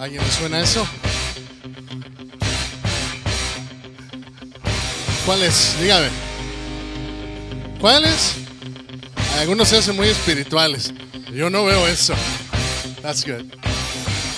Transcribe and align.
¿Alguien 0.00 0.24
le 0.24 0.30
suena 0.30 0.60
eso? 0.62 0.88
¿Cuál 5.26 5.42
es? 5.42 5.78
Dígame. 5.78 6.08
¿Cuál 7.78 8.04
es? 8.04 8.36
Algunos 9.40 9.68
se 9.68 9.76
hacen 9.76 9.96
muy 9.96 10.08
espirituales. 10.08 10.94
Yo 11.34 11.50
no 11.50 11.66
veo 11.66 11.86
eso. 11.86 12.14
That's 13.02 13.26
good. 13.26 13.44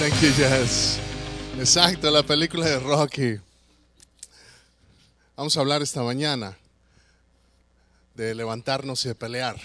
Thank 0.01 0.21
you, 0.21 0.33
Jess. 0.37 0.99
Exacto, 1.57 2.11
la 2.11 2.25
película 2.25 2.67
de 2.67 2.81
Rocky. 2.81 3.39
Vamos 5.37 5.57
a 5.57 5.61
hablar 5.61 5.81
esta 5.81 6.03
mañana 6.03 6.59
de 8.17 8.35
levantarnos 8.35 9.05
y 9.05 9.11
de 9.11 9.15
pelear. 9.15 9.61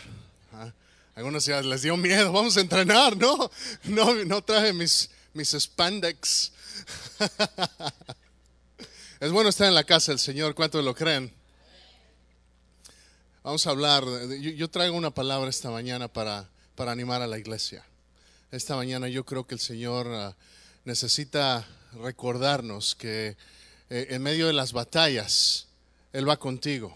¿ah? 0.53 0.71
Algunos 1.15 1.43
ya 1.43 1.59
les 1.63 1.81
dio 1.81 1.97
miedo, 1.97 2.31
vamos 2.31 2.55
a 2.55 2.61
entrenar. 2.61 3.17
No, 3.17 3.49
no, 3.85 4.13
no 4.25 4.43
traje 4.43 4.73
mis, 4.73 5.09
mis 5.37 5.51
spandex. 5.51 6.51
Es 9.19 9.31
bueno 9.31 9.49
estar 9.49 9.67
en 9.67 9.73
la 9.73 9.83
casa 9.83 10.11
del 10.11 10.19
Señor, 10.19 10.53
¿cuántos 10.53 10.85
lo 10.85 10.93
creen? 10.93 11.33
Vamos 13.41 13.65
a 13.65 13.71
hablar, 13.71 14.03
yo, 14.05 14.51
yo 14.51 14.69
traigo 14.69 14.95
una 14.95 15.09
palabra 15.09 15.49
esta 15.49 15.71
mañana 15.71 16.07
para, 16.07 16.47
para 16.75 16.91
animar 16.91 17.23
a 17.23 17.27
la 17.27 17.39
iglesia. 17.39 17.83
Esta 18.51 18.75
mañana 18.75 19.07
yo 19.07 19.25
creo 19.25 19.47
que 19.47 19.55
el 19.55 19.59
Señor 19.59 20.07
ah, 20.13 20.35
necesita 20.85 21.67
recordarnos 21.93 22.93
que 22.93 23.37
eh, 23.89 24.07
en 24.11 24.21
medio 24.21 24.45
de 24.45 24.53
las 24.53 24.71
batallas, 24.71 25.65
Él 26.13 26.29
va 26.29 26.37
contigo. 26.37 26.95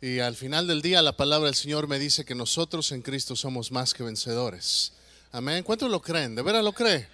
Y 0.00 0.18
al 0.18 0.34
final 0.34 0.66
del 0.66 0.82
día 0.82 1.02
la 1.02 1.16
palabra 1.16 1.46
del 1.46 1.54
Señor 1.54 1.86
me 1.86 2.00
dice 2.00 2.24
que 2.24 2.34
nosotros 2.34 2.90
en 2.90 3.02
Cristo 3.02 3.36
somos 3.36 3.70
más 3.70 3.94
que 3.94 4.02
vencedores. 4.02 4.92
Amén. 5.30 5.62
¿Cuántos 5.62 5.88
lo 5.88 6.02
creen? 6.02 6.34
¿De 6.34 6.42
veras 6.42 6.64
lo 6.64 6.72
cree? 6.72 7.08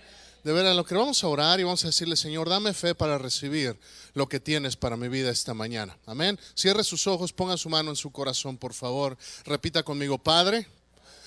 De 0.45 0.53
veras 0.53 0.75
lo 0.75 0.85
cree. 0.85 0.99
Vamos 0.99 1.23
a 1.23 1.29
orar 1.29 1.61
y 1.61 1.65
vamos 1.65 1.85
a 1.85 1.89
decirle, 1.89 2.17
Señor, 2.17 2.49
dame 2.49 2.73
fe 2.73 2.95
para 2.95 3.19
recibir 3.19 3.79
lo 4.15 4.29
que 4.29 4.41
tienes 4.41 4.77
para 4.77 4.97
mi 4.97 5.09
vida 5.09 5.31
esta 5.31 5.55
mañana. 5.55 5.99
Amén. 6.07 6.39
Cierre 6.55 6.85
sus 6.85 7.07
ojos, 7.07 7.33
ponga 7.33 7.57
su 7.57 7.69
mano 7.69 7.91
en 7.91 7.97
su 7.97 8.11
corazón, 8.11 8.57
por 8.57 8.73
favor. 8.73 9.19
Repita 9.45 9.83
conmigo, 9.83 10.19
Padre, 10.19 10.67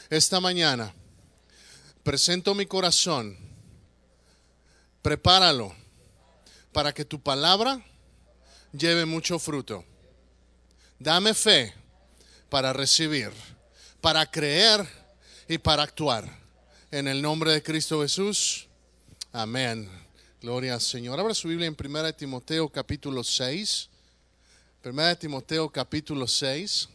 esta 0.10 0.40
mañana 0.40 0.94
presento 2.04 2.54
mi 2.54 2.66
corazón. 2.66 3.38
Prepáralo 5.02 5.74
para 6.72 6.94
que 6.94 7.06
tu 7.06 7.22
palabra 7.22 7.84
lleve 8.72 9.06
mucho 9.06 9.40
fruto. 9.40 9.84
Dame 11.00 11.34
fe 11.34 11.74
para 12.50 12.74
recibir, 12.74 13.32
para 14.02 14.30
creer 14.30 14.88
y 15.48 15.58
para 15.58 15.84
actuar. 15.84 16.42
En 16.92 17.08
el 17.08 17.22
nombre 17.22 17.52
de 17.52 17.64
Cristo 17.64 18.02
Jesús. 18.02 18.68
Amén. 19.36 19.90
Gloria 20.44 20.76
al 20.76 20.82
Señor. 20.82 21.20
Abra 21.20 21.34
su 21.34 21.48
Biblia 21.48 21.66
en 21.66 21.76
1 21.76 22.14
Timoteo 22.14 22.70
capítulo 22.70 23.24
6. 23.24 23.90
1 24.86 25.18
Timoteo 25.18 25.72
capítulo 25.72 26.28
6, 26.28 26.88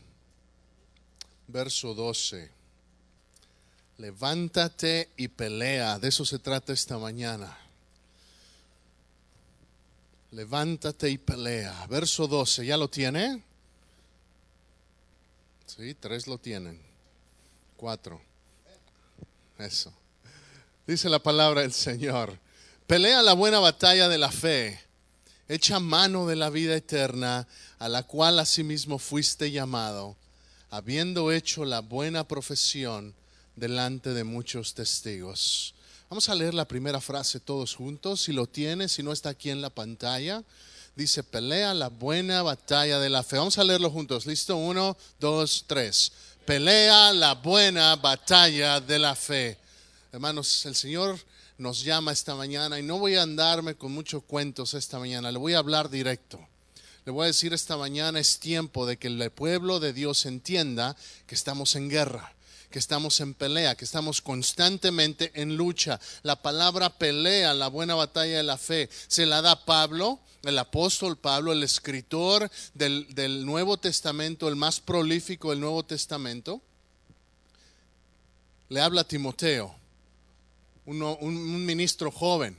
verso 1.48 1.94
12. 1.94 2.48
Levántate 3.96 5.10
y 5.16 5.26
pelea. 5.26 5.98
De 5.98 6.06
eso 6.06 6.24
se 6.24 6.38
trata 6.38 6.72
esta 6.72 6.96
mañana. 6.96 7.58
Levántate 10.30 11.10
y 11.10 11.18
pelea. 11.18 11.88
Verso 11.88 12.28
12. 12.28 12.66
¿Ya 12.66 12.76
lo 12.76 12.88
tiene? 12.88 13.42
Sí, 15.66 15.92
tres 15.94 16.28
lo 16.28 16.38
tienen. 16.38 16.80
Cuatro. 17.76 18.20
Eso. 19.58 19.92
Dice 20.88 21.10
la 21.10 21.18
palabra 21.18 21.60
del 21.60 21.74
Señor. 21.74 22.38
Pelea 22.86 23.20
la 23.20 23.34
buena 23.34 23.58
batalla 23.58 24.08
de 24.08 24.16
la 24.16 24.32
fe. 24.32 24.80
Echa 25.46 25.80
mano 25.80 26.26
de 26.26 26.34
la 26.34 26.48
vida 26.48 26.74
eterna, 26.74 27.46
a 27.78 27.90
la 27.90 28.04
cual 28.04 28.38
asimismo 28.38 28.98
fuiste 28.98 29.50
llamado, 29.50 30.16
habiendo 30.70 31.30
hecho 31.30 31.66
la 31.66 31.80
buena 31.80 32.26
profesión 32.26 33.14
delante 33.54 34.14
de 34.14 34.24
muchos 34.24 34.72
testigos. 34.72 35.74
Vamos 36.08 36.30
a 36.30 36.34
leer 36.34 36.54
la 36.54 36.66
primera 36.66 37.02
frase 37.02 37.38
todos 37.38 37.74
juntos. 37.74 38.22
Si 38.22 38.32
lo 38.32 38.46
tiene, 38.46 38.88
si 38.88 39.02
no 39.02 39.12
está 39.12 39.28
aquí 39.28 39.50
en 39.50 39.60
la 39.60 39.68
pantalla. 39.68 40.42
Dice, 40.96 41.22
pelea 41.22 41.74
la 41.74 41.88
buena 41.88 42.40
batalla 42.40 42.98
de 42.98 43.10
la 43.10 43.22
fe. 43.22 43.36
Vamos 43.36 43.58
a 43.58 43.64
leerlo 43.64 43.90
juntos. 43.90 44.24
Listo, 44.24 44.56
uno, 44.56 44.96
dos, 45.20 45.66
tres. 45.66 46.12
Pelea 46.46 47.12
la 47.12 47.34
buena 47.34 47.94
batalla 47.96 48.80
de 48.80 48.98
la 48.98 49.14
fe. 49.14 49.58
Hermanos, 50.18 50.66
el 50.66 50.74
Señor 50.74 51.16
nos 51.58 51.84
llama 51.84 52.10
esta 52.10 52.34
mañana 52.34 52.76
y 52.76 52.82
no 52.82 52.98
voy 52.98 53.14
a 53.14 53.22
andarme 53.22 53.76
con 53.76 53.92
muchos 53.92 54.24
cuentos 54.24 54.74
esta 54.74 54.98
mañana. 54.98 55.30
Le 55.30 55.38
voy 55.38 55.54
a 55.54 55.58
hablar 55.58 55.90
directo. 55.90 56.40
Le 57.04 57.12
voy 57.12 57.22
a 57.22 57.26
decir 57.28 57.52
esta 57.52 57.76
mañana 57.76 58.18
es 58.18 58.40
tiempo 58.40 58.84
de 58.84 58.96
que 58.96 59.06
el 59.06 59.30
pueblo 59.30 59.78
de 59.78 59.92
Dios 59.92 60.26
entienda 60.26 60.96
que 61.28 61.36
estamos 61.36 61.76
en 61.76 61.88
guerra 61.88 62.34
que 62.68 62.80
estamos 62.80 63.20
en 63.20 63.32
pelea, 63.32 63.76
que 63.76 63.84
estamos 63.84 64.20
constantemente 64.20 65.30
en 65.40 65.56
lucha. 65.56 66.00
La 66.22 66.42
palabra 66.42 66.98
pelea, 66.98 67.54
la 67.54 67.68
buena 67.68 67.94
batalla 67.94 68.38
de 68.38 68.42
la 68.42 68.58
fe, 68.58 68.90
se 69.06 69.24
la 69.24 69.40
da 69.40 69.64
Pablo, 69.64 70.18
el 70.42 70.58
apóstol 70.58 71.16
Pablo, 71.16 71.52
el 71.52 71.62
escritor 71.62 72.50
del, 72.74 73.46
Nuevo 73.46 73.76
Testamento, 73.76 74.48
el 74.48 74.56
más 74.56 74.80
prolífico 74.80 75.50
del 75.50 75.60
Nuevo 75.60 75.84
Testamento. 75.84 76.60
Le 78.68 78.82
habla 78.82 79.00
a 79.00 79.04
Timoteo, 79.04 79.77
un, 80.88 81.02
un 81.02 81.66
ministro 81.66 82.10
joven, 82.10 82.56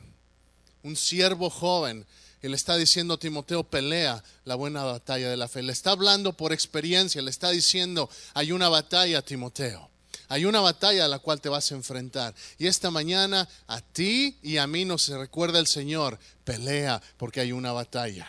un 0.83 0.95
siervo 0.95 1.49
joven, 1.49 2.05
y 2.41 2.47
le 2.47 2.55
está 2.55 2.77
diciendo 2.77 3.15
a 3.15 3.19
Timoteo, 3.19 3.63
pelea 3.63 4.23
la 4.45 4.55
buena 4.55 4.83
batalla 4.83 5.29
de 5.29 5.35
la 5.35 5.47
fe. 5.47 5.61
Le 5.61 5.73
está 5.73 5.91
hablando 5.91 6.33
por 6.33 6.53
experiencia, 6.53 7.21
le 7.21 7.31
está 7.31 7.49
diciendo, 7.49 8.09
hay 8.33 8.51
una 8.51 8.69
batalla, 8.69 9.21
Timoteo. 9.21 9.89
Hay 10.29 10.45
una 10.45 10.61
batalla 10.61 11.05
a 11.05 11.07
la 11.07 11.19
cual 11.19 11.41
te 11.41 11.49
vas 11.49 11.71
a 11.71 11.75
enfrentar. 11.75 12.35
Y 12.57 12.67
esta 12.67 12.91
mañana 12.91 13.49
a 13.67 13.81
ti 13.81 14.37
y 14.43 14.57
a 14.57 14.67
mí 14.67 14.85
nos 14.85 15.09
recuerda 15.09 15.59
el 15.59 15.67
Señor, 15.67 16.19
pelea 16.45 17.01
porque 17.17 17.41
hay 17.41 17.51
una 17.51 17.73
batalla. 17.73 18.27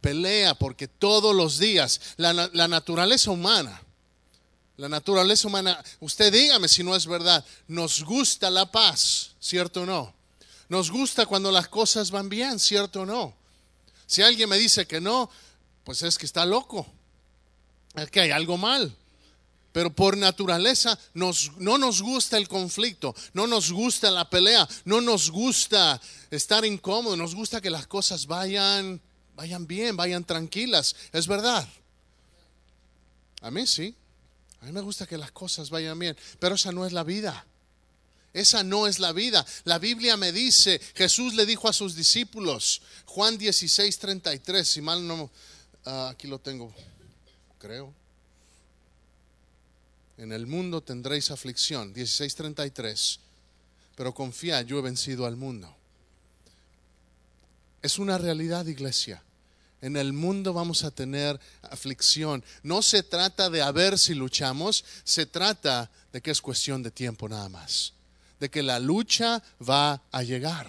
Pelea 0.00 0.54
porque 0.54 0.88
todos 0.88 1.34
los 1.34 1.58
días 1.58 2.00
la, 2.16 2.32
la 2.32 2.68
naturaleza 2.68 3.30
humana, 3.30 3.80
la 4.76 4.88
naturaleza 4.88 5.48
humana, 5.48 5.82
usted 6.00 6.32
dígame 6.32 6.68
si 6.68 6.82
no 6.82 6.94
es 6.94 7.06
verdad, 7.06 7.44
nos 7.66 8.02
gusta 8.02 8.50
la 8.50 8.70
paz, 8.70 9.34
¿cierto 9.40 9.82
o 9.82 9.86
no? 9.86 10.14
Nos 10.68 10.90
gusta 10.90 11.26
cuando 11.26 11.50
las 11.50 11.68
cosas 11.68 12.10
van 12.10 12.28
bien, 12.28 12.58
¿cierto 12.58 13.02
o 13.02 13.06
no? 13.06 13.34
Si 14.06 14.22
alguien 14.22 14.48
me 14.48 14.58
dice 14.58 14.86
que 14.86 15.00
no, 15.00 15.30
pues 15.84 16.02
es 16.02 16.18
que 16.18 16.26
está 16.26 16.44
loco. 16.44 16.86
Es 17.94 18.10
que 18.10 18.20
hay 18.20 18.30
algo 18.30 18.58
mal. 18.58 18.94
Pero 19.72 19.94
por 19.94 20.16
naturaleza 20.16 20.98
nos, 21.14 21.52
no 21.58 21.78
nos 21.78 22.02
gusta 22.02 22.36
el 22.38 22.48
conflicto, 22.48 23.14
no 23.34 23.46
nos 23.46 23.70
gusta 23.72 24.10
la 24.10 24.28
pelea, 24.28 24.66
no 24.84 25.00
nos 25.00 25.30
gusta 25.30 26.00
estar 26.30 26.64
incómodos, 26.64 27.18
nos 27.18 27.34
gusta 27.34 27.60
que 27.60 27.70
las 27.70 27.86
cosas 27.86 28.26
vayan, 28.26 29.00
vayan 29.34 29.66
bien, 29.66 29.96
vayan 29.96 30.24
tranquilas. 30.24 30.96
Es 31.12 31.26
verdad. 31.26 31.68
A 33.42 33.50
mí 33.50 33.66
sí. 33.66 33.94
A 34.60 34.66
mí 34.66 34.72
me 34.72 34.80
gusta 34.80 35.06
que 35.06 35.18
las 35.18 35.32
cosas 35.32 35.70
vayan 35.70 35.98
bien, 35.98 36.16
pero 36.38 36.54
esa 36.54 36.72
no 36.72 36.86
es 36.86 36.92
la 36.92 37.04
vida. 37.04 37.46
Esa 38.32 38.62
no 38.62 38.86
es 38.86 38.98
la 38.98 39.12
vida. 39.12 39.46
La 39.64 39.78
Biblia 39.78 40.16
me 40.16 40.30
dice, 40.30 40.78
Jesús 40.94 41.34
le 41.34 41.46
dijo 41.46 41.68
a 41.68 41.72
sus 41.72 41.94
discípulos, 41.94 42.82
Juan 43.06 43.38
16, 43.38 43.98
33, 43.98 44.68
si 44.68 44.82
mal 44.82 45.06
no, 45.06 45.30
ah, 45.86 46.10
aquí 46.10 46.26
lo 46.26 46.38
tengo, 46.38 46.74
creo. 47.58 47.94
En 50.18 50.32
el 50.32 50.46
mundo 50.46 50.82
tendréis 50.82 51.30
aflicción, 51.30 51.92
16, 51.92 52.34
33, 52.34 53.20
pero 53.96 54.12
confía, 54.12 54.62
yo 54.62 54.78
he 54.78 54.82
vencido 54.82 55.26
al 55.26 55.36
mundo. 55.36 55.74
Es 57.82 57.98
una 57.98 58.18
realidad, 58.18 58.66
iglesia. 58.66 59.22
En 59.86 59.96
el 59.96 60.12
mundo 60.12 60.52
vamos 60.52 60.82
a 60.82 60.90
tener 60.90 61.38
aflicción. 61.62 62.42
No 62.64 62.82
se 62.82 63.04
trata 63.04 63.50
de 63.50 63.62
a 63.62 63.70
ver 63.70 64.00
si 64.00 64.14
luchamos, 64.14 64.84
se 65.04 65.26
trata 65.26 65.92
de 66.12 66.20
que 66.20 66.32
es 66.32 66.40
cuestión 66.40 66.82
de 66.82 66.90
tiempo 66.90 67.28
nada 67.28 67.48
más. 67.48 67.92
De 68.40 68.50
que 68.50 68.64
la 68.64 68.80
lucha 68.80 69.44
va 69.62 70.02
a 70.10 70.24
llegar. 70.24 70.68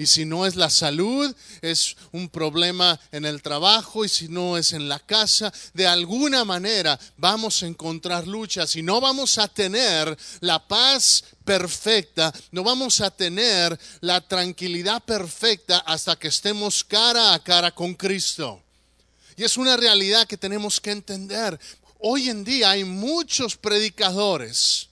Y 0.00 0.06
si 0.06 0.24
no 0.24 0.46
es 0.46 0.56
la 0.56 0.70
salud, 0.70 1.30
es 1.60 1.94
un 2.12 2.30
problema 2.30 2.98
en 3.12 3.26
el 3.26 3.42
trabajo 3.42 4.02
y 4.02 4.08
si 4.08 4.28
no 4.28 4.56
es 4.56 4.72
en 4.72 4.88
la 4.88 4.98
casa, 4.98 5.52
de 5.74 5.86
alguna 5.86 6.42
manera 6.42 6.98
vamos 7.18 7.62
a 7.62 7.66
encontrar 7.66 8.26
luchas 8.26 8.76
y 8.76 8.82
no 8.82 8.98
vamos 8.98 9.36
a 9.36 9.46
tener 9.46 10.16
la 10.40 10.66
paz 10.66 11.22
perfecta, 11.44 12.32
no 12.50 12.64
vamos 12.64 13.02
a 13.02 13.10
tener 13.10 13.78
la 14.00 14.22
tranquilidad 14.22 15.02
perfecta 15.02 15.80
hasta 15.80 16.16
que 16.16 16.28
estemos 16.28 16.82
cara 16.82 17.34
a 17.34 17.44
cara 17.44 17.70
con 17.70 17.92
Cristo. 17.92 18.62
Y 19.36 19.44
es 19.44 19.58
una 19.58 19.76
realidad 19.76 20.26
que 20.26 20.38
tenemos 20.38 20.80
que 20.80 20.92
entender. 20.92 21.60
Hoy 21.98 22.30
en 22.30 22.42
día 22.42 22.70
hay 22.70 22.84
muchos 22.84 23.54
predicadores 23.54 24.88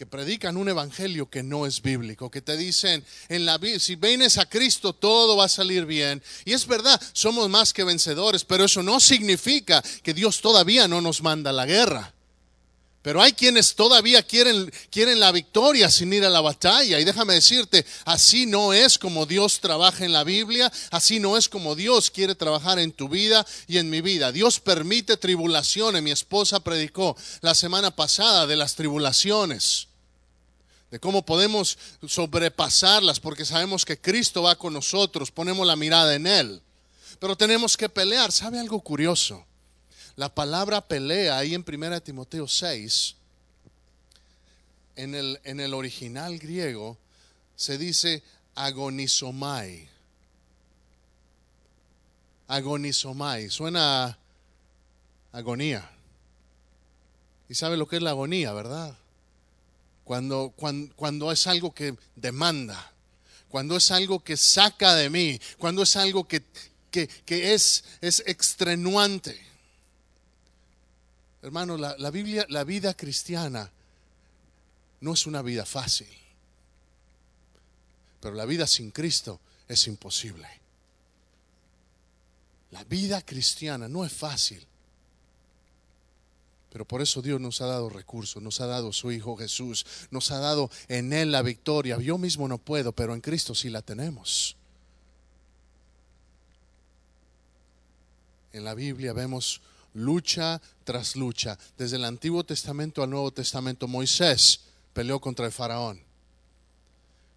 que 0.00 0.06
predican 0.06 0.56
un 0.56 0.66
evangelio 0.66 1.28
que 1.28 1.42
no 1.42 1.66
es 1.66 1.82
bíblico, 1.82 2.30
que 2.30 2.40
te 2.40 2.56
dicen, 2.56 3.04
en 3.28 3.44
la 3.44 3.60
si 3.78 3.96
vienes 3.96 4.38
a 4.38 4.48
Cristo 4.48 4.94
todo 4.94 5.36
va 5.36 5.44
a 5.44 5.48
salir 5.50 5.84
bien. 5.84 6.22
Y 6.46 6.54
es 6.54 6.66
verdad, 6.66 6.98
somos 7.12 7.50
más 7.50 7.74
que 7.74 7.84
vencedores, 7.84 8.42
pero 8.42 8.64
eso 8.64 8.82
no 8.82 8.98
significa 8.98 9.82
que 10.02 10.14
Dios 10.14 10.40
todavía 10.40 10.88
no 10.88 11.02
nos 11.02 11.20
manda 11.20 11.52
la 11.52 11.66
guerra. 11.66 12.14
Pero 13.02 13.20
hay 13.20 13.32
quienes 13.32 13.74
todavía 13.74 14.22
quieren, 14.22 14.72
quieren 14.90 15.20
la 15.20 15.32
victoria 15.32 15.90
sin 15.90 16.14
ir 16.14 16.24
a 16.24 16.30
la 16.30 16.40
batalla. 16.40 16.98
Y 16.98 17.04
déjame 17.04 17.34
decirte, 17.34 17.84
así 18.06 18.46
no 18.46 18.72
es 18.72 18.96
como 18.98 19.26
Dios 19.26 19.60
trabaja 19.60 20.06
en 20.06 20.14
la 20.14 20.24
Biblia, 20.24 20.72
así 20.90 21.20
no 21.20 21.36
es 21.36 21.50
como 21.50 21.74
Dios 21.74 22.10
quiere 22.10 22.34
trabajar 22.34 22.78
en 22.78 22.92
tu 22.92 23.10
vida 23.10 23.46
y 23.68 23.76
en 23.76 23.90
mi 23.90 24.00
vida. 24.00 24.32
Dios 24.32 24.60
permite 24.60 25.18
tribulaciones. 25.18 26.02
Mi 26.02 26.10
esposa 26.10 26.60
predicó 26.60 27.18
la 27.42 27.54
semana 27.54 27.94
pasada 27.94 28.46
de 28.46 28.56
las 28.56 28.76
tribulaciones, 28.76 29.89
de 30.90 30.98
cómo 30.98 31.24
podemos 31.24 31.78
sobrepasarlas, 32.06 33.20
porque 33.20 33.44
sabemos 33.44 33.84
que 33.84 34.00
Cristo 34.00 34.42
va 34.42 34.56
con 34.56 34.72
nosotros, 34.72 35.30
ponemos 35.30 35.66
la 35.66 35.76
mirada 35.76 36.14
en 36.14 36.26
Él. 36.26 36.62
Pero 37.18 37.36
tenemos 37.36 37.76
que 37.76 37.88
pelear. 37.88 38.32
¿Sabe 38.32 38.58
algo 38.58 38.80
curioso? 38.80 39.44
La 40.16 40.34
palabra 40.34 40.80
pelea 40.80 41.38
ahí 41.38 41.54
en 41.54 41.64
1 41.66 42.00
Timoteo 42.02 42.48
6, 42.48 43.16
en 44.96 45.14
el, 45.14 45.40
en 45.44 45.60
el 45.60 45.74
original 45.74 46.38
griego, 46.38 46.98
se 47.56 47.78
dice 47.78 48.22
agonizomai. 48.54 49.88
Agonizomai. 52.48 53.48
Suena 53.48 54.18
agonía. 55.32 55.88
Y 57.48 57.54
sabe 57.54 57.76
lo 57.76 57.86
que 57.86 57.96
es 57.96 58.02
la 58.02 58.10
agonía, 58.10 58.52
¿verdad? 58.52 58.96
Cuando, 60.10 60.52
cuando, 60.56 60.92
cuando, 60.96 61.30
es 61.30 61.46
algo 61.46 61.72
que 61.72 61.96
demanda, 62.16 62.92
cuando 63.48 63.76
es 63.76 63.92
algo 63.92 64.18
que 64.18 64.36
saca 64.36 64.96
de 64.96 65.08
mí, 65.08 65.40
cuando 65.56 65.84
es 65.84 65.94
algo 65.94 66.26
que, 66.26 66.42
que, 66.90 67.06
que 67.06 67.54
es, 67.54 67.84
es 68.00 68.20
extenuante. 68.26 69.40
Hermano, 71.42 71.76
la, 71.76 72.10
Biblia, 72.10 72.44
la 72.48 72.64
vida 72.64 72.92
cristiana 72.94 73.70
no 75.00 75.12
es 75.12 75.26
una 75.26 75.42
vida 75.42 75.64
fácil. 75.64 76.08
Pero 78.20 78.34
la 78.34 78.46
vida 78.46 78.66
sin 78.66 78.90
Cristo 78.90 79.38
es 79.68 79.86
imposible. 79.86 80.48
La 82.72 82.82
vida 82.82 83.22
cristiana 83.22 83.86
no 83.86 84.04
es 84.04 84.12
fácil. 84.12 84.66
Pero 86.70 86.84
por 86.84 87.02
eso 87.02 87.20
Dios 87.20 87.40
nos 87.40 87.60
ha 87.60 87.66
dado 87.66 87.88
recursos, 87.88 88.42
nos 88.42 88.60
ha 88.60 88.66
dado 88.66 88.92
su 88.92 89.10
Hijo 89.10 89.36
Jesús, 89.36 89.84
nos 90.10 90.30
ha 90.30 90.38
dado 90.38 90.70
en 90.88 91.12
Él 91.12 91.32
la 91.32 91.42
victoria. 91.42 91.98
Yo 91.98 92.16
mismo 92.16 92.46
no 92.46 92.58
puedo, 92.58 92.92
pero 92.92 93.12
en 93.14 93.20
Cristo 93.20 93.54
sí 93.54 93.70
la 93.70 93.82
tenemos. 93.82 94.56
En 98.52 98.64
la 98.64 98.74
Biblia 98.74 99.12
vemos 99.12 99.60
lucha 99.94 100.60
tras 100.84 101.16
lucha. 101.16 101.58
Desde 101.76 101.96
el 101.96 102.04
Antiguo 102.04 102.44
Testamento 102.44 103.02
al 103.02 103.10
Nuevo 103.10 103.32
Testamento, 103.32 103.88
Moisés 103.88 104.60
peleó 104.92 105.20
contra 105.20 105.46
el 105.46 105.52
faraón. 105.52 106.00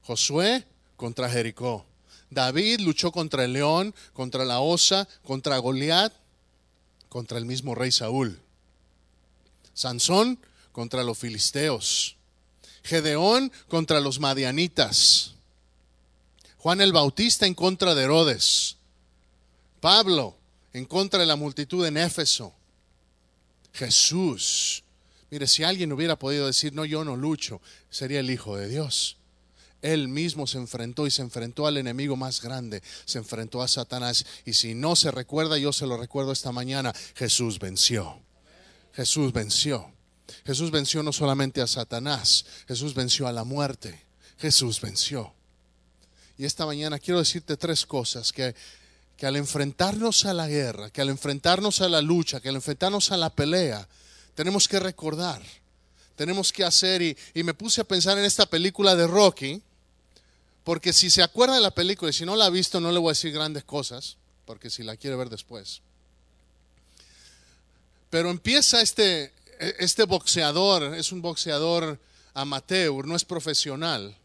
Josué 0.04 0.66
contra 0.96 1.30
Jericó. 1.30 1.86
David 2.30 2.82
luchó 2.82 3.12
contra 3.12 3.46
el 3.46 3.54
león, 3.54 3.94
contra 4.14 4.46
la 4.46 4.60
osa, 4.60 5.08
contra 5.24 5.58
Goliat, 5.58 6.14
contra 7.10 7.38
el 7.38 7.46
mismo 7.46 7.76
rey 7.76 7.92
Saúl. 7.92 8.43
Sansón 9.74 10.40
contra 10.72 11.04
los 11.04 11.18
filisteos. 11.18 12.18
Gedeón 12.84 13.52
contra 13.68 14.00
los 14.00 14.20
madianitas. 14.20 15.36
Juan 16.58 16.82
el 16.82 16.94
Bautista 16.94 17.46
en 17.46 17.54
contra 17.54 17.96
de 17.96 18.04
Herodes. 18.04 18.78
Pablo 19.80 20.38
en 20.74 20.86
contra 20.86 21.20
de 21.20 21.26
la 21.26 21.36
multitud 21.36 21.86
en 21.86 21.98
Éfeso. 21.98 22.54
Jesús. 23.74 24.84
Mire, 25.30 25.48
si 25.48 25.64
alguien 25.64 25.92
hubiera 25.92 26.18
podido 26.18 26.48
decir, 26.48 26.74
no, 26.74 26.86
yo 26.86 27.04
no 27.04 27.16
lucho, 27.16 27.62
sería 27.90 28.20
el 28.20 28.30
Hijo 28.30 28.56
de 28.56 28.68
Dios. 28.68 29.18
Él 29.82 30.08
mismo 30.08 30.48
se 30.48 30.58
enfrentó 30.58 31.06
y 31.06 31.12
se 31.12 31.22
enfrentó 31.22 31.68
al 31.68 31.76
enemigo 31.76 32.16
más 32.16 32.42
grande, 32.42 32.82
se 33.04 33.18
enfrentó 33.18 33.62
a 33.62 33.68
Satanás. 33.68 34.26
Y 34.46 34.54
si 34.54 34.74
no 34.74 34.96
se 34.96 35.12
recuerda, 35.12 35.58
yo 35.58 35.74
se 35.74 35.86
lo 35.86 35.98
recuerdo 35.98 36.32
esta 36.32 36.54
mañana, 36.54 36.94
Jesús 37.16 37.60
venció. 37.60 38.23
Jesús 38.94 39.34
venció. 39.34 39.92
Jesús 40.46 40.72
venció 40.72 41.04
no 41.04 41.14
solamente 41.14 41.62
a 41.62 41.68
Satanás, 41.68 42.46
Jesús 42.68 42.94
venció 42.94 43.28
a 43.28 43.32
la 43.32 43.44
muerte. 43.44 44.06
Jesús 44.38 44.82
venció. 44.82 45.34
Y 46.38 46.46
esta 46.46 46.66
mañana 46.66 47.00
quiero 47.00 47.20
decirte 47.20 47.56
tres 47.58 47.86
cosas 47.86 48.32
que 48.32 48.56
que 49.18 49.28
al 49.28 49.36
enfrentarnos 49.36 50.26
a 50.26 50.34
la 50.34 50.48
guerra, 50.48 50.90
que 50.90 51.02
al 51.02 51.10
enfrentarnos 51.10 51.82
a 51.82 51.90
la 51.90 52.02
lucha, 52.02 52.40
que 52.40 52.50
al 52.50 52.56
enfrentarnos 52.56 53.12
a 53.12 53.18
la 53.18 53.30
pelea, 53.30 53.88
tenemos 54.36 54.68
que 54.68 54.80
recordar, 54.80 55.42
tenemos 56.16 56.52
que 56.52 56.64
hacer, 56.64 57.02
y, 57.02 57.44
me 57.44 57.54
puse 57.54 57.82
a 57.82 57.84
pensar 57.86 58.18
en 58.18 58.26
esta 58.26 58.46
película 58.46 58.96
de 58.96 59.08
Rocky, 59.08 59.62
porque 60.64 60.94
si 60.94 61.10
se 61.10 61.22
acuerda 61.22 61.56
de 61.56 61.62
la 61.62 61.72
película, 61.72 62.10
y 62.10 62.14
si 62.14 62.26
no 62.26 62.36
la 62.36 62.46
ha 62.46 62.50
visto, 62.50 62.80
no 62.80 62.92
le 62.92 63.00
voy 63.00 63.10
a 63.10 63.12
decir 63.12 63.32
grandes 63.32 63.64
cosas, 63.64 64.18
porque 64.46 64.70
si 64.70 64.84
la 64.84 64.98
quiere 64.98 65.16
ver 65.16 65.30
después. 65.30 65.82
Pero 68.14 68.30
empieza 68.30 68.80
este, 68.80 69.34
este 69.58 70.04
boxeador, 70.04 70.94
es 70.94 71.12
un 71.12 71.24
boxeador 71.24 72.00
amateur, 72.36 73.08
no 73.08 73.16
es 73.16 73.26
profesional, 73.26 74.16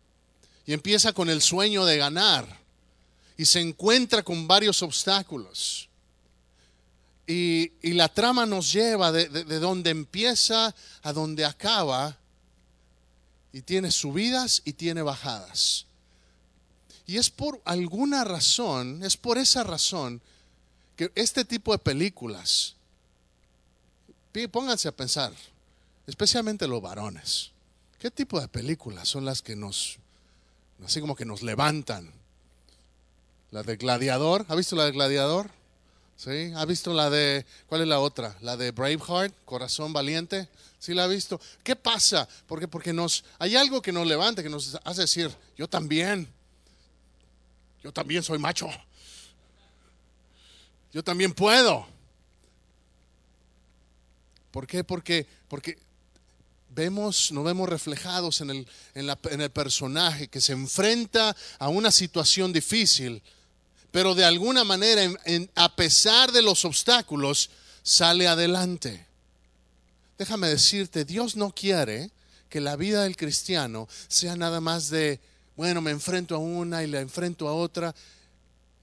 y 0.67 0.75
empieza 0.75 1.14
con 1.14 1.31
el 1.31 1.40
sueño 1.40 1.87
de 1.87 1.96
ganar 1.96 2.61
y 3.38 3.46
se 3.46 3.61
encuentra 3.61 4.23
con 4.23 4.46
varios 4.46 4.82
obstáculos. 4.82 5.88
Y, 7.26 7.70
la 7.94 8.11
trama 8.11 8.44
nos 8.44 8.70
lleva 8.70 9.11
de, 9.11 9.26
de 9.26 9.58
donde 9.58 9.88
empieza 9.88 10.75
a 11.00 11.12
donde 11.14 11.46
acaba 11.46 12.19
y 13.55 13.62
tiene 13.62 13.90
subidas 13.90 14.61
y 14.67 14.75
tiene 14.75 15.00
bajadas. 15.00 15.87
Y 17.06 17.17
es 17.17 17.31
por 17.31 17.62
alguna 17.64 18.25
razón, 18.25 19.02
es 19.02 19.16
por 19.16 19.38
esa 19.38 19.64
razón 19.64 20.21
que 20.95 21.11
este 21.14 21.47
tipo 21.47 21.73
de 21.73 21.78
películas, 21.78 22.75
pónganse 24.47 24.88
a 24.88 24.92
pensar, 24.92 25.33
especialmente 26.07 26.66
los 26.68 26.80
varones, 26.80 27.50
¿qué 27.99 28.11
tipo 28.11 28.40
de 28.40 28.49
películas 28.49 29.09
son 29.09 29.25
las 29.25 29.42
que 29.42 29.57
nos, 29.57 29.99
así 30.85 31.00
como 31.00 31.16
que 31.16 31.25
nos 31.25 31.42
levantan? 31.42 32.12
La 33.50 33.62
de 33.62 33.76
Gladiador. 33.76 34.45
¿Ha 34.49 34.54
visto 34.54 34.76
la 34.76 34.85
de 34.85 34.92
Gladiador? 34.92 35.50
¿Sí? 36.16 36.52
¿Ha 36.54 36.64
visto 36.64 36.92
la 36.92 37.09
de, 37.11 37.47
cuál 37.66 37.80
es 37.80 37.88
la 37.88 38.00
otra? 38.00 38.37
La 38.42 38.57
de 38.57 38.73
Braveheart, 38.73 39.35
Corazón 39.45 39.92
Valiente. 39.92 40.49
¿Sí 40.78 40.92
la 40.92 41.04
ha 41.04 41.07
visto? 41.07 41.40
¿Qué 41.62 41.75
pasa? 41.75 42.28
Porque, 42.47 42.68
porque 42.68 42.92
nos, 42.92 43.25
hay 43.38 43.57
algo 43.57 43.80
que 43.80 43.92
nos 43.92 44.07
levanta, 44.07 44.42
que 44.42 44.50
nos 44.50 44.78
hace 44.85 45.02
decir, 45.02 45.30
yo 45.57 45.68
también, 45.68 46.28
yo 47.83 47.92
también 47.92 48.23
soy 48.23 48.38
macho. 48.38 48.68
Yo 50.92 51.02
también 51.02 51.33
puedo. 51.33 51.87
¿Por 54.59 54.67
qué? 54.67 54.83
Porque, 54.83 55.25
porque 55.47 55.79
vemos, 56.75 57.31
nos 57.31 57.45
vemos 57.45 57.69
reflejados 57.69 58.41
en 58.41 58.50
el, 58.50 58.67
en, 58.97 59.09
en 59.31 59.41
el 59.41 59.50
personaje 59.50 60.27
que 60.27 60.41
se 60.41 60.53
enfrenta 60.53 61.37
a 61.61 61.69
una 61.69 61.93
situación 61.93 62.53
difícil 62.53 63.23
pero 63.93 64.17
de 64.17 64.25
alguna 64.25 64.65
manera, 64.65 65.03
a 65.55 65.77
pesar 65.77 66.33
de 66.33 66.43
los 66.43 66.65
obstáculos, 66.65 67.50
sale 67.85 68.27
adelante. 68.27 69.07
Déjame 70.19 70.49
decirte, 70.49 71.05
Dios 71.05 71.37
no 71.37 71.53
quiere 71.53 72.11
que 72.49 72.61
la 72.61 72.75
vida 72.75 73.05
del 73.05 73.17
cristiano 73.17 73.88
sea 74.09 74.35
nada 74.35 74.61
más 74.61 74.91
de, 74.91 75.21
bueno, 75.57 75.81
me 75.81 75.93
enfrento 75.93 76.35
a 76.35 76.38
una 76.38 76.83
y 76.83 76.88
la 76.88 77.00
enfrento 77.00 77.49
a 77.49 77.55
otra 77.55 77.95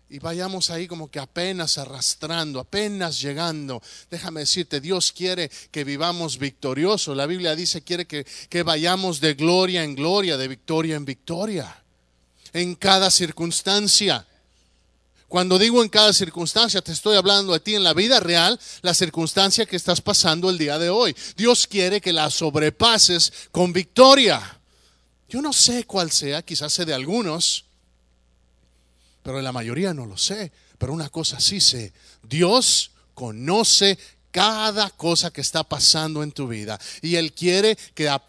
y 0.07 0.19
vayamos 0.19 0.69
ahí 0.69 0.87
como 0.87 1.09
que 1.09 1.19
apenas 1.19 1.77
arrastrando, 1.77 2.59
apenas 2.59 3.19
llegando. 3.19 3.81
Déjame 4.09 4.41
decirte, 4.41 4.79
Dios 4.79 5.11
quiere 5.11 5.49
que 5.71 5.83
vivamos 5.83 6.37
victoriosos. 6.37 7.17
La 7.17 7.25
Biblia 7.25 7.55
dice, 7.55 7.81
quiere 7.81 8.05
que, 8.05 8.25
que 8.49 8.63
vayamos 8.63 9.19
de 9.19 9.33
gloria 9.33 9.83
en 9.83 9.95
gloria, 9.95 10.37
de 10.37 10.47
victoria 10.47 10.95
en 10.95 11.05
victoria, 11.05 11.83
en 12.53 12.75
cada 12.75 13.09
circunstancia. 13.09 14.27
Cuando 15.27 15.57
digo 15.57 15.81
en 15.81 15.89
cada 15.89 16.13
circunstancia, 16.13 16.83
te 16.83 16.91
estoy 16.91 17.17
hablando 17.17 17.53
de 17.53 17.59
ti 17.59 17.73
en 17.73 17.83
la 17.83 17.95
vida 17.95 18.19
real, 18.19 18.59
la 18.83 18.93
circunstancia 18.93 19.65
que 19.65 19.75
estás 19.75 20.01
pasando 20.01 20.51
el 20.51 20.59
día 20.59 20.77
de 20.77 20.91
hoy. 20.91 21.15
Dios 21.35 21.65
quiere 21.65 21.99
que 21.99 22.13
la 22.13 22.29
sobrepases 22.29 23.33
con 23.51 23.73
victoria. 23.73 24.59
Yo 25.27 25.41
no 25.41 25.51
sé 25.51 25.85
cuál 25.85 26.11
sea, 26.11 26.43
quizás 26.43 26.71
sé 26.73 26.85
de 26.85 26.93
algunos, 26.93 27.65
pero 29.25 29.41
la 29.41 29.51
mayoría 29.51 29.91
no 29.91 30.05
lo 30.05 30.17
sé. 30.17 30.51
Pero 30.77 30.93
una 30.93 31.09
cosa 31.09 31.39
sí 31.39 31.59
sé, 31.59 31.91
Dios 32.21 32.91
conoce 33.15 33.97
cada 34.29 34.91
cosa 34.91 35.31
que 35.31 35.41
está 35.41 35.63
pasando 35.63 36.21
en 36.21 36.31
tu 36.31 36.47
vida 36.47 36.79
y 37.01 37.15
Él 37.15 37.33
quiere 37.33 37.75
que 37.95 38.07
a, 38.07 38.21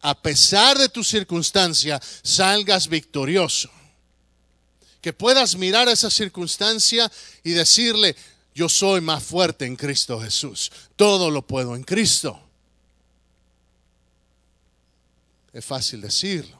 a 0.00 0.22
pesar 0.22 0.78
de 0.78 0.88
tu 0.88 1.02
circunstancia, 1.02 2.00
salgas 2.22 2.86
victorioso. 2.86 3.70
Que 5.00 5.12
puedas 5.12 5.56
mirar 5.56 5.88
esa 5.88 6.10
circunstancia 6.10 7.10
y 7.42 7.50
decirle, 7.50 8.14
yo 8.54 8.68
soy 8.68 9.00
más 9.00 9.24
fuerte 9.24 9.66
en 9.66 9.74
Cristo 9.74 10.20
Jesús. 10.20 10.70
Todo 10.94 11.28
lo 11.28 11.44
puedo 11.44 11.74
en 11.74 11.82
Cristo. 11.82 12.40
Es 15.52 15.64
fácil 15.64 16.00
decirlo. 16.02 16.59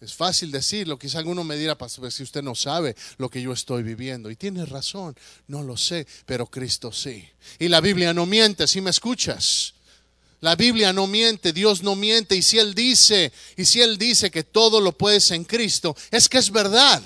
Es 0.00 0.14
fácil 0.14 0.50
decirlo. 0.50 0.98
Quizá 0.98 1.18
alguno 1.18 1.44
me 1.44 1.56
dirá, 1.56 1.76
pastor, 1.78 2.10
si 2.12 2.22
usted 2.22 2.42
no 2.42 2.54
sabe 2.54 2.94
lo 3.16 3.30
que 3.30 3.40
yo 3.40 3.52
estoy 3.52 3.82
viviendo. 3.82 4.30
Y 4.30 4.36
tiene 4.36 4.66
razón, 4.66 5.16
no 5.46 5.62
lo 5.62 5.76
sé, 5.76 6.06
pero 6.26 6.46
Cristo 6.46 6.92
sí. 6.92 7.26
Y 7.58 7.68
la 7.68 7.80
Biblia 7.80 8.12
no 8.12 8.26
miente, 8.26 8.66
si 8.66 8.80
me 8.80 8.90
escuchas. 8.90 9.74
La 10.40 10.56
Biblia 10.56 10.92
no 10.92 11.06
miente, 11.06 11.54
Dios 11.54 11.82
no 11.82 11.96
miente. 11.96 12.36
Y 12.36 12.42
si 12.42 12.58
Él 12.58 12.74
dice, 12.74 13.32
y 13.56 13.64
si 13.64 13.80
Él 13.80 13.96
dice 13.96 14.30
que 14.30 14.44
todo 14.44 14.80
lo 14.80 14.92
puedes 14.92 15.30
en 15.30 15.44
Cristo, 15.44 15.96
es 16.10 16.28
que 16.28 16.38
es 16.38 16.50
verdad. 16.50 17.02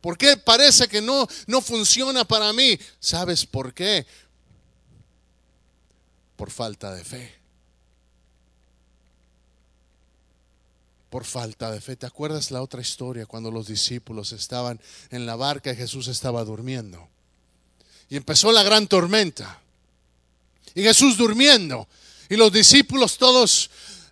¿Por 0.00 0.18
qué 0.18 0.36
parece 0.36 0.88
que 0.88 1.00
no, 1.00 1.26
no 1.46 1.60
funciona 1.60 2.24
para 2.24 2.52
mí? 2.52 2.78
¿Sabes 2.98 3.46
por 3.46 3.72
qué? 3.72 4.06
Por 6.36 6.50
falta 6.50 6.94
de 6.94 7.04
fe. 7.04 7.39
Por 11.10 11.24
falta 11.24 11.70
de 11.70 11.80
fe. 11.80 11.96
¿Te 11.96 12.06
acuerdas 12.06 12.50
la 12.50 12.62
otra 12.62 12.80
historia 12.80 13.26
cuando 13.26 13.50
los 13.50 13.66
discípulos 13.66 14.32
estaban 14.32 14.80
en 15.10 15.26
la 15.26 15.36
barca 15.36 15.72
y 15.72 15.76
Jesús 15.76 16.08
estaba 16.08 16.44
durmiendo? 16.44 17.08
Y 18.08 18.16
empezó 18.16 18.52
la 18.52 18.62
gran 18.62 18.86
tormenta. 18.86 19.60
Y 20.74 20.82
Jesús 20.82 21.16
durmiendo. 21.16 21.88
Y 22.28 22.36
los 22.36 22.52
discípulos 22.52 23.18
todos 23.18 23.70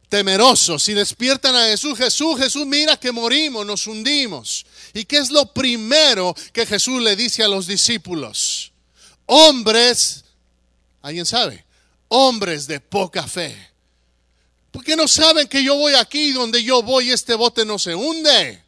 temerosos 0.09 0.89
y 0.89 0.95
despiertan 0.95 1.55
a 1.55 1.67
Jesús. 1.67 1.97
Jesús, 1.97 2.39
Jesús, 2.39 2.67
mira 2.67 2.99
que 2.99 3.13
morimos, 3.13 3.65
nos 3.65 3.87
hundimos. 3.87 4.67
¿Y 4.95 5.05
qué 5.05 5.19
es 5.19 5.31
lo 5.31 5.53
primero 5.53 6.35
que 6.53 6.67
Jesús 6.67 7.01
le 7.03 7.15
dice 7.15 7.43
a 7.43 7.49
los 7.49 7.67
discípulos? 7.67 8.73
Hombres, 9.27 10.25
¿alguien 11.03 11.27
sabe? 11.27 11.65
Hombres 12.09 12.67
de 12.67 12.81
poca 12.81 13.27
fe. 13.27 13.55
Porque 14.79 14.95
no 14.95 15.09
saben 15.09 15.49
que 15.49 15.65
yo 15.65 15.75
voy 15.75 15.95
aquí, 15.95 16.31
donde 16.31 16.63
yo 16.63 16.85
voy, 16.85 17.11
este 17.11 17.35
bote 17.35 17.65
no 17.65 17.81
se 17.81 17.97
hunde. 17.97 18.63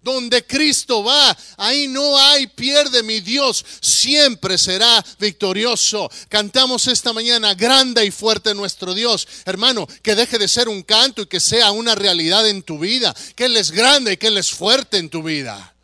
Donde 0.00 0.46
Cristo 0.46 1.04
va, 1.04 1.36
ahí 1.58 1.86
no 1.86 2.16
hay 2.16 2.46
pierde. 2.46 3.02
Mi 3.02 3.20
Dios 3.20 3.62
siempre 3.82 4.56
será 4.56 5.04
victorioso. 5.18 6.10
Cantamos 6.30 6.86
esta 6.86 7.12
mañana, 7.12 7.52
grande 7.52 8.06
y 8.06 8.10
fuerte 8.10 8.54
nuestro 8.54 8.94
Dios. 8.94 9.28
Hermano, 9.44 9.86
que 10.00 10.14
deje 10.14 10.38
de 10.38 10.48
ser 10.48 10.66
un 10.66 10.82
canto 10.82 11.20
y 11.20 11.26
que 11.26 11.40
sea 11.40 11.72
una 11.72 11.94
realidad 11.94 12.48
en 12.48 12.62
tu 12.62 12.78
vida. 12.78 13.14
Que 13.34 13.44
Él 13.44 13.58
es 13.58 13.72
grande 13.72 14.14
y 14.14 14.16
que 14.16 14.28
Él 14.28 14.38
es 14.38 14.50
fuerte 14.50 14.96
en 14.96 15.10
tu 15.10 15.22
vida. 15.22 15.74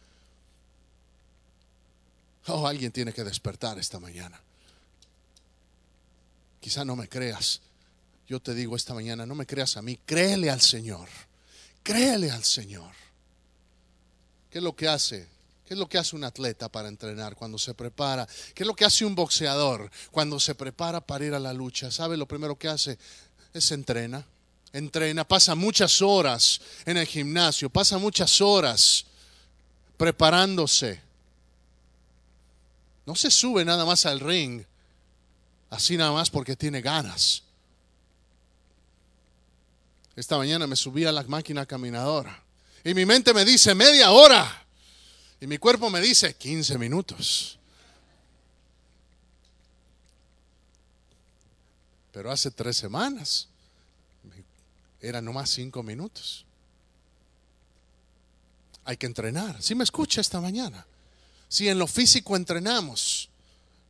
Oh, 2.47 2.67
alguien 2.67 2.91
tiene 2.91 3.13
que 3.13 3.25
despertar 3.25 3.79
esta 3.79 4.01
mañana. 4.01 4.41
Quizá 6.61 6.83
no 6.83 6.97
me 6.97 7.11
creas. 7.11 7.61
Yo 8.33 8.41
te 8.41 8.55
digo 8.55 8.77
esta 8.77 8.95
mañana, 8.95 9.27
no 9.27 9.35
me 9.35 9.45
creas 9.45 9.77
a 9.77 9.83
mí, 9.83 9.99
créele 10.07 10.49
al 10.49 10.63
Señor. 10.63 11.07
Créele 11.83 12.31
al 12.31 12.43
Señor. 12.43 12.91
¿Qué 14.49 14.57
es 14.57 14.65
lo 14.65 14.75
que 14.75 14.89
hace? 14.89 15.29
¿Qué 15.67 15.75
es 15.75 15.79
lo 15.79 15.87
que 15.87 15.99
hace 15.99 16.17
un 16.17 16.25
atleta 16.25 16.71
para 16.71 16.89
entrenar 16.89 17.37
cuando 17.37 17.59
se 17.59 17.75
prepara? 17.75 18.27
¿Qué 18.55 18.63
es 18.63 18.67
lo 18.67 18.75
que 18.75 18.87
hace 18.87 19.05
un 19.05 19.15
boxeador 19.15 19.91
cuando 20.11 20.41
se 20.41 20.55
prepara 20.55 21.03
para 21.03 21.27
ir 21.27 21.35
a 21.35 21.39
la 21.39 21.53
lucha? 21.53 21.91
¿Sabe 21.91 22.17
lo 22.17 22.27
primero 22.27 22.57
que 22.57 22.69
hace? 22.69 22.97
Es 23.53 23.71
entrena. 23.71 24.25
Entrena, 24.73 25.29
pasa 25.29 25.55
muchas 25.55 26.01
horas 26.01 26.63
en 26.87 26.97
el 26.97 27.07
gimnasio, 27.07 27.69
pasa 27.69 27.99
muchas 27.99 28.41
horas 28.41 29.05
preparándose. 29.99 31.03
No 33.05 33.15
se 33.15 33.31
sube 33.31 33.63
nada 33.63 33.85
más 33.85 34.07
al 34.07 34.21
ring, 34.21 34.65
así 35.69 35.99
nada 35.99 36.13
más 36.13 36.31
porque 36.31 36.57
tiene 36.57 36.81
ganas. 36.81 37.43
Esta 40.15 40.37
mañana 40.37 40.67
me 40.67 40.77
subí 40.77 41.05
a 41.05 41.13
la 41.13 41.23
máquina 41.23 41.65
caminadora 41.65 42.43
y 42.85 42.95
mi 42.95 43.07
mente 43.07 43.33
me 43.33 43.45
dice 43.45 43.75
media 43.75 44.11
hora. 44.11 44.59
Y 45.41 45.47
mi 45.47 45.59
cuerpo 45.59 45.91
me 45.91 46.01
dice 46.01 46.35
15 46.35 46.79
minutos. 46.79 47.59
Pero 52.13 52.31
hace 52.31 52.51
tres 52.51 52.77
semanas 52.77 53.49
eran 55.01 55.25
nomás 55.25 55.51
cinco 55.51 55.83
minutos. 55.83 56.45
Hay 58.85 58.97
que 58.97 59.07
entrenar. 59.07 59.63
Si 59.63 59.75
me 59.75 59.85
escucha 59.85 60.21
esta 60.21 60.41
mañana. 60.41 60.87
Si 61.49 61.69
en 61.69 61.79
lo 61.79 61.87
físico 61.87 62.37
entrenamos, 62.37 63.29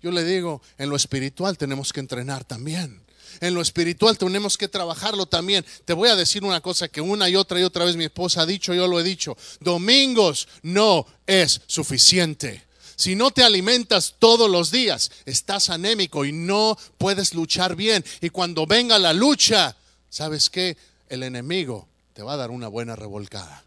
yo 0.00 0.10
le 0.10 0.24
digo, 0.24 0.62
en 0.78 0.88
lo 0.88 0.96
espiritual 0.96 1.58
tenemos 1.58 1.92
que 1.92 2.00
entrenar 2.00 2.44
también 2.44 3.02
en 3.40 3.54
lo 3.54 3.60
espiritual 3.60 4.18
tenemos 4.18 4.56
que 4.56 4.68
trabajarlo 4.68 5.26
también. 5.26 5.64
Te 5.84 5.92
voy 5.92 6.08
a 6.08 6.16
decir 6.16 6.44
una 6.44 6.60
cosa 6.60 6.88
que 6.88 7.00
una 7.00 7.28
y 7.28 7.36
otra 7.36 7.60
y 7.60 7.62
otra 7.62 7.84
vez 7.84 7.96
mi 7.96 8.04
esposa 8.04 8.42
ha 8.42 8.46
dicho, 8.46 8.74
yo 8.74 8.86
lo 8.86 9.00
he 9.00 9.02
dicho. 9.02 9.36
Domingos 9.60 10.48
no 10.62 11.06
es 11.26 11.60
suficiente. 11.66 12.64
Si 12.96 13.16
no 13.16 13.30
te 13.30 13.42
alimentas 13.42 14.14
todos 14.18 14.50
los 14.50 14.70
días, 14.70 15.10
estás 15.24 15.70
anémico 15.70 16.24
y 16.24 16.32
no 16.32 16.78
puedes 16.98 17.34
luchar 17.34 17.74
bien. 17.74 18.04
Y 18.20 18.30
cuando 18.30 18.66
venga 18.66 18.98
la 18.98 19.12
lucha, 19.12 19.76
¿sabes 20.08 20.50
qué? 20.50 20.76
El 21.08 21.22
enemigo 21.22 21.88
te 22.14 22.22
va 22.22 22.34
a 22.34 22.36
dar 22.36 22.50
una 22.50 22.68
buena 22.68 22.94
revolcada. 22.94 23.64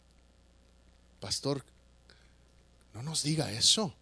Pastor, 1.19 1.63
no 2.93 3.03
nos 3.03 3.23
diga 3.23 3.51
eso. 3.51 3.93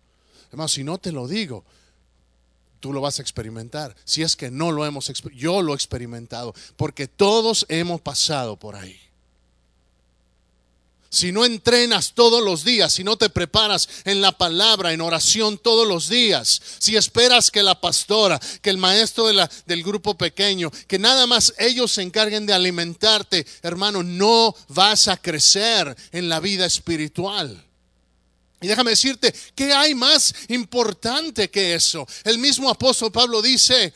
Hermano, 0.51 0.67
si 0.67 0.83
no 0.83 0.99
te 0.99 1.11
lo 1.11 1.27
digo, 1.27 1.63
tú 2.83 2.91
lo 2.91 2.99
vas 2.99 3.17
a 3.17 3.21
experimentar. 3.21 3.95
Si 4.03 4.23
es 4.23 4.35
que 4.35 4.51
no 4.51 4.73
lo 4.73 4.85
hemos 4.85 5.09
yo 5.33 5.61
lo 5.61 5.71
he 5.71 5.75
experimentado, 5.75 6.53
porque 6.75 7.07
todos 7.07 7.65
hemos 7.69 8.01
pasado 8.01 8.57
por 8.57 8.75
ahí. 8.75 8.99
Si 11.07 11.31
no 11.31 11.45
entrenas 11.45 12.11
todos 12.13 12.43
los 12.43 12.65
días, 12.65 12.91
si 12.91 13.05
no 13.05 13.15
te 13.15 13.29
preparas 13.29 13.87
en 14.03 14.19
la 14.19 14.33
palabra, 14.33 14.91
en 14.91 14.99
oración 14.99 15.57
todos 15.57 15.87
los 15.87 16.09
días, 16.09 16.61
si 16.77 16.97
esperas 16.97 17.51
que 17.51 17.63
la 17.63 17.79
pastora, 17.79 18.37
que 18.61 18.69
el 18.69 18.77
maestro 18.77 19.27
de 19.27 19.33
la, 19.35 19.49
del 19.65 19.81
grupo 19.81 20.17
pequeño, 20.17 20.69
que 20.85 20.99
nada 20.99 21.25
más 21.25 21.53
ellos 21.59 21.93
se 21.93 22.01
encarguen 22.01 22.45
de 22.45 22.53
alimentarte, 22.53 23.47
hermano, 23.61 24.03
no 24.03 24.53
vas 24.67 25.07
a 25.07 25.15
crecer 25.15 25.95
en 26.11 26.27
la 26.27 26.41
vida 26.41 26.65
espiritual. 26.65 27.63
Y 28.63 28.67
déjame 28.67 28.91
decirte, 28.91 29.33
¿qué 29.53 29.73
hay 29.73 29.93
más 29.93 30.33
importante 30.47 31.49
que 31.49 31.75
eso? 31.75 32.07
El 32.23 32.37
mismo 32.37 32.69
apóstol 32.69 33.11
Pablo 33.11 33.41
dice, 33.41 33.93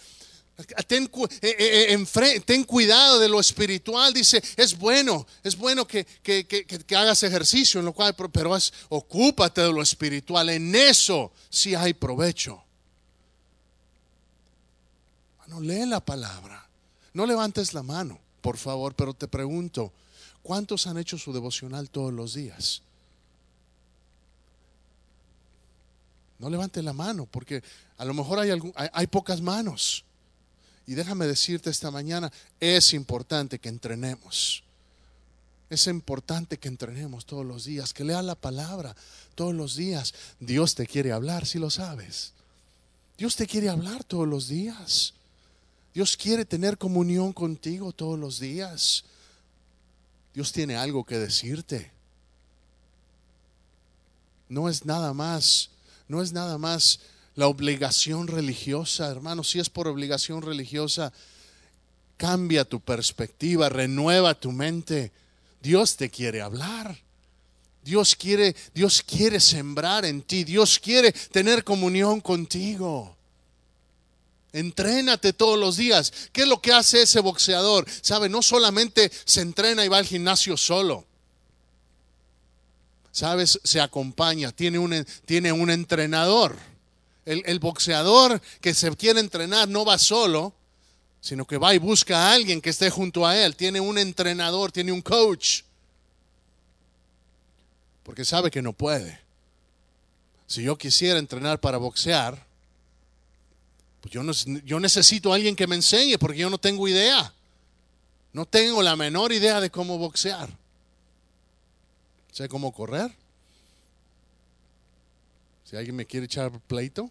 Ten, 0.88 1.10
eh, 1.42 1.56
eh, 1.60 2.06
eh, 2.16 2.40
ten, 2.42 2.64
cuidado 2.64 3.20
de 3.20 3.30
lo 3.30 3.40
espiritual. 3.40 4.12
Dice, 4.14 4.44
es 4.58 4.78
bueno, 4.78 5.26
es 5.44 5.56
bueno 5.56 5.88
que, 5.88 6.06
hagas 6.98 7.24
ejercicio, 7.24 7.80
en 7.80 7.86
lo 7.86 7.94
cual, 7.94 8.16
pero 8.16 8.58
ocúpate 8.90 9.62
de 9.62 9.72
lo 9.72 9.82
espiritual. 9.82 10.50
En 10.50 10.76
eso 10.76 11.32
sí 11.50 11.76
hay 11.76 11.94
provecho. 11.94 12.62
No 15.46 15.62
lee 15.62 15.86
la 15.86 16.04
palabra. 16.04 16.68
No 17.14 17.26
levantes 17.26 17.74
la 17.74 17.84
mano, 17.84 18.20
por 18.42 18.58
favor, 18.58 18.96
pero 18.96 19.14
te 19.14 19.28
pregunto, 19.28 19.94
¿cuántos 20.44 20.88
han 20.88 20.98
hecho 20.98 21.18
su 21.18 21.32
devocional 21.32 21.90
todos 21.90 22.12
los 22.12 22.34
días? 22.34 22.82
No 26.40 26.50
levante 26.50 26.84
la 26.84 26.94
mano, 26.94 27.26
porque 27.26 27.64
a 27.98 28.06
lo 28.06 28.14
mejor 28.14 28.40
hay, 28.40 28.52
hay, 28.94 29.08
pocas 29.08 29.42
manos. 29.42 30.04
Y 30.86 30.94
déjame 30.94 31.26
decirte 31.26 31.70
esta 31.70 31.92
mañana, 31.92 32.32
es 32.60 32.94
importante 32.94 33.60
que 33.60 33.70
entrenemos. 33.70 34.64
Es 35.70 35.88
importante 35.88 36.58
que 36.58 36.68
entrenemos 36.68 37.26
todos 37.26 37.46
los 37.46 37.66
días, 37.66 37.94
que 37.94 38.04
lea 38.04 38.22
la 38.22 38.36
palabra 38.36 38.96
todos 39.36 39.54
los 39.54 39.76
días. 39.76 40.14
Dios 40.40 40.76
te 40.76 40.88
quiere 40.88 41.12
hablar, 41.12 41.46
si 41.46 41.60
lo 41.60 41.70
sabes. 41.70 42.34
Dios 43.18 43.36
te 43.36 43.48
quiere 43.48 43.70
hablar 43.70 44.04
todos 44.04 44.28
los 44.28 44.48
días. 44.48 45.14
Dios 45.94 46.16
quiere 46.16 46.46
tener 46.46 46.78
comunión 46.78 47.34
contigo 47.34 47.92
todos 47.92 48.18
los 48.18 48.40
días. 48.40 49.04
Dios 50.34 50.52
tiene 50.52 50.76
algo 50.76 51.04
que 51.04 51.18
decirte. 51.18 51.92
No 54.48 54.70
es 54.70 54.86
nada 54.86 55.14
más 55.14 55.72
no 56.08 56.22
es 56.22 56.32
nada 56.32 56.58
más 56.58 57.00
la 57.36 57.48
obligación 57.48 58.28
religiosa, 58.28 59.10
hermano. 59.10 59.44
Si 59.44 59.60
es 59.60 59.70
por 59.70 59.88
obligación 59.88 60.42
religiosa, 60.42 61.14
cambia 62.18 62.66
tu 62.66 62.80
perspectiva, 62.80 63.70
renueva 63.70 64.34
tu 64.34 64.52
mente. 64.52 65.12
Dios 65.62 65.98
te 65.98 66.10
quiere 66.10 66.42
hablar. 66.42 66.98
Dios 67.84 68.16
quiere, 68.16 68.56
Dios 68.74 69.02
quiere 69.02 69.40
sembrar 69.40 70.04
en 70.04 70.22
ti. 70.22 70.44
Dios 70.44 70.80
quiere 70.80 71.12
tener 71.12 71.64
comunión 71.64 72.20
contigo. 72.22 73.16
Entrénate 74.52 75.34
todos 75.34 75.60
los 75.60 75.78
días. 75.78 76.12
¿Qué 76.32 76.42
es 76.42 76.48
lo 76.48 76.62
que 76.62 76.74
hace 76.74 77.04
ese 77.04 77.20
boxeador? 77.20 77.86
Sabe, 78.02 78.30
no 78.30 78.42
solamente 78.42 79.12
se 79.26 79.42
entrena 79.42 79.86
y 79.86 79.88
va 79.88 80.00
al 80.00 80.06
gimnasio 80.06 80.58
solo. 80.58 81.06
Sabes, 83.18 83.60
se 83.64 83.82
acompaña, 83.82 84.52
tiene 84.52 84.78
un, 84.78 85.04
tiene 85.26 85.52
un 85.52 85.72
entrenador. 85.72 86.56
El, 87.26 87.42
el 87.48 87.58
boxeador 87.58 88.40
que 88.62 88.76
se 88.76 88.96
quiere 88.96 89.20
entrenar 89.20 89.68
no 89.68 89.84
va 89.84 89.98
solo, 89.98 90.54
sino 91.20 91.48
que 91.48 91.58
va 91.58 91.74
y 91.74 91.80
busca 91.80 92.16
a 92.16 92.34
alguien 92.34 92.62
que 92.62 92.70
esté 92.70 92.92
junto 92.92 93.26
a 93.26 93.36
él. 93.36 93.56
Tiene 93.56 93.80
un 93.80 93.98
entrenador, 93.98 94.72
tiene 94.72 94.92
un 94.92 95.02
coach. 95.02 95.64
Porque 98.04 98.24
sabe 98.24 98.52
que 98.52 98.62
no 98.62 98.72
puede. 98.72 99.20
Si 100.46 100.62
yo 100.62 100.78
quisiera 100.78 101.18
entrenar 101.18 101.60
para 101.60 101.80
boxear, 101.80 102.46
pues 104.00 104.14
yo, 104.14 104.22
no, 104.22 104.32
yo 104.64 104.80
necesito 104.80 105.32
a 105.32 105.38
alguien 105.38 105.56
que 105.56 105.66
me 105.66 105.76
enseñe 105.76 106.20
porque 106.20 106.38
yo 106.38 106.52
no 106.52 106.60
tengo 106.60 106.88
idea. 106.88 107.34
No 108.32 108.46
tengo 108.46 108.84
la 108.84 108.96
menor 108.96 109.34
idea 109.34 109.60
de 109.60 109.72
cómo 109.72 109.98
boxear. 109.98 110.67
Sé 112.38 112.48
cómo 112.48 112.72
correr. 112.72 113.12
Si 115.64 115.76
alguien 115.76 115.96
me 115.96 116.06
quiere 116.06 116.28
echar 116.28 116.52
pleito, 116.68 117.10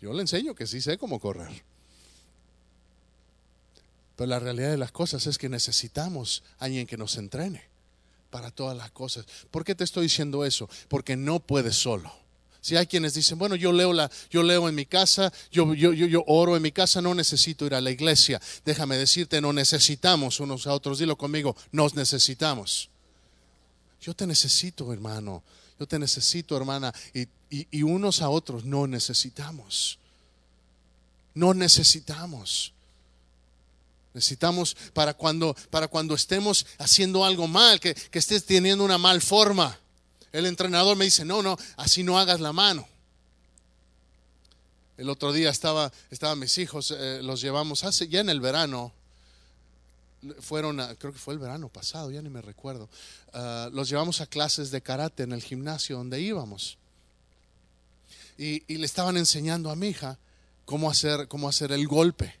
yo 0.00 0.12
le 0.12 0.20
enseño 0.20 0.54
que 0.54 0.64
sí 0.64 0.80
sé 0.80 0.96
cómo 0.96 1.18
correr. 1.18 1.64
Pero 4.14 4.28
la 4.28 4.38
realidad 4.38 4.70
de 4.70 4.76
las 4.76 4.92
cosas 4.92 5.26
es 5.26 5.38
que 5.38 5.48
necesitamos 5.48 6.44
a 6.60 6.66
alguien 6.66 6.86
que 6.86 6.96
nos 6.96 7.16
entrene 7.16 7.64
para 8.30 8.52
todas 8.52 8.76
las 8.76 8.92
cosas. 8.92 9.26
¿Por 9.50 9.64
qué 9.64 9.74
te 9.74 9.82
estoy 9.82 10.04
diciendo 10.04 10.44
eso? 10.44 10.70
Porque 10.86 11.16
no 11.16 11.40
puedes 11.40 11.74
solo. 11.74 12.12
Si 12.60 12.76
hay 12.76 12.86
quienes 12.86 13.14
dicen, 13.14 13.38
bueno, 13.40 13.56
yo 13.56 13.72
leo, 13.72 13.92
la, 13.92 14.08
yo 14.30 14.44
leo 14.44 14.68
en 14.68 14.76
mi 14.76 14.86
casa, 14.86 15.32
yo, 15.50 15.74
yo, 15.74 15.92
yo, 15.92 16.06
yo, 16.06 16.22
oro 16.28 16.56
en 16.56 16.62
mi 16.62 16.70
casa, 16.70 17.02
no 17.02 17.12
necesito 17.12 17.66
ir 17.66 17.74
a 17.74 17.80
la 17.80 17.90
iglesia. 17.90 18.40
Déjame 18.64 18.96
decirte, 18.96 19.40
no 19.40 19.52
necesitamos 19.52 20.38
unos 20.38 20.68
a 20.68 20.74
otros. 20.74 21.00
Dilo 21.00 21.18
conmigo, 21.18 21.56
nos 21.72 21.96
necesitamos. 21.96 22.88
Yo 24.00 24.14
te 24.14 24.26
necesito, 24.26 24.92
hermano. 24.92 25.42
Yo 25.78 25.86
te 25.86 25.98
necesito, 25.98 26.56
hermana. 26.56 26.92
Y, 27.14 27.22
y, 27.50 27.66
y 27.70 27.82
unos 27.82 28.22
a 28.22 28.28
otros 28.28 28.64
no 28.64 28.86
necesitamos. 28.86 29.98
No 31.34 31.54
necesitamos. 31.54 32.72
Necesitamos 34.14 34.76
para 34.92 35.14
cuando, 35.14 35.54
para 35.70 35.86
cuando 35.86 36.14
estemos 36.14 36.66
haciendo 36.78 37.24
algo 37.24 37.46
mal, 37.46 37.78
que, 37.78 37.94
que 37.94 38.18
estés 38.18 38.44
teniendo 38.44 38.84
una 38.84 38.98
mal 38.98 39.22
forma. 39.22 39.78
El 40.32 40.46
entrenador 40.46 40.96
me 40.96 41.04
dice, 41.04 41.24
no, 41.24 41.42
no, 41.42 41.56
así 41.76 42.02
no 42.02 42.18
hagas 42.18 42.40
la 42.40 42.52
mano. 42.52 42.88
El 44.96 45.08
otro 45.10 45.32
día 45.32 45.50
estaba, 45.50 45.92
estaban 46.10 46.40
mis 46.40 46.58
hijos, 46.58 46.92
eh, 46.96 47.20
los 47.22 47.40
llevamos 47.40 47.84
hace 47.84 48.08
ya 48.08 48.20
en 48.20 48.30
el 48.30 48.40
verano. 48.40 48.92
Fueron, 50.40 50.76
creo 50.96 51.12
que 51.12 51.18
fue 51.18 51.34
el 51.34 51.40
verano 51.40 51.68
pasado, 51.68 52.10
ya 52.10 52.20
ni 52.22 52.28
me 52.28 52.42
recuerdo. 52.42 52.88
Uh, 53.32 53.70
los 53.72 53.88
llevamos 53.88 54.20
a 54.20 54.26
clases 54.26 54.70
de 54.70 54.80
karate 54.80 55.22
en 55.22 55.32
el 55.32 55.42
gimnasio 55.42 55.96
donde 55.96 56.20
íbamos. 56.20 56.78
Y, 58.36 58.62
y, 58.72 58.78
le 58.78 58.86
estaban 58.86 59.16
enseñando 59.16 59.70
a 59.70 59.76
mi 59.76 59.88
hija 59.88 60.18
cómo 60.64 60.90
hacer, 60.90 61.28
cómo 61.28 61.48
hacer 61.48 61.72
el 61.72 61.86
golpe. 61.86 62.34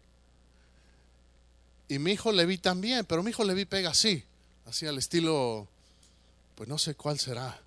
Y 1.88 1.98
mi 1.98 2.12
hijo 2.12 2.32
le 2.32 2.46
vi 2.46 2.58
también, 2.58 3.04
pero 3.04 3.22
mi 3.22 3.30
hijo 3.30 3.44
le 3.44 3.54
vi 3.54 3.64
pega 3.64 3.90
así, 3.90 4.22
así 4.66 4.86
al 4.86 4.98
estilo, 4.98 5.66
pues 6.54 6.68
no 6.68 6.78
sé 6.78 6.94
cuál 6.94 7.18
será 7.18 7.60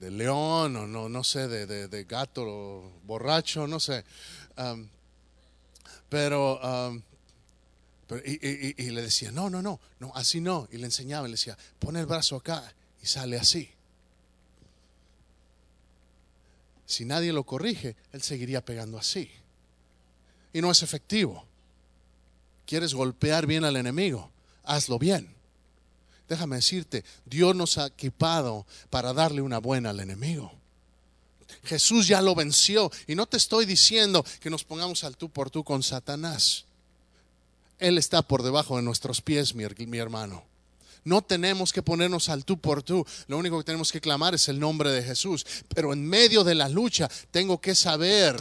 de 0.00 0.10
león 0.10 0.76
o 0.76 0.86
no, 0.86 1.08
no 1.08 1.24
sé, 1.24 1.48
de, 1.48 1.88
de, 1.88 2.04
gato 2.04 2.92
borracho, 3.04 3.66
no 3.66 3.80
sé. 3.80 4.04
Pero, 6.08 6.60
y, 8.24 8.82
y, 8.82 8.90
le 8.90 9.02
decía, 9.02 9.30
no, 9.30 9.50
no, 9.50 9.60
no, 9.60 9.80
no, 10.00 10.12
así 10.14 10.40
no. 10.40 10.66
Y 10.72 10.78
le 10.78 10.86
enseñaba, 10.86 11.28
y 11.28 11.30
le 11.30 11.36
decía, 11.36 11.58
pon 11.78 11.96
el 11.96 12.06
brazo 12.06 12.36
acá 12.36 12.72
y 13.02 13.06
sale 13.06 13.38
así. 13.38 13.70
Si 16.86 17.04
nadie 17.04 17.34
lo 17.34 17.44
corrige, 17.44 17.96
él 18.12 18.22
seguiría 18.22 18.64
pegando 18.64 18.98
así. 18.98 19.30
Y 20.54 20.62
no 20.62 20.70
es 20.70 20.82
efectivo. 20.82 21.44
¿Quieres 22.66 22.94
golpear 22.94 23.46
bien 23.46 23.64
al 23.64 23.76
enemigo? 23.76 24.30
Hazlo 24.64 24.98
bien. 24.98 25.34
Déjame 26.28 26.56
decirte, 26.56 27.04
Dios 27.26 27.54
nos 27.54 27.76
ha 27.76 27.86
equipado 27.86 28.66
para 28.88 29.12
darle 29.12 29.42
una 29.42 29.58
buena 29.58 29.90
al 29.90 30.00
enemigo. 30.00 30.52
Jesús 31.64 32.06
ya 32.06 32.22
lo 32.22 32.34
venció 32.34 32.90
y 33.06 33.14
no 33.14 33.26
te 33.26 33.36
estoy 33.36 33.66
diciendo 33.66 34.24
que 34.40 34.50
nos 34.50 34.64
pongamos 34.64 35.04
al 35.04 35.16
tú 35.16 35.28
por 35.30 35.50
tú 35.50 35.64
con 35.64 35.82
Satanás. 35.82 36.64
Él 37.78 37.98
está 37.98 38.22
por 38.22 38.42
debajo 38.42 38.76
de 38.76 38.82
nuestros 38.82 39.20
pies, 39.20 39.54
mi, 39.54 39.64
hermano. 39.98 40.44
No 41.04 41.22
tenemos 41.22 41.72
que 41.72 41.82
ponernos 41.82 42.28
al 42.28 42.44
tú 42.44 42.58
por 42.58 42.82
tú. 42.82 43.06
Lo 43.28 43.38
único 43.38 43.58
que 43.58 43.64
tenemos 43.64 43.92
que 43.92 44.00
clamar 44.00 44.34
es 44.34 44.48
el 44.48 44.58
nombre 44.58 44.90
de 44.90 45.02
Jesús. 45.02 45.46
Pero 45.74 45.92
en 45.92 46.04
medio 46.04 46.44
de 46.44 46.54
la 46.54 46.68
lucha 46.68 47.08
tengo 47.30 47.60
que 47.60 47.74
saber 47.74 48.36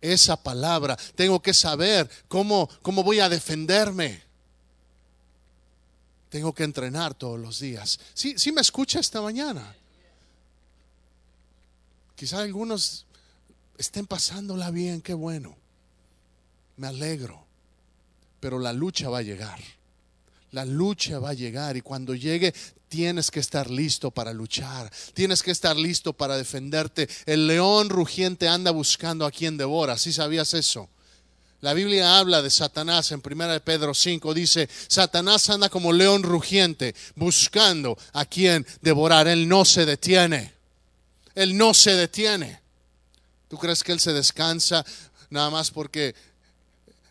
esa 0.00 0.36
palabra. 0.42 0.96
Tengo 1.14 1.40
que 1.40 1.54
saber 1.54 2.10
cómo, 2.28 2.68
cómo 2.82 3.04
voy 3.04 3.20
a 3.20 3.28
defenderme. 3.28 4.22
Tengo 6.28 6.52
que 6.52 6.64
entrenar 6.64 7.14
todos 7.14 7.38
los 7.38 7.60
días. 7.60 8.00
Sí, 8.12 8.34
sí 8.36 8.50
me 8.50 8.60
escucha 8.60 8.98
esta 8.98 9.22
mañana. 9.22 9.74
Quizá 12.16 12.40
algunos 12.40 13.06
estén 13.78 14.06
pasándola 14.06 14.70
bien, 14.70 15.00
qué 15.00 15.14
bueno. 15.14 15.56
Me 16.76 16.88
alegro. 16.88 17.44
Pero 18.44 18.58
la 18.58 18.74
lucha 18.74 19.08
va 19.08 19.20
a 19.20 19.22
llegar. 19.22 19.58
La 20.50 20.66
lucha 20.66 21.18
va 21.18 21.30
a 21.30 21.32
llegar 21.32 21.78
y 21.78 21.80
cuando 21.80 22.14
llegue 22.14 22.52
tienes 22.90 23.30
que 23.30 23.40
estar 23.40 23.70
listo 23.70 24.10
para 24.10 24.34
luchar. 24.34 24.92
Tienes 25.14 25.42
que 25.42 25.50
estar 25.50 25.74
listo 25.74 26.12
para 26.12 26.36
defenderte. 26.36 27.08
El 27.24 27.46
león 27.46 27.88
rugiente 27.88 28.46
anda 28.46 28.70
buscando 28.70 29.24
a 29.24 29.30
quien 29.30 29.56
devora. 29.56 29.96
¿Sí 29.96 30.12
sabías 30.12 30.52
eso? 30.52 30.90
La 31.62 31.72
Biblia 31.72 32.18
habla 32.18 32.42
de 32.42 32.50
Satanás 32.50 33.12
en 33.12 33.22
1 33.24 33.60
Pedro 33.64 33.94
5, 33.94 34.34
dice, 34.34 34.68
Satanás 34.88 35.48
anda 35.48 35.70
como 35.70 35.90
león 35.90 36.22
rugiente 36.22 36.94
buscando 37.14 37.96
a 38.12 38.26
quien 38.26 38.66
devorar. 38.82 39.26
Él 39.26 39.48
no 39.48 39.64
se 39.64 39.86
detiene. 39.86 40.52
Él 41.34 41.56
no 41.56 41.72
se 41.72 41.92
detiene. 41.92 42.60
¿Tú 43.48 43.56
crees 43.56 43.82
que 43.82 43.92
él 43.92 44.00
se 44.00 44.12
descansa 44.12 44.84
nada 45.30 45.48
más 45.48 45.70
porque, 45.70 46.14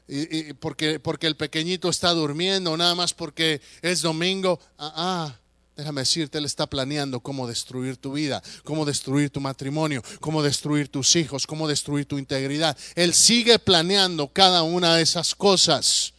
y, 0.07 0.53
porque, 0.53 0.99
porque 0.99 1.27
el 1.27 1.37
pequeñito 1.37 1.89
está 1.89 2.11
durmiendo, 2.11 2.75
nada 2.75 2.93
más 2.93 3.13
porque 3.13 3.61
es 3.81 4.01
domingo? 4.01 4.59
Ah, 4.77 4.93
ah. 4.95 5.39
Déjame 5.75 6.01
decirte, 6.01 6.37
Él 6.37 6.45
está 6.45 6.67
planeando 6.67 7.19
cómo 7.19 7.47
destruir 7.47 7.97
tu 7.97 8.13
vida, 8.13 8.43
cómo 8.63 8.85
destruir 8.85 9.31
tu 9.31 9.39
matrimonio, 9.39 10.03
cómo 10.19 10.43
destruir 10.43 10.87
tus 10.87 11.15
hijos, 11.15 11.47
cómo 11.47 11.67
destruir 11.67 12.05
tu 12.05 12.19
integridad. 12.19 12.77
Él 12.93 13.15
sigue 13.15 13.57
planeando 13.57 14.27
cada 14.27 14.61
una 14.61 14.95
de 14.95 15.01
esas 15.01 15.33
cosas. 15.33 16.13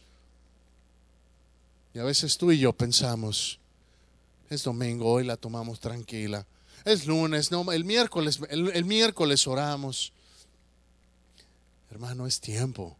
Y 1.93 1.99
a 1.99 2.03
veces 2.03 2.37
tú 2.37 2.51
y 2.51 2.59
yo 2.59 2.73
pensamos, 2.73 3.59
es 4.49 4.63
domingo, 4.63 5.09
hoy 5.09 5.23
la 5.23 5.37
tomamos 5.37 5.79
tranquila. 5.79 6.45
Es 6.83 7.05
lunes, 7.07 7.49
no, 7.49 7.71
el 7.71 7.85
miércoles, 7.85 8.41
el 8.49 8.83
miércoles 8.83 9.47
oramos. 9.47 10.11
Hermano, 11.89 12.27
es 12.27 12.41
tiempo 12.41 12.97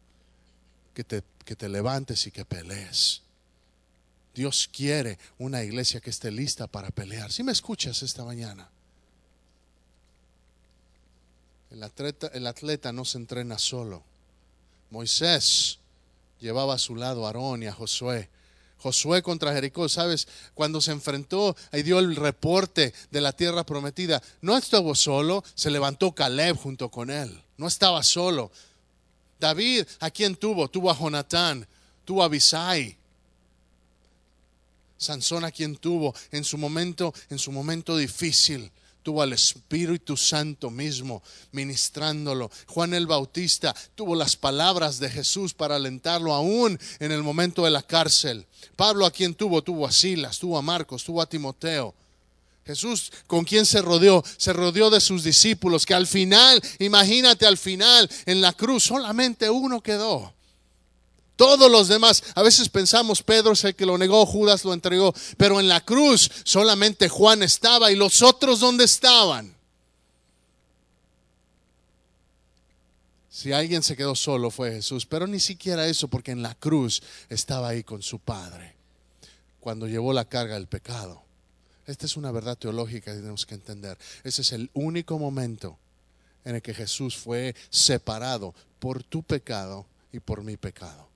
que 0.96 1.04
te, 1.04 1.24
que 1.44 1.56
te 1.56 1.70
levantes 1.70 2.26
y 2.26 2.32
que 2.32 2.46
pelees. 2.46 3.22
Dios 4.34 4.68
quiere 4.72 5.20
una 5.38 5.64
iglesia 5.64 6.02
que 6.02 6.10
esté 6.10 6.32
lista 6.32 6.66
para 6.66 6.90
pelear. 6.90 7.32
Si 7.32 7.44
me 7.44 7.52
escuchas 7.52 8.02
esta 8.02 8.24
mañana, 8.26 8.70
el 11.70 11.84
atleta, 11.84 12.28
el 12.34 12.48
atleta 12.48 12.92
no 12.92 13.06
se 13.06 13.18
entrena 13.18 13.60
solo. 13.60 14.04
Moisés 14.90 15.80
llevaba 16.40 16.76
a 16.76 16.80
su 16.80 16.96
lado 16.96 17.26
a 17.26 17.28
Aarón 17.28 17.64
y 17.64 17.68
a 17.68 17.74
Josué. 17.74 18.30
Josué 18.78 19.22
contra 19.22 19.54
Jericó, 19.54 19.90
¿sabes? 19.90 20.28
Cuando 20.54 20.80
se 20.80 20.92
enfrentó 20.92 21.56
y 21.74 21.82
dio 21.84 22.00
el 22.00 22.16
reporte 22.16 22.94
de 23.12 23.22
la 23.22 23.32
tierra 23.32 23.66
prometida, 23.66 24.22
no 24.42 24.58
estuvo 24.58 24.96
solo, 24.96 25.44
se 25.56 25.72
levantó 25.72 26.14
Caleb 26.14 26.58
junto 26.58 26.90
con 26.92 27.10
él. 27.10 27.42
No 27.58 27.68
estaba 27.68 28.04
solo. 28.04 28.52
David, 29.40 29.86
¿a 30.00 30.10
quién 30.10 30.36
tuvo? 30.36 30.68
Tuvo 30.68 30.90
a 30.90 30.98
Jonatán, 30.98 31.68
tuvo 32.06 32.22
a 32.22 32.26
Abisai, 32.26 32.98
Sansón 34.98 35.44
a 35.44 35.52
quien 35.52 35.76
tuvo 35.76 36.16
en 36.32 36.44
su 36.44 36.58
momento, 36.58 37.14
en 37.30 37.38
su 37.38 37.52
momento 37.52 37.98
difícil, 37.98 38.72
tuvo 39.04 39.22
al 39.22 39.34
Espíritu 39.34 40.18
Santo 40.18 40.72
mismo 40.72 41.22
ministrándolo. 41.52 42.50
Juan 42.68 42.94
el 42.94 43.06
Bautista 43.06 43.76
tuvo 43.94 44.16
las 44.16 44.36
palabras 44.36 45.00
de 45.00 45.10
Jesús 45.10 45.54
para 45.54 45.76
alentarlo 45.76 46.34
aún 46.34 46.80
en 47.00 47.12
el 47.12 47.22
momento 47.22 47.66
de 47.66 47.72
la 47.72 47.84
cárcel. 47.84 48.48
Pablo 48.76 49.06
a 49.06 49.12
quien 49.12 49.36
tuvo, 49.36 49.62
tuvo 49.62 49.86
a 49.86 49.92
Silas, 49.92 50.40
tuvo 50.40 50.58
a 50.58 50.62
Marcos, 50.62 51.04
tuvo 51.04 51.22
a 51.22 51.30
Timoteo. 51.30 51.94
Jesús, 52.66 53.12
¿con 53.28 53.44
quién 53.44 53.66
se 53.66 53.82
rodeó? 53.82 54.24
Se 54.38 54.52
rodeó 54.52 54.90
de 54.90 55.00
sus 55.00 55.24
discípulos, 55.24 55.86
que 55.86 55.94
al 55.94 56.08
final, 56.08 56.60
imagínate 56.80 57.46
al 57.46 57.58
final, 57.58 58.10
en 58.26 58.42
la 58.42 58.54
cruz 58.54 58.86
solamente 58.86 59.50
uno 59.50 59.82
quedó. 59.82 60.34
Todos 61.36 61.70
los 61.70 61.90
demás, 61.90 62.24
a 62.34 62.42
veces 62.42 62.70
pensamos 62.70 63.22
Pedro 63.22 63.52
es 63.52 63.64
el 63.66 63.76
que 63.76 63.86
lo 63.86 63.98
negó, 63.98 64.26
Judas 64.26 64.66
lo 64.66 64.74
entregó, 64.74 65.14
pero 65.38 65.60
en 65.60 65.68
la 65.68 65.82
cruz 65.82 66.32
solamente 66.44 67.08
Juan 67.08 67.44
estaba 67.44 67.92
y 67.92 67.96
los 67.96 68.24
otros 68.24 68.62
dónde 68.62 68.86
estaban. 68.86 69.56
Si 73.30 73.52
alguien 73.52 73.84
se 73.84 73.98
quedó 73.98 74.16
solo 74.16 74.50
fue 74.50 74.72
Jesús, 74.72 75.06
pero 75.06 75.28
ni 75.28 75.42
siquiera 75.42 75.88
eso, 75.88 76.08
porque 76.08 76.32
en 76.32 76.42
la 76.42 76.56
cruz 76.56 77.04
estaba 77.30 77.68
ahí 77.68 77.84
con 77.84 78.02
su 78.02 78.18
Padre, 78.18 78.76
cuando 79.60 79.88
llevó 79.88 80.14
la 80.14 80.26
carga 80.26 80.56
del 80.56 80.68
pecado. 80.68 81.25
Esta 81.88 82.06
es 82.06 82.18
una 82.18 82.32
verdad 82.32 82.58
teológica 82.58 83.12
que 83.12 83.20
tenemos 83.20 83.46
que 83.46 83.56
entender. 83.56 83.98
Ese 84.24 84.42
es 84.42 84.52
el 84.52 84.70
único 84.74 85.20
momento 85.20 85.78
en 86.44 86.56
el 86.56 86.62
que 86.62 86.74
Jesús 86.74 87.16
fue 87.16 87.56
separado 87.70 88.54
por 88.80 89.04
tu 89.04 89.24
pecado 89.24 89.86
y 90.12 90.20
por 90.20 90.44
mi 90.44 90.58
pecado. 90.58 91.08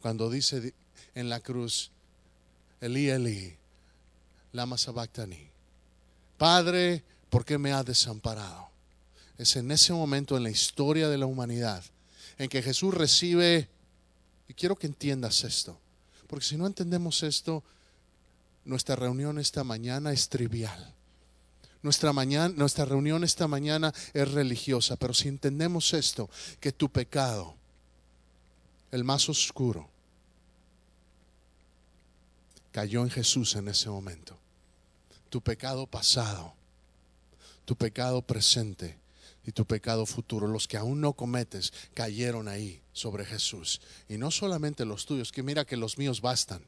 Cuando 0.00 0.30
dice 0.30 0.72
en 1.14 1.28
la 1.28 1.40
cruz, 1.40 1.90
Elí, 2.80 3.08
Elí, 3.08 3.56
lama 4.52 4.78
sabactani, 4.78 5.48
Padre, 6.38 7.02
¿por 7.30 7.44
qué 7.44 7.58
me 7.58 7.72
has 7.72 7.84
desamparado? 7.84 8.66
es 9.38 9.56
en 9.56 9.70
ese 9.70 9.92
momento 9.92 10.36
en 10.36 10.42
la 10.42 10.50
historia 10.50 11.08
de 11.08 11.18
la 11.18 11.26
humanidad 11.26 11.84
en 12.38 12.48
que 12.48 12.62
Jesús 12.62 12.92
recibe, 12.92 13.68
y 14.48 14.54
quiero 14.54 14.76
que 14.76 14.86
entiendas 14.86 15.44
esto, 15.44 15.78
porque 16.26 16.44
si 16.44 16.56
no 16.56 16.66
entendemos 16.66 17.22
esto, 17.22 17.64
nuestra 18.66 18.96
reunión 18.96 19.38
esta 19.38 19.64
mañana 19.64 20.12
es 20.12 20.28
trivial. 20.28 20.94
Nuestra, 21.82 22.12
mañana, 22.12 22.52
nuestra 22.56 22.84
reunión 22.84 23.22
esta 23.22 23.46
mañana 23.46 23.94
es 24.12 24.30
religiosa, 24.32 24.96
pero 24.96 25.14
si 25.14 25.28
entendemos 25.28 25.94
esto, 25.94 26.28
que 26.58 26.72
tu 26.72 26.90
pecado, 26.90 27.54
el 28.90 29.04
más 29.04 29.28
oscuro, 29.28 29.88
cayó 32.72 33.02
en 33.02 33.10
Jesús 33.10 33.54
en 33.54 33.68
ese 33.68 33.88
momento. 33.88 34.36
Tu 35.30 35.40
pecado 35.40 35.86
pasado, 35.86 36.54
tu 37.64 37.76
pecado 37.76 38.20
presente 38.20 38.98
y 39.46 39.52
tu 39.52 39.64
pecado 39.64 40.06
futuro, 40.06 40.48
los 40.48 40.66
que 40.66 40.76
aún 40.76 41.00
no 41.00 41.12
cometes, 41.12 41.72
cayeron 41.94 42.48
ahí 42.48 42.82
sobre 42.92 43.24
Jesús. 43.24 43.80
Y 44.08 44.18
no 44.18 44.30
solamente 44.32 44.84
los 44.84 45.06
tuyos, 45.06 45.30
que 45.30 45.44
mira 45.44 45.64
que 45.64 45.76
los 45.76 45.98
míos 45.98 46.20
bastan. 46.20 46.62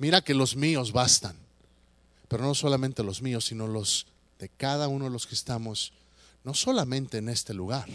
Mira 0.00 0.22
que 0.22 0.34
los 0.34 0.56
míos 0.56 0.92
bastan. 0.92 1.36
Pero 2.26 2.44
no 2.44 2.54
solamente 2.54 3.02
los 3.02 3.22
míos, 3.22 3.44
sino 3.44 3.66
los 3.66 4.06
de 4.38 4.48
cada 4.48 4.88
uno 4.88 5.04
de 5.04 5.10
los 5.10 5.26
que 5.26 5.34
estamos, 5.34 5.92
no 6.42 6.54
solamente 6.54 7.18
en 7.18 7.28
este 7.28 7.52
lugar, 7.52 7.88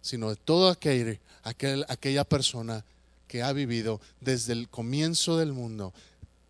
sino 0.00 0.30
de 0.30 0.36
toda 0.36 0.72
aquel, 0.72 1.18
aquella 1.88 2.24
persona 2.24 2.84
que 3.28 3.42
ha 3.42 3.52
vivido 3.52 4.00
desde 4.20 4.54
el 4.54 4.68
comienzo 4.68 5.36
del 5.36 5.52
mundo 5.52 5.92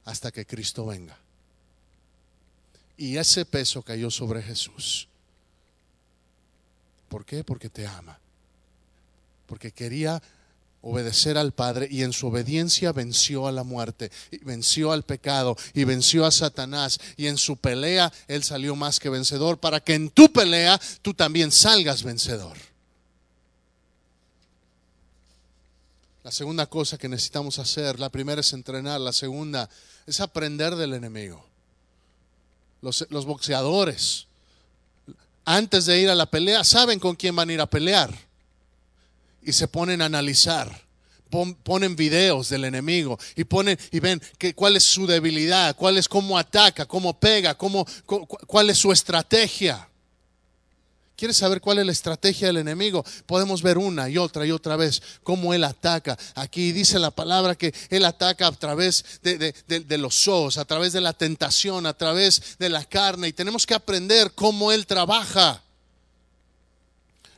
hasta 0.04 0.30
que 0.30 0.46
Cristo 0.46 0.86
venga. 0.86 1.18
Y 2.96 3.16
ese 3.16 3.44
peso 3.44 3.82
cayó 3.82 4.10
sobre 4.10 4.42
Jesús. 4.42 5.08
¿Por 7.08 7.24
qué? 7.24 7.42
Porque 7.42 7.68
te 7.70 7.86
ama. 7.86 8.18
Porque 9.46 9.72
quería 9.72 10.22
obedecer 10.82 11.38
al 11.38 11.52
Padre 11.52 11.88
y 11.90 12.02
en 12.02 12.12
su 12.12 12.26
obediencia 12.26 12.92
venció 12.92 13.46
a 13.46 13.52
la 13.52 13.64
muerte, 13.64 14.10
y 14.30 14.38
venció 14.38 14.92
al 14.92 15.04
pecado 15.04 15.56
y 15.74 15.84
venció 15.84 16.26
a 16.26 16.30
Satanás 16.30 17.00
y 17.16 17.28
en 17.28 17.38
su 17.38 17.56
pelea 17.56 18.12
él 18.28 18.44
salió 18.44 18.76
más 18.76 19.00
que 19.00 19.08
vencedor 19.08 19.58
para 19.58 19.80
que 19.80 19.94
en 19.94 20.10
tu 20.10 20.32
pelea 20.32 20.80
tú 21.02 21.14
también 21.14 21.50
salgas 21.50 22.02
vencedor. 22.02 22.56
La 26.24 26.30
segunda 26.30 26.66
cosa 26.66 26.98
que 26.98 27.08
necesitamos 27.08 27.58
hacer, 27.58 27.98
la 27.98 28.10
primera 28.10 28.40
es 28.40 28.52
entrenar, 28.52 29.00
la 29.00 29.12
segunda 29.12 29.68
es 30.06 30.20
aprender 30.20 30.76
del 30.76 30.94
enemigo. 30.94 31.44
Los, 32.80 33.06
los 33.10 33.24
boxeadores 33.24 34.26
antes 35.44 35.86
de 35.86 36.00
ir 36.00 36.10
a 36.10 36.14
la 36.14 36.26
pelea, 36.26 36.64
saben 36.64 36.98
con 36.98 37.16
quién 37.16 37.34
van 37.34 37.50
a 37.50 37.52
ir 37.52 37.60
a 37.60 37.66
pelear. 37.66 38.12
Y 39.42 39.52
se 39.52 39.68
ponen 39.68 40.02
a 40.02 40.06
analizar. 40.06 40.82
Ponen 41.62 41.96
videos 41.96 42.50
del 42.50 42.66
enemigo 42.66 43.18
y 43.36 43.44
ponen 43.44 43.78
y 43.90 44.00
ven 44.00 44.20
que, 44.36 44.54
cuál 44.54 44.76
es 44.76 44.84
su 44.84 45.06
debilidad, 45.06 45.74
cuál 45.76 45.96
es 45.96 46.06
cómo 46.06 46.36
ataca, 46.36 46.84
cómo 46.84 47.18
pega, 47.18 47.56
cómo, 47.56 47.86
cuál 48.46 48.68
es 48.68 48.76
su 48.76 48.92
estrategia. 48.92 49.88
¿Quieres 51.22 51.36
saber 51.36 51.60
cuál 51.60 51.78
es 51.78 51.86
la 51.86 51.92
estrategia 51.92 52.48
del 52.48 52.56
enemigo? 52.56 53.04
Podemos 53.26 53.62
ver 53.62 53.78
una 53.78 54.08
y 54.08 54.18
otra 54.18 54.44
y 54.44 54.50
otra 54.50 54.74
vez 54.74 55.00
cómo 55.22 55.54
él 55.54 55.62
ataca. 55.62 56.18
Aquí 56.34 56.72
dice 56.72 56.98
la 56.98 57.12
palabra 57.12 57.54
que 57.54 57.72
él 57.90 58.04
ataca 58.04 58.48
a 58.48 58.50
través 58.50 59.20
de, 59.22 59.98
los 59.98 60.26
ojos, 60.26 60.58
a 60.58 60.64
través 60.64 60.92
de 60.92 61.00
la 61.00 61.12
tentación, 61.12 61.86
a 61.86 61.94
través 61.96 62.58
de 62.58 62.68
la 62.68 62.84
carne. 62.84 63.28
Y 63.28 63.32
tenemos 63.32 63.66
que 63.66 63.74
aprender 63.74 64.32
cómo 64.34 64.72
él 64.72 64.84
trabaja. 64.84 65.62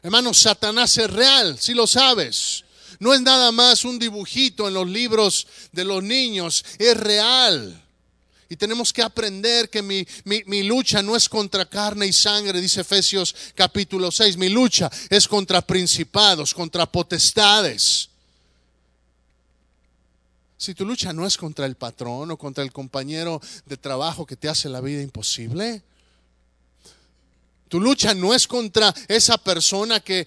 Hermanos, 0.05 0.37
Satanás 0.37 0.99
es 0.99 1.11
real, 1.11 1.59
si 1.59 1.73
lo 1.73 1.87
sabes. 1.87 2.63
No 2.99 3.15
es 3.15 3.23
nada 3.23 3.51
más 3.53 3.87
un 3.87 3.99
dibujito 3.99 4.69
en 4.69 4.75
los 4.75 4.87
libros 4.87 5.47
de 5.73 5.83
los 5.83 6.03
niños, 6.03 6.63
es 6.79 6.95
real. 6.95 7.83
Y 8.51 8.57
tenemos 8.57 8.93
que 8.93 9.01
aprender 9.01 9.71
que 9.71 9.81
mi, 9.81 10.63
lucha 10.63 11.03
no 11.03 11.17
es 11.17 11.27
contra 11.27 11.65
carne 11.65 12.07
y 12.07 12.13
sangre, 12.13 12.61
dice 12.61 12.83
Efesios 12.83 13.35
capítulo 13.55 14.11
6. 14.11 14.37
Mi 14.37 14.51
lucha 14.51 14.91
es 15.09 15.27
contra 15.27 15.63
principados, 15.63 16.53
contra 16.53 16.85
potestades. 16.85 18.11
Si 20.59 20.75
tu 20.75 20.85
lucha 20.85 21.15
no 21.15 21.27
es 21.27 21.39
contra 21.39 21.65
el 21.65 21.77
patrón 21.77 22.31
o 22.31 22.37
contra 22.37 22.63
el 22.63 22.73
compañero 22.73 23.41
de 23.65 23.79
trabajo 23.79 24.27
que 24.27 24.37
te 24.37 24.51
hace 24.51 24.69
la 24.69 24.83
vida 24.83 25.01
imposible, 25.01 25.83
tu 27.75 27.81
lucha 27.81 28.15
no 28.15 28.33
es 28.33 28.47
contra 28.47 28.95
esa 29.09 29.37
persona 29.37 29.99
que, 29.99 30.25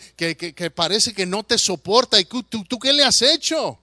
parece 0.76 1.14
que 1.14 1.26
no 1.26 1.46
te 1.46 1.58
soporta. 1.58 2.20
¿Y 2.20 2.26
tú, 2.26 2.44
tú 2.44 2.78
qué 2.78 2.92
le 2.92 3.06
has 3.06 3.22
hecho? 3.22 3.80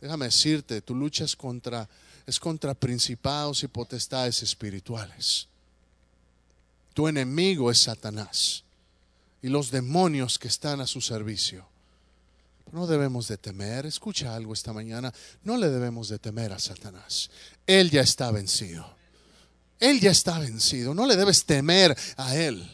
Déjame 0.00 0.26
decirte, 0.26 0.80
tu 0.82 0.94
lucha 0.94 1.24
es 1.24 1.34
contra, 1.34 1.88
es 2.24 2.38
contra 2.38 2.74
principados 2.74 3.64
y 3.64 3.66
potestades 3.66 4.40
espirituales. 4.44 5.48
Tu 6.92 7.08
enemigo 7.08 7.72
es 7.72 7.80
Satanás 7.80 8.62
y 9.42 9.48
los 9.48 9.72
demonios 9.72 10.38
que 10.38 10.46
están 10.46 10.80
a 10.80 10.86
su 10.86 11.00
servicio. 11.00 11.66
No 12.70 12.86
debemos 12.86 13.26
de 13.26 13.36
temer, 13.36 13.84
escucha 13.84 14.32
algo 14.36 14.52
esta 14.52 14.72
mañana, 14.72 15.12
no 15.42 15.56
le 15.56 15.70
debemos 15.70 16.08
de 16.08 16.20
temer 16.20 16.52
a 16.52 16.60
Satanás. 16.60 17.30
Él 17.66 17.90
ya 17.90 18.02
está 18.02 18.30
vencido. 18.30 18.94
Él 19.80 20.00
ya 20.00 20.10
está 20.10 20.38
vencido, 20.38 20.94
no 20.94 21.06
le 21.06 21.16
debes 21.16 21.44
temer 21.44 21.96
a 22.16 22.36
Él. 22.36 22.70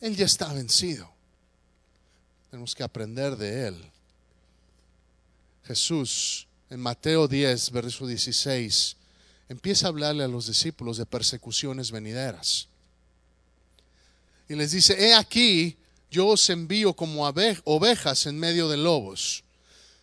Él 0.00 0.16
ya 0.16 0.26
está 0.26 0.52
vencido. 0.52 1.10
Tenemos 2.50 2.74
que 2.74 2.82
aprender 2.82 3.36
de 3.36 3.68
Él. 3.68 3.90
Jesús 5.64 6.46
en 6.70 6.80
Mateo 6.80 7.28
10, 7.28 7.70
verso 7.70 8.06
16, 8.06 8.96
empieza 9.48 9.86
a 9.86 9.88
hablarle 9.88 10.24
a 10.24 10.28
los 10.28 10.46
discípulos 10.46 10.96
de 10.96 11.06
persecuciones 11.06 11.90
venideras. 11.90 12.68
Y 14.48 14.54
les 14.54 14.72
dice, 14.72 14.94
he 14.98 15.14
aquí, 15.14 15.76
yo 16.10 16.28
os 16.28 16.48
envío 16.50 16.94
como 16.94 17.26
ovejas 17.64 18.26
en 18.26 18.38
medio 18.38 18.68
de 18.68 18.76
lobos. 18.76 19.44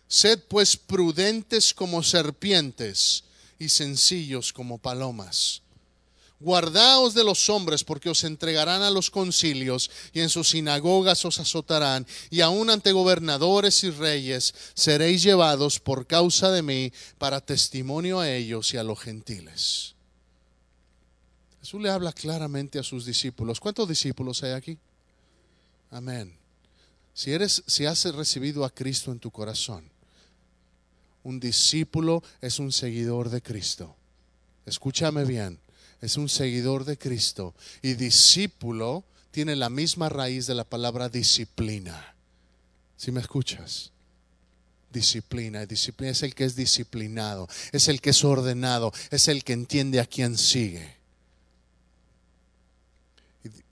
Sed 0.08 0.40
pues 0.48 0.76
prudentes 0.76 1.72
como 1.72 2.02
serpientes 2.02 3.24
y 3.58 3.68
sencillos 3.68 4.52
como 4.52 4.78
palomas. 4.78 5.61
Guardaos 6.42 7.14
de 7.14 7.22
los 7.22 7.48
hombres, 7.48 7.84
porque 7.84 8.10
os 8.10 8.24
entregarán 8.24 8.82
a 8.82 8.90
los 8.90 9.10
concilios 9.10 9.90
y 10.12 10.20
en 10.20 10.28
sus 10.28 10.50
sinagogas 10.50 11.24
os 11.24 11.38
azotarán, 11.38 12.04
y 12.30 12.40
aun 12.40 12.68
ante 12.68 12.90
gobernadores 12.90 13.84
y 13.84 13.90
reyes 13.90 14.52
seréis 14.74 15.22
llevados 15.22 15.78
por 15.78 16.08
causa 16.08 16.50
de 16.50 16.62
mí 16.62 16.92
para 17.18 17.40
testimonio 17.40 18.18
a 18.18 18.28
ellos 18.28 18.74
y 18.74 18.76
a 18.76 18.82
los 18.82 18.98
gentiles. 18.98 19.94
Jesús 21.60 21.80
le 21.80 21.90
habla 21.90 22.12
claramente 22.12 22.80
a 22.80 22.82
sus 22.82 23.06
discípulos. 23.06 23.60
¿Cuántos 23.60 23.88
discípulos 23.88 24.42
hay 24.42 24.50
aquí? 24.50 24.76
Amén. 25.92 26.36
Si 27.14 27.30
eres, 27.30 27.62
si 27.68 27.86
has 27.86 28.04
recibido 28.16 28.64
a 28.64 28.70
Cristo 28.70 29.12
en 29.12 29.20
tu 29.20 29.30
corazón, 29.30 29.88
un 31.22 31.38
discípulo 31.38 32.20
es 32.40 32.58
un 32.58 32.72
seguidor 32.72 33.30
de 33.30 33.42
Cristo. 33.42 33.94
Escúchame 34.66 35.24
bien 35.24 35.61
es 36.02 36.18
un 36.18 36.28
seguidor 36.28 36.84
de 36.84 36.98
Cristo. 36.98 37.54
Y 37.80 37.94
discípulo 37.94 39.04
tiene 39.30 39.56
la 39.56 39.70
misma 39.70 40.10
raíz 40.10 40.46
de 40.46 40.54
la 40.54 40.64
palabra 40.64 41.08
disciplina. 41.08 42.14
Si 42.98 43.10
me 43.10 43.20
escuchas? 43.20 43.92
disciplina. 44.92 45.66
Disciplina 45.66 46.12
es 46.12 46.22
el 46.22 46.34
que 46.34 46.44
es 46.44 46.54
disciplinado, 46.54 47.48
es 47.72 47.88
el 47.88 48.00
que 48.00 48.10
es 48.10 48.22
ordenado, 48.24 48.92
es 49.10 49.28
el 49.28 49.42
que 49.42 49.54
entiende 49.54 50.00
a 50.00 50.06
quién 50.06 50.36
sigue. 50.36 50.96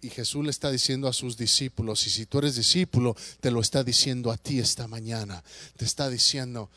Y 0.01 0.09
Jesús 0.09 0.43
le 0.43 0.51
está 0.51 0.71
diciendo 0.71 1.07
a 1.07 1.13
sus 1.13 1.37
discípulos, 1.37 2.07
y 2.07 2.11
si 2.11 2.27
tú 2.27 2.39
eres 2.39 2.57
discípulo, 2.57 3.15
te 3.41 3.51
lo 3.51 3.61
está 3.61 3.85
diciendo 3.85 4.33
a 4.33 4.37
ti 4.37 4.59
esta 4.59 4.89
mañana. 4.89 5.45
Te 5.77 5.85
está 5.85 6.09
diciendo, 6.09 6.71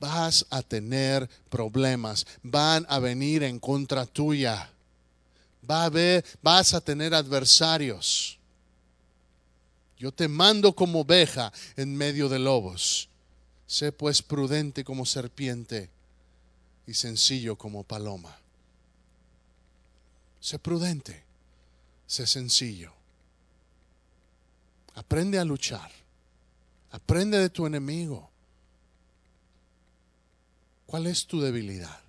vas 0.00 0.46
a 0.50 0.62
tener 0.62 1.28
problemas, 1.48 2.26
van 2.42 2.86
a 2.88 2.98
venir 2.98 3.42
en 3.42 3.58
contra 3.58 4.06
tuya. 4.06 4.70
Va 5.68 5.82
a 5.82 5.86
haber, 5.86 6.24
vas 6.42 6.74
a 6.74 6.80
tener 6.80 7.14
adversarios. 7.14 8.38
Yo 9.98 10.12
te 10.12 10.28
mando 10.28 10.74
como 10.74 11.00
oveja 11.00 11.52
en 11.76 11.96
medio 11.96 12.28
de 12.28 12.38
lobos. 12.38 13.08
Sé 13.66 13.90
pues 13.92 14.22
prudente 14.22 14.84
como 14.84 15.06
serpiente 15.06 15.90
y 16.86 16.94
sencillo 16.94 17.56
como 17.56 17.82
paloma. 17.82 18.38
Sé 20.40 20.58
prudente, 20.58 21.24
sé 22.06 22.26
sencillo. 22.26 22.92
Aprende 24.94 25.38
a 25.38 25.44
luchar. 25.44 25.90
Aprende 26.90 27.38
de 27.38 27.50
tu 27.50 27.66
enemigo. 27.66 28.30
¿Cuál 30.86 31.06
es 31.06 31.26
tu 31.26 31.40
debilidad? 31.40 32.00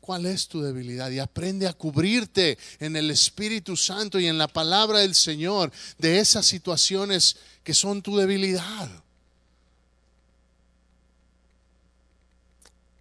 ¿Cuál 0.00 0.26
es 0.26 0.48
tu 0.48 0.60
debilidad? 0.62 1.10
Y 1.10 1.18
aprende 1.18 1.68
a 1.68 1.72
cubrirte 1.72 2.58
en 2.80 2.96
el 2.96 3.10
Espíritu 3.10 3.76
Santo 3.76 4.18
y 4.18 4.26
en 4.26 4.38
la 4.38 4.48
palabra 4.48 5.00
del 5.00 5.14
Señor 5.14 5.70
de 5.98 6.18
esas 6.18 6.46
situaciones 6.46 7.36
que 7.62 7.74
son 7.74 8.02
tu 8.02 8.16
debilidad. 8.16 8.88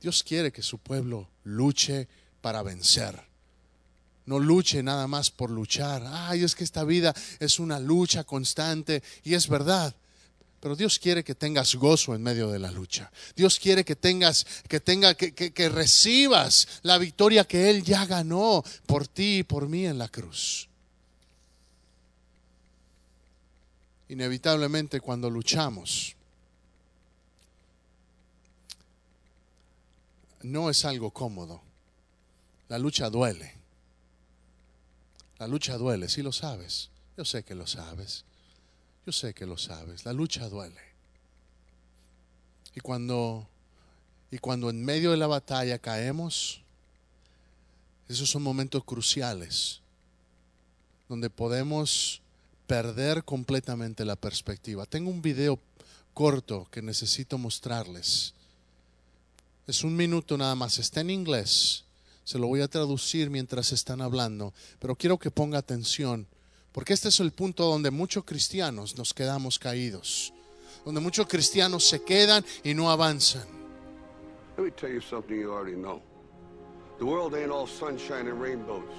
Dios 0.01 0.23
quiere 0.23 0.51
que 0.51 0.61
su 0.61 0.77
pueblo 0.77 1.27
luche 1.43 2.07
para 2.41 2.61
vencer. 2.61 3.19
No 4.25 4.39
luche 4.39 4.83
nada 4.83 5.07
más 5.07 5.31
por 5.31 5.49
luchar. 5.49 6.03
Ay, 6.05 6.43
es 6.43 6.55
que 6.55 6.65
esta 6.65 6.83
vida 6.83 7.15
es 7.39 7.59
una 7.59 7.79
lucha 7.79 8.25
constante 8.25 9.01
y 9.23 9.33
es 9.33 9.47
verdad. 9.47 9.95
Pero 10.67 10.75
Dios 10.75 10.99
quiere 10.99 11.23
que 11.23 11.33
tengas 11.33 11.75
gozo 11.75 12.13
en 12.13 12.21
medio 12.21 12.51
de 12.51 12.59
la 12.59 12.69
lucha. 12.69 13.09
Dios 13.37 13.57
quiere 13.57 13.85
que 13.85 13.95
tengas, 13.95 14.45
que 14.67 14.81
tenga, 14.81 15.13
que, 15.13 15.33
que, 15.33 15.53
que 15.53 15.69
recibas 15.69 16.81
la 16.81 16.97
victoria 16.97 17.45
que 17.45 17.69
Él 17.69 17.85
ya 17.85 18.05
ganó 18.05 18.65
por 18.85 19.07
ti 19.07 19.37
y 19.37 19.43
por 19.43 19.69
mí 19.69 19.85
en 19.85 19.97
la 19.97 20.09
cruz. 20.09 20.67
Inevitablemente 24.09 24.99
cuando 24.99 25.29
luchamos, 25.29 26.17
no 30.41 30.69
es 30.69 30.83
algo 30.83 31.11
cómodo. 31.11 31.61
La 32.67 32.77
lucha 32.77 33.09
duele. 33.09 33.53
La 35.39 35.47
lucha 35.47 35.77
duele, 35.77 36.09
si 36.09 36.21
lo 36.21 36.33
sabes. 36.33 36.89
Yo 37.15 37.23
sé 37.23 37.43
que 37.43 37.55
lo 37.55 37.67
sabes. 37.67 38.25
Yo 39.07 39.13
sé 39.13 39.33
que 39.33 39.45
lo 39.45 39.57
sabes. 39.57 40.03
La 40.03 40.11
lucha 40.11 40.49
duele. 40.49 40.81
Y 42.75 42.81
cuando 42.81 43.47
y 44.29 44.37
cuando 44.37 44.69
en 44.69 44.83
medio 44.83 45.11
de 45.11 45.17
la 45.17 45.27
batalla 45.27 45.79
caemos, 45.79 46.59
esos 48.09 48.29
son 48.29 48.43
momentos 48.43 48.83
cruciales 48.83 49.79
donde 51.07 51.29
podemos 51.29 52.21
perder 52.67 53.23
completamente 53.23 54.03
la 54.03 54.17
perspectiva. 54.17 54.85
Tengo 54.85 55.09
un 55.09 55.21
video 55.21 55.57
corto 56.13 56.67
que 56.69 56.81
necesito 56.81 57.37
mostrarles. 57.37 58.33
Es 59.67 59.85
un 59.85 59.95
minuto 59.95 60.37
nada 60.37 60.55
más, 60.55 60.79
está 60.79 60.99
en 60.99 61.11
inglés. 61.11 61.85
Se 62.25 62.37
lo 62.37 62.47
voy 62.47 62.59
a 62.59 62.67
traducir 62.67 63.29
mientras 63.29 63.71
están 63.71 64.01
hablando, 64.01 64.53
pero 64.79 64.97
quiero 64.97 65.17
que 65.17 65.31
ponga 65.31 65.59
atención, 65.59 66.27
porque 66.77 66.93
este 66.93 67.07
es 67.07 67.19
el 67.19 67.31
punto 67.31 67.65
donde 67.65 67.89
muchos 67.89 68.23
cristianos 68.23 68.99
nos 68.99 69.11
quedamos 69.11 69.57
caídos, 69.57 70.31
donde 70.85 71.01
muchos 71.01 71.25
cristianos 71.25 71.83
se 71.89 72.03
quedan 72.03 72.45
y 72.63 72.75
no 72.75 72.91
avanzan. 72.91 73.47
Let 74.55 74.63
me 74.63 74.69
tell 74.69 74.91
you 74.91 75.01
something 75.01 75.39
you 75.39 75.51
already 75.51 75.75
know. 75.75 76.03
The 76.99 77.05
world 77.05 77.33
ain't 77.33 77.49
all 77.49 77.65
sunshine 77.65 78.27
and 78.27 78.39
rainbows. 78.39 78.93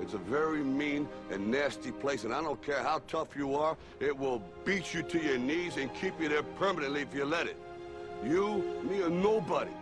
It's 0.00 0.14
a 0.14 0.18
very 0.18 0.62
mean 0.62 1.08
and 1.32 1.50
nasty 1.50 1.90
place, 1.90 2.22
and 2.22 2.32
I 2.32 2.40
don't 2.40 2.62
care 2.62 2.80
how 2.80 3.02
tough 3.08 3.36
you 3.36 3.56
are, 3.56 3.76
it 3.98 4.16
will 4.16 4.40
beat 4.64 4.94
you 4.94 5.02
to 5.02 5.18
your 5.18 5.38
knees 5.38 5.78
and 5.78 5.92
keep 5.94 6.20
you 6.20 6.28
there 6.28 6.44
permanently 6.60 7.02
if 7.02 7.12
you 7.12 7.24
let 7.24 7.48
it. 7.48 7.56
You, 8.24 8.62
me, 8.88 9.02
or 9.02 9.10
nobody 9.10 9.72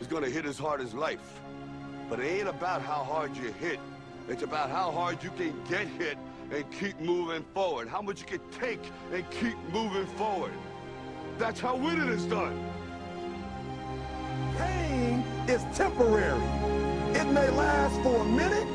is 0.00 0.06
gonna 0.06 0.30
hit 0.30 0.46
as 0.46 0.58
hard 0.58 0.80
as 0.80 0.94
life. 0.94 1.40
But 2.08 2.20
it 2.20 2.38
ain't 2.38 2.48
about 2.48 2.82
how 2.82 3.02
hard 3.02 3.36
you 3.36 3.52
hit. 3.58 3.80
It's 4.28 4.44
about 4.44 4.70
how 4.70 4.92
hard 4.92 5.24
you 5.24 5.30
can 5.36 5.54
get 5.68 5.88
hit 5.88 6.18
and 6.52 6.64
keep 6.70 6.98
moving 7.00 7.44
forward. 7.54 7.88
How 7.88 8.02
much 8.02 8.20
you 8.20 8.26
can 8.26 8.40
take 8.60 8.80
and 9.12 9.28
keep 9.30 9.56
moving 9.72 10.06
forward. 10.16 10.52
That's 11.38 11.60
how 11.60 11.76
winning 11.76 12.08
is 12.08 12.24
done. 12.26 12.56
Pain 14.56 15.24
is 15.48 15.64
temporary. 15.76 16.40
It 17.14 17.26
may 17.32 17.48
last 17.50 18.00
for 18.02 18.16
a 18.16 18.24
minute, 18.24 18.68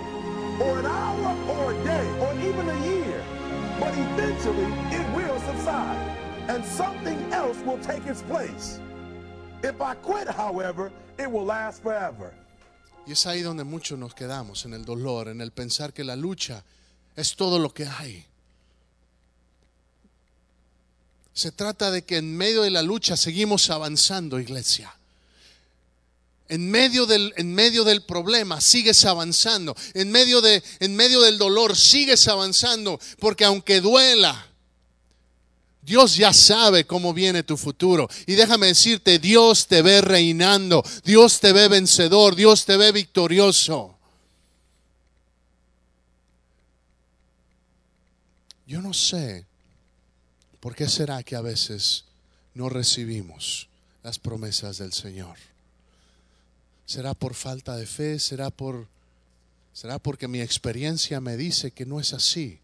or 0.61 0.79
an 0.79 0.85
hour, 0.85 1.35
or 1.49 1.73
a 1.73 1.83
day, 1.83 2.07
or 2.19 2.33
even 2.35 2.69
a 2.69 2.85
year. 2.85 3.23
But 3.79 3.93
eventually, 3.97 4.67
it 4.91 5.15
will 5.15 5.39
subside, 5.41 5.97
and 6.49 6.65
something 6.65 7.17
else 7.31 7.57
will 7.59 7.79
take 7.79 8.05
its 8.05 8.21
place. 8.23 8.79
If 9.63 9.81
I 9.81 9.95
quit, 9.95 10.27
however, 10.27 10.91
it 11.17 11.31
will 11.31 11.45
last 11.45 11.81
forever. 11.81 12.33
Y 13.05 13.13
es 13.13 13.25
ahí 13.25 13.41
donde 13.41 13.63
muchos 13.63 13.97
nos 13.97 14.13
quedamos, 14.13 14.65
en 14.65 14.73
el 14.73 14.83
dolor, 14.85 15.29
en 15.29 15.41
el 15.41 15.51
pensar 15.51 15.93
que 15.93 16.03
la 16.03 16.15
lucha 16.15 16.63
es 17.19 17.35
todo 17.35 17.59
lo 17.59 17.73
que 17.73 17.85
hay. 17.85 18.25
Se 21.33 21.51
trata 21.51 21.91
de 21.91 22.03
que 22.03 22.17
en 22.17 22.35
medio 22.35 22.63
de 22.63 22.71
la 22.71 22.81
lucha 22.81 23.15
seguimos 23.15 23.69
avanzando, 23.69 24.39
iglesia. 24.39 24.93
En 26.47 26.69
medio 26.69 27.05
del, 27.05 27.33
en 27.37 27.53
medio 27.53 27.83
del 27.83 28.03
problema 28.03 28.59
sigues 28.59 29.05
avanzando. 29.05 29.75
En 29.93 30.11
medio, 30.11 30.41
de, 30.41 30.63
en 30.79 30.95
medio 30.95 31.21
del 31.21 31.37
dolor 31.37 31.77
sigues 31.77 32.27
avanzando. 32.27 32.99
Porque 33.19 33.45
aunque 33.45 33.81
duela, 33.81 34.47
Dios 35.81 36.15
ya 36.15 36.33
sabe 36.33 36.85
cómo 36.85 37.13
viene 37.13 37.43
tu 37.43 37.55
futuro. 37.55 38.09
Y 38.25 38.33
déjame 38.33 38.67
decirte, 38.67 39.19
Dios 39.19 39.67
te 39.67 39.81
ve 39.81 40.01
reinando. 40.01 40.83
Dios 41.03 41.39
te 41.39 41.53
ve 41.53 41.67
vencedor. 41.67 42.35
Dios 42.35 42.65
te 42.65 42.77
ve 42.77 42.91
victorioso. 42.91 43.98
Yo 48.69 48.83
no 48.83 48.93
sé 48.93 49.47
por 50.59 50.75
qué 50.75 50.87
será 50.87 51.23
que 51.23 51.35
a 51.35 51.41
veces 51.41 52.05
no 52.53 52.69
recibimos 52.69 53.67
las 54.03 54.19
promesas 54.19 54.77
del 54.77 54.93
Señor. 54.93 55.35
¿Será 56.85 57.15
por 57.15 57.33
falta 57.33 57.75
de 57.75 57.87
fe? 57.87 58.19
¿Será 58.19 58.51
por 58.51 58.85
será 59.73 59.97
porque 59.97 60.27
mi 60.27 60.39
experiencia 60.39 61.19
me 61.19 61.35
dice 61.35 61.71
que 61.71 61.87
no 61.87 61.99
es 61.99 62.13
así? 62.13 62.59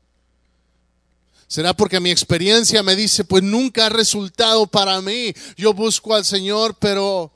¿Será 1.47 1.73
porque 1.73 1.99
mi 1.99 2.11
experiencia 2.11 2.83
me 2.83 2.95
dice, 2.95 3.23
pues 3.23 3.41
nunca 3.41 3.87
ha 3.87 3.89
resultado 3.89 4.67
para 4.67 5.01
mí? 5.01 5.33
Yo 5.57 5.73
busco 5.73 6.13
al 6.13 6.23
Señor, 6.23 6.75
pero 6.75 7.31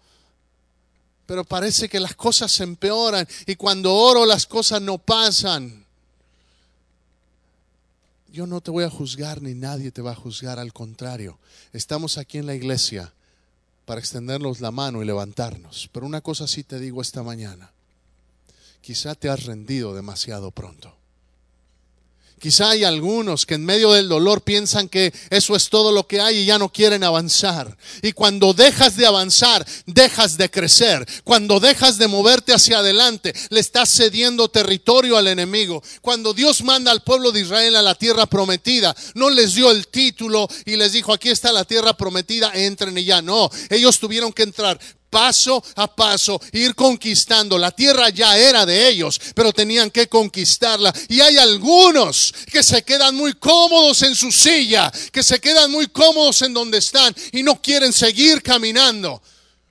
pero 1.26 1.44
parece 1.44 1.90
que 1.90 2.00
las 2.00 2.14
cosas 2.14 2.52
se 2.52 2.66
empeoran 2.66 3.28
y 3.48 3.56
cuando 3.56 3.96
oro 3.96 4.28
las 4.28 4.46
cosas 4.46 4.80
no 4.80 5.00
pasan. 5.00 5.79
Yo 8.32 8.46
no 8.46 8.62
te 8.62 8.70
voy 8.70 8.84
a 8.84 8.90
juzgar 8.90 9.42
ni 9.42 9.56
nadie 9.56 9.92
te 9.92 10.02
va 10.02 10.12
a 10.12 10.16
juzgar, 10.16 10.60
al 10.60 10.72
contrario. 10.72 11.40
Estamos 11.74 12.18
aquí 12.18 12.38
en 12.38 12.46
la 12.46 12.54
iglesia 12.54 13.12
para 13.86 14.00
extendernos 14.00 14.62
la 14.62 14.70
mano 14.70 15.02
y 15.02 15.06
levantarnos. 15.06 15.90
Pero 15.92 16.06
una 16.06 16.22
cosa 16.22 16.48
sí 16.48 16.64
te 16.64 16.80
digo 16.80 17.02
esta 17.02 17.24
mañana. 17.24 17.72
Quizá 18.82 19.16
te 19.16 19.30
has 19.30 19.46
rendido 19.46 19.96
demasiado 19.96 20.52
pronto. 20.52 20.99
Quizá 22.40 22.72
hay 22.72 22.84
algunos 22.84 23.46
que 23.46 23.56
en 23.56 23.66
medio 23.66 23.92
del 23.92 24.08
dolor 24.08 24.42
piensan 24.42 24.88
que 24.88 25.14
eso 25.30 25.56
es 25.56 25.70
todo 25.70 25.92
lo 25.92 26.08
que 26.08 26.22
hay 26.22 26.38
y 26.38 26.46
ya 26.46 26.58
no 26.58 26.70
quieren 26.70 27.04
avanzar. 27.04 27.78
Y 28.02 28.14
cuando 28.14 28.54
dejas 28.54 28.96
de 28.96 29.06
avanzar, 29.06 29.66
dejas 29.86 30.38
de 30.38 30.50
crecer. 30.50 31.06
Cuando 31.24 31.60
dejas 31.60 31.98
de 31.98 32.08
moverte 32.08 32.54
hacia 32.54 32.80
adelante, 32.80 33.34
le 33.50 33.60
estás 33.60 33.90
cediendo 33.94 34.48
territorio 34.48 35.18
al 35.18 35.28
enemigo. 35.28 35.84
Cuando 36.02 36.34
Dios 36.34 36.64
manda 36.64 36.92
al 36.92 37.04
pueblo 37.04 37.32
de 37.32 37.42
Israel 37.42 37.76
a 37.76 37.82
la 37.82 37.96
tierra 37.96 38.26
prometida, 38.26 38.96
no 39.16 39.30
les 39.30 39.56
dio 39.56 39.70
el 39.72 39.88
título 39.88 40.48
y 40.66 40.78
les 40.78 40.94
dijo, 40.94 41.12
aquí 41.14 41.30
está 41.30 41.52
la 41.52 41.66
tierra 41.66 41.96
prometida, 41.98 42.52
entren 42.54 42.98
y 42.98 43.04
ya. 43.04 43.22
No, 43.22 43.50
ellos 43.70 44.00
tuvieron 44.00 44.32
que 44.32 44.44
entrar 44.44 44.80
paso 45.10 45.64
a 45.76 45.94
paso, 45.94 46.40
ir 46.52 46.76
conquistando. 46.76 47.58
La 47.58 47.72
tierra 47.72 48.10
ya 48.10 48.38
era 48.38 48.66
de 48.66 48.90
ellos, 48.90 49.20
pero 49.36 49.52
tenían 49.52 49.92
que 49.92 50.08
conquistarla. 50.08 50.94
Y 51.08 51.22
hay 51.22 51.38
algunos 51.38 52.34
que 52.52 52.64
se 52.64 52.84
quedan 52.84 53.16
muy 53.16 53.34
cómodos 53.34 54.02
en 54.04 54.16
su 54.16 54.32
silla, 54.32 54.92
que 55.12 55.24
se 55.24 55.40
quedan 55.40 55.72
muy 55.72 55.88
cómodos 55.88 56.42
en 56.42 56.54
donde 56.54 56.78
están 56.78 57.16
y 57.32 57.44
no 57.44 57.62
quieren 57.62 57.94
seguir 57.94 58.42
caminando. 58.42 59.22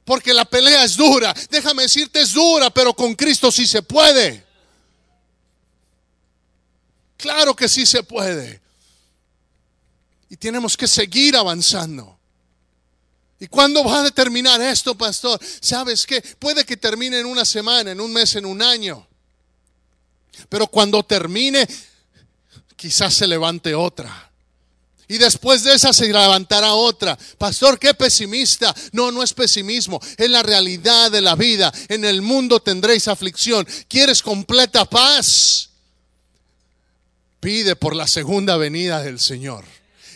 Porque 0.05 0.33
la 0.33 0.45
pelea 0.45 0.85
es 0.85 0.97
dura. 0.97 1.35
Déjame 1.51 1.83
decirte, 1.83 2.23
es 2.23 2.33
dura, 2.33 2.71
pero 2.71 2.95
con 2.95 3.15
Cristo 3.15 3.53
sí 3.53 3.67
se 3.67 3.83
puede. 3.83 4.47
Claro 7.17 7.55
que 7.55 7.69
sí 7.69 7.85
se 7.85 8.03
puede. 8.03 8.61
Y 10.31 10.37
tenemos 10.37 10.77
que 10.77 10.87
seguir 10.87 11.37
avanzando. 11.37 12.18
¿Y 13.41 13.47
cuándo 13.47 13.85
va 13.85 14.05
a 14.05 14.11
terminar 14.11 14.61
esto, 14.61 14.97
pastor? 14.97 15.41
¿Sabes 15.61 16.07
qué? 16.07 16.21
Puede 16.21 16.65
que 16.65 16.77
termine 16.77 17.21
en 17.21 17.27
una 17.27 17.45
semana, 17.45 17.93
en 17.93 18.01
un 18.01 18.13
mes, 18.13 18.35
en 18.35 18.47
un 18.47 18.61
año. 18.61 19.07
Pero 20.49 20.67
cuando 20.67 21.03
termine, 21.05 21.67
quizás 22.77 23.15
se 23.15 23.27
levante 23.27 23.75
otra. 23.75 24.29
Y 25.07 25.17
después 25.17 25.65
de 25.65 25.75
esa 25.75 25.93
se 25.93 26.07
levantará 26.07 26.75
otra. 26.75 27.19
Pastor, 27.39 27.79
qué 27.79 27.95
pesimista. 27.95 28.75
No, 28.93 29.11
no 29.11 29.23
es 29.23 29.33
pesimismo. 29.33 30.01
Es 30.19 30.29
la 30.29 30.43
realidad 30.43 31.11
de 31.11 31.23
la 31.23 31.35
vida. 31.35 31.73
En 31.89 32.05
el 32.05 32.21
mundo 32.21 32.61
tendréis 32.61 33.09
aflicción. 33.09 33.67
¿Quieres 33.89 34.23
completa 34.23 34.85
paz? 34.85 35.71
Pide 37.41 37.75
por 37.75 37.97
la 37.97 38.07
segunda 38.07 38.59
venida 38.59 39.03
del 39.03 39.19
Señor. 39.19 39.65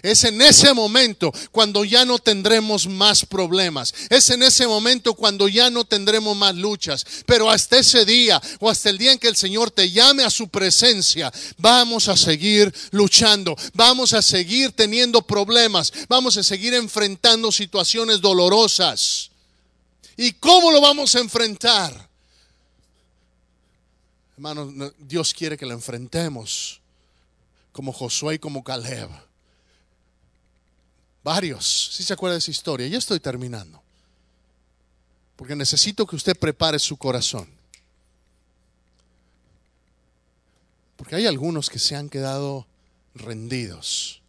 Es 0.02 0.24
en 0.24 0.42
ese 0.42 0.74
momento 0.74 1.32
cuando 1.52 1.84
ya 1.84 2.04
no 2.04 2.18
tendremos 2.18 2.88
más 2.88 3.24
problemas. 3.24 3.94
Es 4.10 4.30
en 4.30 4.42
ese 4.42 4.66
momento 4.66 5.14
cuando 5.14 5.46
ya 5.46 5.70
no 5.70 5.84
tendremos 5.84 6.36
más 6.36 6.56
luchas. 6.56 7.06
Pero 7.24 7.48
hasta 7.48 7.78
ese 7.78 8.04
día 8.04 8.42
o 8.58 8.68
hasta 8.68 8.90
el 8.90 8.98
día 8.98 9.12
en 9.12 9.20
que 9.20 9.28
el 9.28 9.36
Señor 9.36 9.70
te 9.70 9.92
llame 9.92 10.24
a 10.24 10.30
su 10.30 10.48
presencia, 10.48 11.32
vamos 11.56 12.08
a 12.08 12.16
seguir 12.16 12.74
luchando. 12.90 13.56
Vamos 13.74 14.12
a 14.12 14.22
seguir 14.22 14.72
teniendo 14.72 15.22
problemas. 15.22 15.92
Vamos 16.08 16.36
a 16.36 16.42
seguir 16.42 16.74
enfrentando 16.74 17.52
situaciones 17.52 18.20
dolorosas. 18.20 19.30
¿Y 20.16 20.32
cómo 20.32 20.72
lo 20.72 20.80
vamos 20.80 21.14
a 21.14 21.20
enfrentar? 21.20 22.08
Hermanos, 24.34 24.92
Dios 24.98 25.32
quiere 25.32 25.56
que 25.56 25.66
lo 25.66 25.74
enfrentemos 25.74 26.80
como 27.70 27.92
Josué 27.92 28.34
y 28.34 28.38
como 28.40 28.64
Caleb 28.64 29.08
Varios, 31.24 31.90
si 31.92 32.02
se 32.02 32.12
acuerda 32.12 32.34
de 32.34 32.38
esa 32.40 32.50
historia. 32.50 32.88
Ya 32.88 32.98
estoy 32.98 33.20
terminando. 33.20 33.82
Porque 35.36 35.56
necesito 35.56 36.06
que 36.06 36.16
usted 36.16 36.36
prepare 36.36 36.78
su 36.78 36.96
corazón. 36.96 37.48
Porque 40.96 41.16
hay 41.16 41.26
algunos 41.26 41.68
que 41.68 41.78
se 41.78 41.96
han 41.96 42.08
quedado 42.08 42.66
rendidos. 43.14 44.22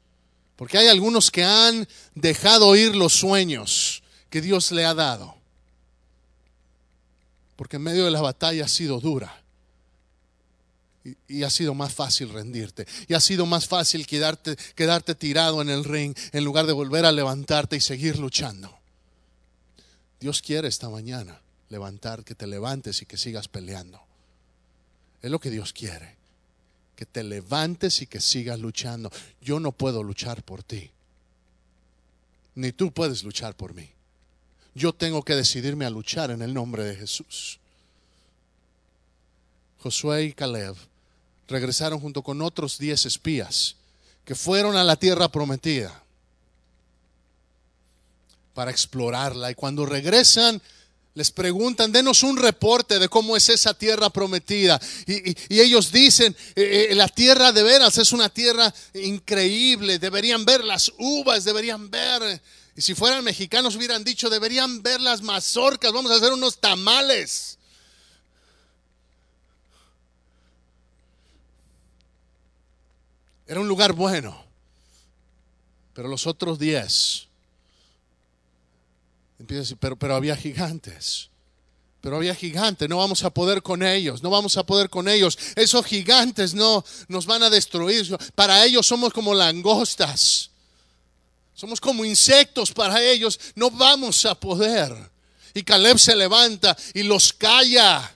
Porque 0.55 0.77
hay 0.77 0.87
algunos 0.87 1.29
que 1.29 1.43
han 1.43 1.87
dejado 2.15 2.75
ir 2.75 2.95
los 2.95 3.13
sueños 3.13 4.03
que 4.29 4.41
Dios 4.41 4.71
le 4.71 4.85
ha 4.85 4.93
dado. 4.93 5.35
Porque 7.55 7.75
en 7.75 7.83
medio 7.83 8.05
de 8.05 8.11
la 8.11 8.21
batalla 8.21 8.65
ha 8.65 8.67
sido 8.67 8.99
dura. 8.99 9.42
Y, 11.27 11.43
ha 11.43 11.49
sido 11.49 11.73
más 11.73 11.93
fácil 11.93 12.29
rendirte. 12.29 12.87
Y 13.07 13.13
ha 13.13 13.19
sido 13.19 13.45
más 13.45 13.67
fácil 13.67 14.07
quedarte, 14.07 14.55
quedarte 14.75 15.15
tirado 15.15 15.61
en 15.61 15.69
el 15.69 15.83
ring 15.83 16.15
en 16.31 16.45
lugar 16.45 16.65
de 16.65 16.73
volver 16.73 17.05
a 17.05 17.11
levantarte 17.11 17.75
y 17.75 17.81
seguir 17.81 18.17
luchando. 18.17 18.79
Dios 20.19 20.41
quiere 20.41 20.69
esta 20.69 20.89
mañana 20.89 21.41
levantar, 21.69 22.23
que 22.23 22.35
te 22.35 22.47
levantes 22.47 23.01
y 23.01 23.05
que 23.05 23.17
sigas 23.17 23.49
peleando. 23.49 24.01
Es 25.21 25.29
lo 25.29 25.39
que 25.39 25.49
Dios 25.49 25.73
quiere. 25.73 26.15
Que 26.95 27.05
te 27.05 27.23
levantes 27.23 28.01
y 28.01 28.07
que 28.07 28.21
sigas 28.21 28.59
luchando. 28.59 29.11
Yo 29.41 29.59
no 29.59 29.71
puedo 29.73 30.03
luchar 30.03 30.43
por 30.43 30.63
ti. 30.63 30.91
Ni 32.55 32.71
tú 32.71 32.93
puedes 32.93 33.23
luchar 33.23 33.57
por 33.57 33.73
mí. 33.73 33.89
Yo 34.75 34.93
tengo 34.93 35.23
que 35.23 35.35
decidirme 35.35 35.85
a 35.85 35.89
luchar 35.89 36.31
en 36.31 36.41
el 36.41 36.53
nombre 36.53 36.83
de 36.83 36.95
Jesús. 36.95 37.59
Josué 39.79 40.23
y 40.25 40.33
Caleb 40.33 40.75
regresaron 41.53 41.99
junto 41.99 42.23
con 42.23 42.41
otros 42.41 42.79
diez 42.79 43.05
espías 43.05 43.75
que 44.25 44.35
fueron 44.35 44.75
a 44.75 44.83
la 44.83 44.95
tierra 44.95 45.29
prometida 45.29 46.03
para 48.53 48.71
explorarla. 48.71 49.51
Y 49.51 49.55
cuando 49.55 49.85
regresan, 49.85 50.61
les 51.13 51.29
preguntan, 51.29 51.91
denos 51.91 52.23
un 52.23 52.37
reporte 52.37 52.97
de 52.97 53.07
cómo 53.07 53.37
es 53.37 53.49
esa 53.49 53.73
tierra 53.73 54.09
prometida. 54.09 54.81
Y, 55.05 55.35
ellos 55.61 55.91
dicen, 55.91 56.35
eh, 56.55 56.87
eh, 56.89 56.95
la 56.95 57.07
tierra 57.07 57.51
de 57.51 57.61
veras 57.61 57.97
es 57.99 58.11
una 58.13 58.29
tierra 58.29 58.73
increíble, 58.95 59.99
deberían 59.99 60.45
ver 60.45 60.63
las 60.63 60.91
uvas, 60.97 61.43
deberían 61.43 61.91
ver, 61.91 62.41
y 62.75 62.81
si 62.81 62.95
fueran 62.95 63.23
mexicanos 63.23 63.75
hubieran 63.75 64.03
dicho, 64.03 64.29
deberían 64.29 64.81
ver 64.81 65.01
las 65.01 65.21
mazorcas, 65.21 65.93
vamos 65.93 66.11
a 66.11 66.15
hacer 66.15 66.33
unos 66.33 66.59
tamales. 66.59 67.59
Era 73.53 73.61
un 73.61 73.67
lugar 73.67 73.93
bueno. 73.93 74.35
Pero 75.93 76.07
los 76.07 76.25
otros 76.25 76.57
diez, 76.57 77.27
empieza 79.37 79.59
a 79.59 79.61
decir, 79.61 79.77
pero, 79.79 79.95
pero 79.95 80.15
había 80.15 80.35
gigantes. 80.35 81.29
Pero 82.01 82.15
había 82.15 82.33
gigantes, 82.33 82.89
no 82.89 82.97
vamos 82.97 83.23
a 83.23 83.29
poder 83.29 83.61
con 83.61 83.83
ellos, 83.83 84.23
no 84.23 84.31
vamos 84.31 84.57
a 84.57 84.63
poder 84.65 84.89
con 84.89 85.07
ellos. 85.07 85.37
Esos 85.55 85.85
gigantes 85.85 86.55
no 86.55 86.83
nos 87.07 87.27
van 87.27 87.43
a 87.43 87.51
destruir. 87.51 88.17
Para 88.33 88.65
ellos 88.65 88.87
somos 88.87 89.13
como 89.13 89.35
langostas. 89.35 90.49
Somos 91.53 91.79
como 91.79 92.03
insectos 92.03 92.71
para 92.71 93.03
ellos, 93.03 93.39
no 93.53 93.69
vamos 93.69 94.25
a 94.25 94.33
poder. 94.33 94.95
Y 95.53 95.61
Caleb 95.61 95.99
se 95.99 96.15
levanta 96.15 96.75
y 96.95 97.03
los 97.03 97.31
calla. 97.33 98.15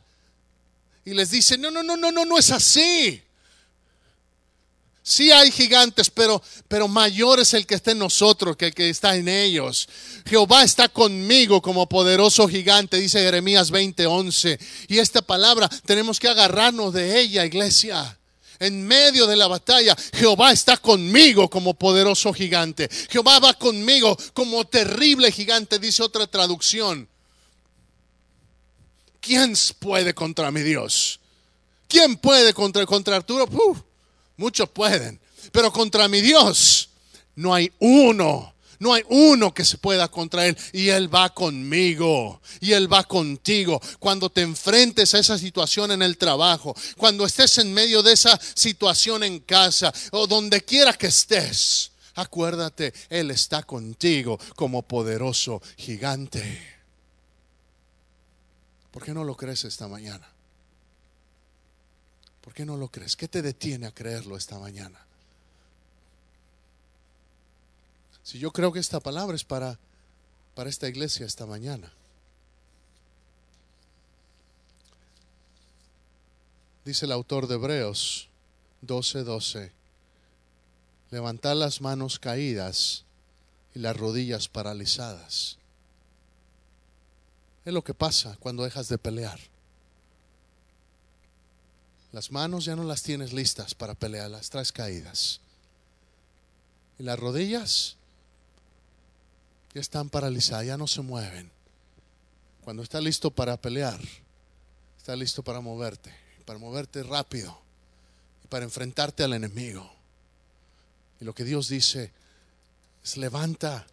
Y 1.06 1.14
les 1.14 1.30
dice, 1.30 1.60
no, 1.60 1.70
no, 1.70 1.84
no, 1.84 1.96
no, 1.96 2.12
no, 2.12 2.26
no 2.26 2.40
es 2.40 2.50
así. 2.50 3.22
Sí 5.10 5.32
hay 5.32 5.52
gigantes, 5.54 6.10
pero, 6.10 6.44
pero 6.68 6.90
mayor 6.90 7.40
es 7.40 7.54
el 7.54 7.66
que 7.66 7.76
está 7.76 7.92
en 7.92 8.00
nosotros 8.00 8.58
que 8.58 8.66
el 8.66 8.74
que 8.74 8.90
está 8.90 9.16
en 9.16 9.30
ellos. 9.30 9.88
Jehová 10.26 10.66
está 10.66 10.90
conmigo 10.90 11.62
como 11.62 11.88
poderoso 11.88 12.46
gigante, 12.46 12.98
dice 12.98 13.22
Jeremías 13.22 13.72
20:11. 13.72 14.60
Y 14.90 15.00
esta 15.00 15.22
palabra 15.22 15.70
tenemos 15.86 16.20
que 16.20 16.28
agarrarnos 16.28 16.92
de 16.92 17.22
ella, 17.22 17.46
iglesia. 17.46 18.20
En 18.60 18.86
medio 18.86 19.28
de 19.28 19.38
la 19.38 19.48
batalla, 19.48 19.96
Jehová 20.14 20.52
está 20.52 20.76
conmigo 20.76 21.50
como 21.50 21.74
poderoso 21.74 22.34
gigante. 22.34 22.90
Jehová 23.10 23.40
va 23.40 23.54
conmigo 23.54 24.18
como 24.34 24.68
terrible 24.68 25.32
gigante, 25.32 25.80
dice 25.80 26.04
otra 26.04 26.28
traducción. 26.28 27.08
¿Quién 29.22 29.54
puede 29.80 30.14
contra 30.14 30.52
mi 30.52 30.64
Dios? 30.64 31.22
¿Quién 31.88 32.18
puede 32.18 32.54
contra, 32.54 32.86
contra 32.86 33.16
Arturo? 33.16 33.48
Muchos 34.38 34.70
pueden, 34.70 35.20
pero 35.52 35.72
contra 35.74 36.08
mi 36.08 36.22
Dios 36.22 36.90
no 37.36 37.54
hay 37.54 37.72
uno. 37.80 38.54
No 38.80 38.94
hay 38.94 39.04
uno 39.10 39.54
que 39.56 39.66
se 39.66 39.80
pueda 39.80 40.08
contra 40.08 40.46
Él 40.46 40.56
y 40.72 40.90
Él 40.90 41.14
va 41.14 41.34
conmigo 41.34 42.42
y 42.60 42.74
Él 42.74 42.92
va 42.92 43.04
contigo. 43.06 43.82
Cuando 43.98 44.30
te 44.30 44.42
enfrentes 44.42 45.16
a 45.16 45.20
esa 45.20 45.38
situación 45.38 45.92
en 45.92 46.04
el 46.04 46.18
trabajo, 46.18 46.76
cuando 46.96 47.26
estés 47.26 47.58
en 47.58 47.74
medio 47.74 48.04
de 48.04 48.14
esa 48.14 48.40
situación 48.54 49.24
en 49.24 49.40
casa 49.40 49.92
o 50.12 50.28
donde 50.28 50.62
quiera 50.62 50.94
que 50.94 51.08
estés, 51.08 51.92
acuérdate, 52.14 52.94
Él 53.10 53.32
está 53.32 53.64
contigo 53.64 54.40
como 54.56 54.84
poderoso 54.84 55.60
gigante. 55.78 56.78
¿Por 58.92 59.04
qué 59.04 59.14
no 59.14 59.24
lo 59.24 59.36
crees 59.36 59.66
esta 59.66 59.88
mañana? 59.88 60.37
¿Por 62.48 62.54
qué 62.54 62.66
no 62.66 62.78
lo 62.78 62.88
crees? 62.88 63.18
¿Qué 63.18 63.28
te 63.28 63.42
detiene 63.42 63.88
a 63.88 63.92
creerlo 63.94 64.38
esta 64.38 64.58
mañana? 64.58 64.98
Si 68.24 68.40
yo 68.40 68.54
creo 68.54 68.72
que 68.72 68.80
esta 68.80 69.02
palabra 69.02 69.36
es 69.36 69.44
para, 69.44 69.78
para 70.56 70.70
esta 70.70 70.88
iglesia 70.88 71.26
esta 71.26 71.46
mañana. 71.46 71.92
Dice 76.86 77.04
el 77.04 77.12
autor 77.12 77.48
de 77.48 77.56
Hebreos 77.56 78.30
12:12, 78.82 79.24
12, 79.24 79.72
levantar 81.12 81.58
las 81.58 81.82
manos 81.82 82.18
caídas 82.18 83.04
y 83.76 83.80
las 83.80 83.98
rodillas 83.98 84.48
paralizadas. 84.48 85.58
Es 87.66 87.74
lo 87.74 87.84
que 87.84 87.94
pasa 87.94 88.38
cuando 88.40 88.64
dejas 88.64 88.88
de 88.88 88.98
pelear. 88.98 89.38
Las 92.18 92.32
manos 92.32 92.66
ya 92.66 92.76
no 92.76 92.84
las 92.84 93.04
tienes 93.04 93.32
listas 93.32 93.76
para 93.76 93.94
pelear, 93.94 94.32
las 94.32 94.50
traes 94.50 94.72
caídas. 94.72 95.40
Y 96.98 97.04
las 97.04 97.20
rodillas 97.20 97.96
ya 99.76 99.82
están 99.82 100.10
paralizadas, 100.10 100.66
ya 100.66 100.78
no 100.78 100.88
se 100.88 101.02
mueven. 101.02 101.52
Cuando 102.64 102.82
está 102.82 103.00
listo 103.02 103.30
para 103.30 103.56
pelear, 103.58 104.00
está 104.98 105.16
listo 105.16 105.44
para 105.44 105.62
moverte, 105.62 106.12
para 106.44 106.58
moverte 106.58 107.04
rápido 107.04 107.56
y 108.44 108.48
para 108.48 108.66
enfrentarte 108.66 109.24
al 109.24 109.34
enemigo. 109.34 109.88
Y 111.22 111.26
lo 111.26 111.36
que 111.36 111.44
Dios 111.44 111.68
dice 111.68 112.12
es 113.04 113.18
levanta, 113.18 113.86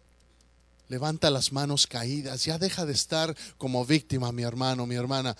levanta 0.89 1.29
las 1.29 1.51
manos 1.51 1.85
caídas, 1.85 2.43
ya 2.43 2.57
deja 2.57 2.87
de 2.87 2.93
estar 2.93 3.37
como 3.59 3.85
víctima, 3.85 4.31
mi 4.31 4.41
hermano, 4.41 4.87
mi 4.87 4.95
hermana. 4.95 5.37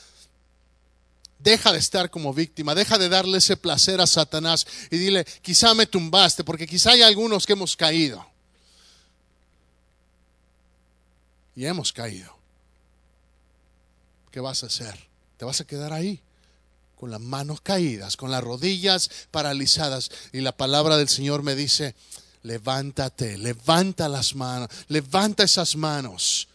Deja 1.46 1.72
de 1.72 1.78
estar 1.78 2.10
como 2.10 2.34
víctima, 2.34 2.74
deja 2.74 2.98
de 2.98 3.08
darle 3.08 3.38
ese 3.38 3.56
placer 3.56 4.02
a 4.02 4.08
Satanás 4.08 4.66
y 4.90 4.98
dile, 4.98 5.24
quizá 5.44 5.76
me 5.76 5.86
tumbaste, 5.86 6.44
porque 6.44 6.66
quizá 6.66 6.94
hay 6.94 7.04
algunos 7.04 7.46
que 7.46 7.54
hemos 7.54 7.78
caído. 7.78 8.26
Y 11.56 11.68
hemos 11.68 11.94
caído. 11.94 12.36
¿Qué 14.32 14.40
vas 14.40 14.64
a 14.64 14.66
hacer? 14.66 14.98
¿Te 15.38 15.46
vas 15.46 15.62
a 15.62 15.68
quedar 15.68 15.94
ahí? 15.94 16.20
Con 16.96 17.12
las 17.12 17.22
manos 17.22 17.62
caídas, 17.62 18.18
con 18.18 18.32
las 18.32 18.44
rodillas 18.44 19.12
paralizadas. 19.30 20.10
Y 20.34 20.42
la 20.42 20.58
palabra 20.58 20.98
del 20.98 21.10
Señor 21.10 21.44
me 21.44 21.54
dice, 21.54 21.94
levántate, 22.42 23.38
levanta 23.38 24.10
las 24.10 24.34
manos, 24.34 24.70
levanta 24.88 25.44
esas 25.44 25.76
manos. 25.76 26.48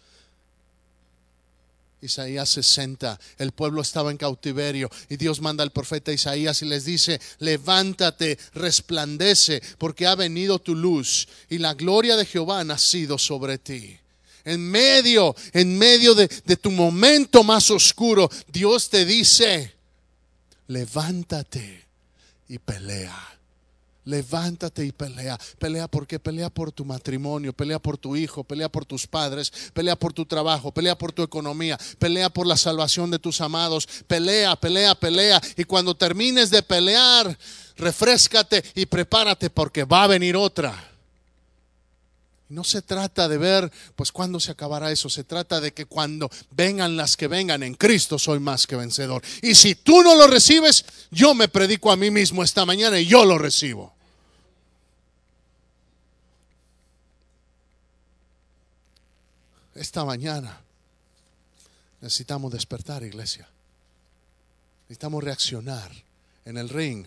Isaías 2.02 2.48
60, 2.48 3.18
el 3.38 3.52
pueblo 3.52 3.82
estaba 3.82 4.10
en 4.10 4.16
cautiverio 4.16 4.90
y 5.08 5.16
Dios 5.16 5.40
manda 5.40 5.62
al 5.62 5.70
profeta 5.70 6.12
Isaías 6.12 6.62
y 6.62 6.66
les 6.66 6.84
dice, 6.84 7.20
levántate, 7.38 8.38
resplandece, 8.54 9.62
porque 9.78 10.06
ha 10.06 10.14
venido 10.14 10.58
tu 10.58 10.74
luz 10.74 11.28
y 11.48 11.58
la 11.58 11.74
gloria 11.74 12.16
de 12.16 12.24
Jehová 12.24 12.60
ha 12.60 12.64
nacido 12.64 13.18
sobre 13.18 13.58
ti. 13.58 13.98
En 14.44 14.62
medio, 14.62 15.36
en 15.52 15.76
medio 15.76 16.14
de, 16.14 16.26
de 16.28 16.56
tu 16.56 16.70
momento 16.70 17.44
más 17.44 17.70
oscuro, 17.70 18.30
Dios 18.48 18.88
te 18.88 19.04
dice, 19.04 19.74
levántate 20.68 21.84
y 22.48 22.58
pelea. 22.58 23.39
Levántate 24.04 24.84
y 24.84 24.92
pelea. 24.92 25.38
Pelea 25.58 25.88
porque 25.88 26.18
pelea 26.18 26.50
por 26.50 26.72
tu 26.72 26.84
matrimonio, 26.84 27.52
pelea 27.52 27.78
por 27.78 27.98
tu 27.98 28.16
hijo, 28.16 28.44
pelea 28.44 28.68
por 28.68 28.84
tus 28.84 29.06
padres, 29.06 29.52
pelea 29.72 29.96
por 29.96 30.12
tu 30.12 30.24
trabajo, 30.24 30.72
pelea 30.72 30.96
por 30.96 31.12
tu 31.12 31.22
economía, 31.22 31.78
pelea 31.98 32.30
por 32.30 32.46
la 32.46 32.56
salvación 32.56 33.10
de 33.10 33.18
tus 33.18 33.40
amados. 33.40 33.86
Pelea, 34.06 34.56
pelea, 34.56 34.94
pelea. 34.94 35.40
Y 35.56 35.64
cuando 35.64 35.94
termines 35.94 36.50
de 36.50 36.62
pelear, 36.62 37.38
refrescate 37.76 38.64
y 38.74 38.86
prepárate 38.86 39.50
porque 39.50 39.84
va 39.84 40.04
a 40.04 40.08
venir 40.08 40.36
otra. 40.36 40.89
No 42.50 42.64
se 42.64 42.82
trata 42.82 43.28
de 43.28 43.38
ver, 43.38 43.70
pues 43.94 44.10
cuándo 44.10 44.40
se 44.40 44.50
acabará 44.50 44.90
eso. 44.90 45.08
Se 45.08 45.22
trata 45.22 45.60
de 45.60 45.72
que 45.72 45.86
cuando 45.86 46.28
vengan 46.50 46.96
las 46.96 47.16
que 47.16 47.28
vengan 47.28 47.62
en 47.62 47.74
Cristo 47.74 48.18
soy 48.18 48.40
más 48.40 48.66
que 48.66 48.74
vencedor. 48.74 49.22
Y 49.40 49.54
si 49.54 49.76
tú 49.76 50.02
no 50.02 50.16
lo 50.16 50.26
recibes, 50.26 50.84
yo 51.12 51.32
me 51.32 51.46
predico 51.46 51.92
a 51.92 51.96
mí 51.96 52.10
mismo 52.10 52.42
esta 52.42 52.66
mañana 52.66 52.98
y 52.98 53.06
yo 53.06 53.24
lo 53.24 53.38
recibo. 53.38 53.94
Esta 59.76 60.04
mañana 60.04 60.60
necesitamos 62.00 62.52
despertar, 62.52 63.04
iglesia. 63.04 63.48
Necesitamos 64.88 65.22
reaccionar 65.22 65.92
en 66.44 66.58
el 66.58 66.68
ring. 66.68 67.06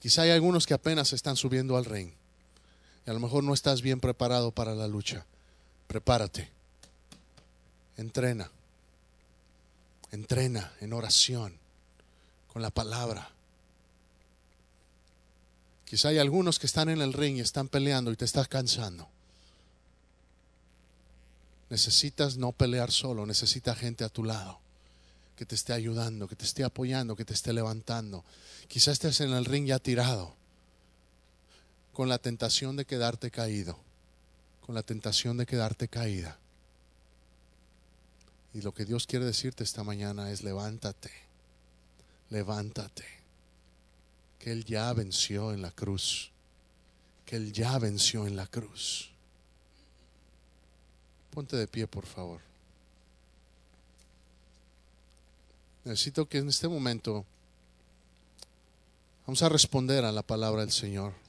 Quizá 0.00 0.20
hay 0.20 0.32
algunos 0.32 0.66
que 0.66 0.74
apenas 0.74 1.14
están 1.14 1.36
subiendo 1.36 1.78
al 1.78 1.86
ring. 1.86 2.12
Y 3.06 3.10
a 3.10 3.12
lo 3.12 3.20
mejor 3.20 3.44
no 3.44 3.52
estás 3.52 3.82
bien 3.82 4.00
preparado 4.00 4.50
para 4.50 4.74
la 4.74 4.88
lucha. 4.88 5.26
Prepárate. 5.86 6.50
Entrena. 7.96 8.50
Entrena 10.10 10.72
en 10.80 10.92
oración, 10.92 11.54
con 12.52 12.62
la 12.62 12.70
palabra. 12.70 13.30
Quizá 15.84 16.08
hay 16.08 16.18
algunos 16.18 16.58
que 16.58 16.66
están 16.66 16.88
en 16.88 17.00
el 17.00 17.12
ring 17.12 17.36
y 17.36 17.40
están 17.40 17.68
peleando 17.68 18.12
y 18.12 18.16
te 18.16 18.24
estás 18.24 18.48
cansando. 18.48 19.08
Necesitas 21.68 22.36
no 22.36 22.52
pelear 22.52 22.90
solo, 22.90 23.26
necesita 23.26 23.74
gente 23.74 24.04
a 24.04 24.08
tu 24.08 24.24
lado 24.24 24.60
que 25.36 25.44
te 25.44 25.54
esté 25.54 25.72
ayudando, 25.72 26.28
que 26.28 26.36
te 26.36 26.44
esté 26.44 26.62
apoyando, 26.62 27.16
que 27.16 27.24
te 27.24 27.34
esté 27.34 27.52
levantando. 27.52 28.24
Quizá 28.68 28.92
estés 28.92 29.20
en 29.20 29.32
el 29.32 29.44
ring 29.44 29.66
ya 29.66 29.78
tirado 29.78 30.36
con 31.94 32.08
la 32.08 32.18
tentación 32.18 32.76
de 32.76 32.84
quedarte 32.84 33.30
caído, 33.30 33.78
con 34.66 34.74
la 34.74 34.82
tentación 34.82 35.36
de 35.38 35.46
quedarte 35.46 35.88
caída. 35.88 36.36
Y 38.52 38.60
lo 38.60 38.74
que 38.74 38.84
Dios 38.84 39.06
quiere 39.06 39.24
decirte 39.24 39.64
esta 39.64 39.84
mañana 39.84 40.30
es 40.30 40.42
levántate, 40.42 41.12
levántate, 42.30 43.04
que 44.38 44.52
Él 44.52 44.64
ya 44.64 44.92
venció 44.92 45.52
en 45.52 45.62
la 45.62 45.70
cruz, 45.70 46.32
que 47.24 47.36
Él 47.36 47.52
ya 47.52 47.78
venció 47.78 48.26
en 48.26 48.36
la 48.36 48.48
cruz. 48.48 49.10
Ponte 51.30 51.56
de 51.56 51.66
pie, 51.68 51.86
por 51.86 52.06
favor. 52.06 52.40
Necesito 55.84 56.28
que 56.28 56.38
en 56.38 56.48
este 56.48 56.66
momento 56.66 57.24
vamos 59.26 59.42
a 59.42 59.48
responder 59.48 60.04
a 60.04 60.12
la 60.12 60.22
palabra 60.22 60.62
del 60.62 60.72
Señor. 60.72 61.23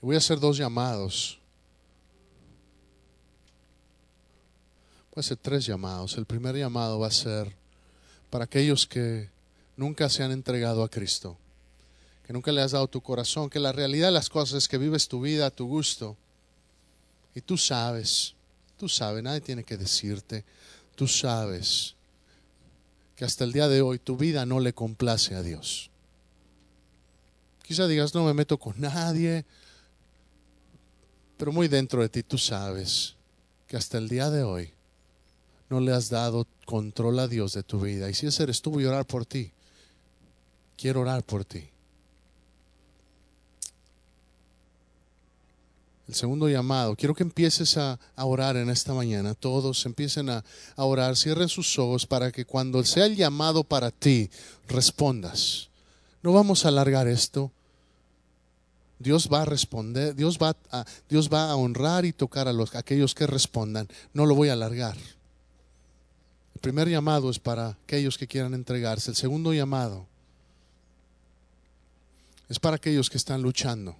Voy 0.00 0.14
a 0.14 0.18
hacer 0.18 0.38
dos 0.38 0.56
llamados. 0.56 1.38
Voy 5.10 5.16
a 5.16 5.20
hacer 5.20 5.36
tres 5.36 5.66
llamados. 5.66 6.16
El 6.16 6.24
primer 6.24 6.56
llamado 6.56 7.00
va 7.00 7.08
a 7.08 7.12
ser 7.12 7.52
para 8.30 8.44
aquellos 8.44 8.86
que 8.86 9.30
nunca 9.76 10.08
se 10.08 10.22
han 10.22 10.30
entregado 10.30 10.84
a 10.84 10.88
Cristo, 10.88 11.36
que 12.26 12.32
nunca 12.32 12.52
le 12.52 12.60
has 12.60 12.72
dado 12.72 12.86
tu 12.86 13.00
corazón, 13.00 13.50
que 13.50 13.58
la 13.58 13.72
realidad 13.72 14.08
de 14.08 14.12
las 14.12 14.28
cosas 14.28 14.58
es 14.58 14.68
que 14.68 14.78
vives 14.78 15.08
tu 15.08 15.20
vida 15.20 15.46
a 15.46 15.50
tu 15.50 15.66
gusto. 15.66 16.16
Y 17.34 17.40
tú 17.40 17.56
sabes, 17.56 18.34
tú 18.76 18.88
sabes, 18.88 19.22
nadie 19.22 19.40
tiene 19.40 19.64
que 19.64 19.76
decirte, 19.76 20.44
tú 20.94 21.08
sabes 21.08 21.96
que 23.16 23.24
hasta 23.24 23.42
el 23.42 23.52
día 23.52 23.66
de 23.66 23.82
hoy 23.82 23.98
tu 23.98 24.16
vida 24.16 24.46
no 24.46 24.60
le 24.60 24.72
complace 24.72 25.34
a 25.34 25.42
Dios. 25.42 25.90
Quizá 27.62 27.88
digas, 27.88 28.14
no 28.14 28.24
me 28.24 28.32
meto 28.32 28.58
con 28.58 28.80
nadie, 28.80 29.44
pero 31.38 31.52
muy 31.52 31.68
dentro 31.68 32.02
de 32.02 32.08
ti 32.08 32.22
tú 32.22 32.36
sabes 32.36 33.14
que 33.66 33.76
hasta 33.76 33.96
el 33.96 34.08
día 34.08 34.28
de 34.28 34.42
hoy 34.42 34.72
no 35.70 35.80
le 35.80 35.92
has 35.92 36.10
dado 36.10 36.46
control 36.66 37.18
a 37.20 37.28
Dios 37.28 37.52
de 37.52 37.62
tu 37.62 37.80
vida. 37.80 38.10
Y 38.10 38.14
si 38.14 38.26
ese 38.26 38.42
eres 38.42 38.60
tú, 38.60 38.72
voy 38.72 38.84
a 38.84 38.88
orar 38.88 39.06
por 39.06 39.24
ti. 39.24 39.52
Quiero 40.76 41.00
orar 41.00 41.22
por 41.22 41.44
ti. 41.44 41.68
El 46.08 46.14
segundo 46.14 46.48
llamado, 46.48 46.96
quiero 46.96 47.14
que 47.14 47.22
empieces 47.22 47.76
a, 47.76 47.98
orar 48.16 48.56
en 48.56 48.70
esta 48.70 48.94
mañana. 48.94 49.34
Todos 49.34 49.84
empiecen 49.84 50.30
a, 50.30 50.42
a 50.74 50.84
orar, 50.84 51.16
cierren 51.16 51.50
sus 51.50 51.78
ojos 51.78 52.06
para 52.06 52.32
que 52.32 52.46
cuando 52.46 52.82
sea 52.82 53.04
el 53.04 53.14
llamado 53.14 53.62
para 53.62 53.90
ti, 53.90 54.30
respondas. 54.66 55.68
No 56.22 56.32
vamos 56.32 56.64
a 56.64 56.68
alargar 56.68 57.06
esto. 57.06 57.52
Dios 58.98 59.28
va 59.32 59.42
a 59.42 59.44
responder, 59.44 60.14
Dios 60.14 60.38
va 60.38 60.56
a, 60.70 60.84
Dios 61.08 61.30
va 61.32 61.50
a 61.50 61.56
honrar 61.56 62.04
y 62.04 62.12
tocar 62.12 62.48
a, 62.48 62.52
los, 62.52 62.74
aquellos 62.74 63.14
que 63.14 63.26
respondan. 63.26 63.88
No 64.12 64.26
lo 64.26 64.34
voy 64.34 64.48
a 64.48 64.54
alargar. 64.54 64.96
El 66.54 66.60
primer 66.60 66.88
llamado 66.88 67.30
es 67.30 67.38
para 67.38 67.78
aquellos 67.84 68.18
que 68.18 68.26
quieran 68.26 68.54
entregarse. 68.54 69.10
El 69.10 69.16
segundo 69.16 69.52
llamado 69.52 70.06
es 72.48 72.58
para 72.58 72.76
aquellos 72.76 73.08
que 73.08 73.18
están 73.18 73.42
luchando 73.42 73.96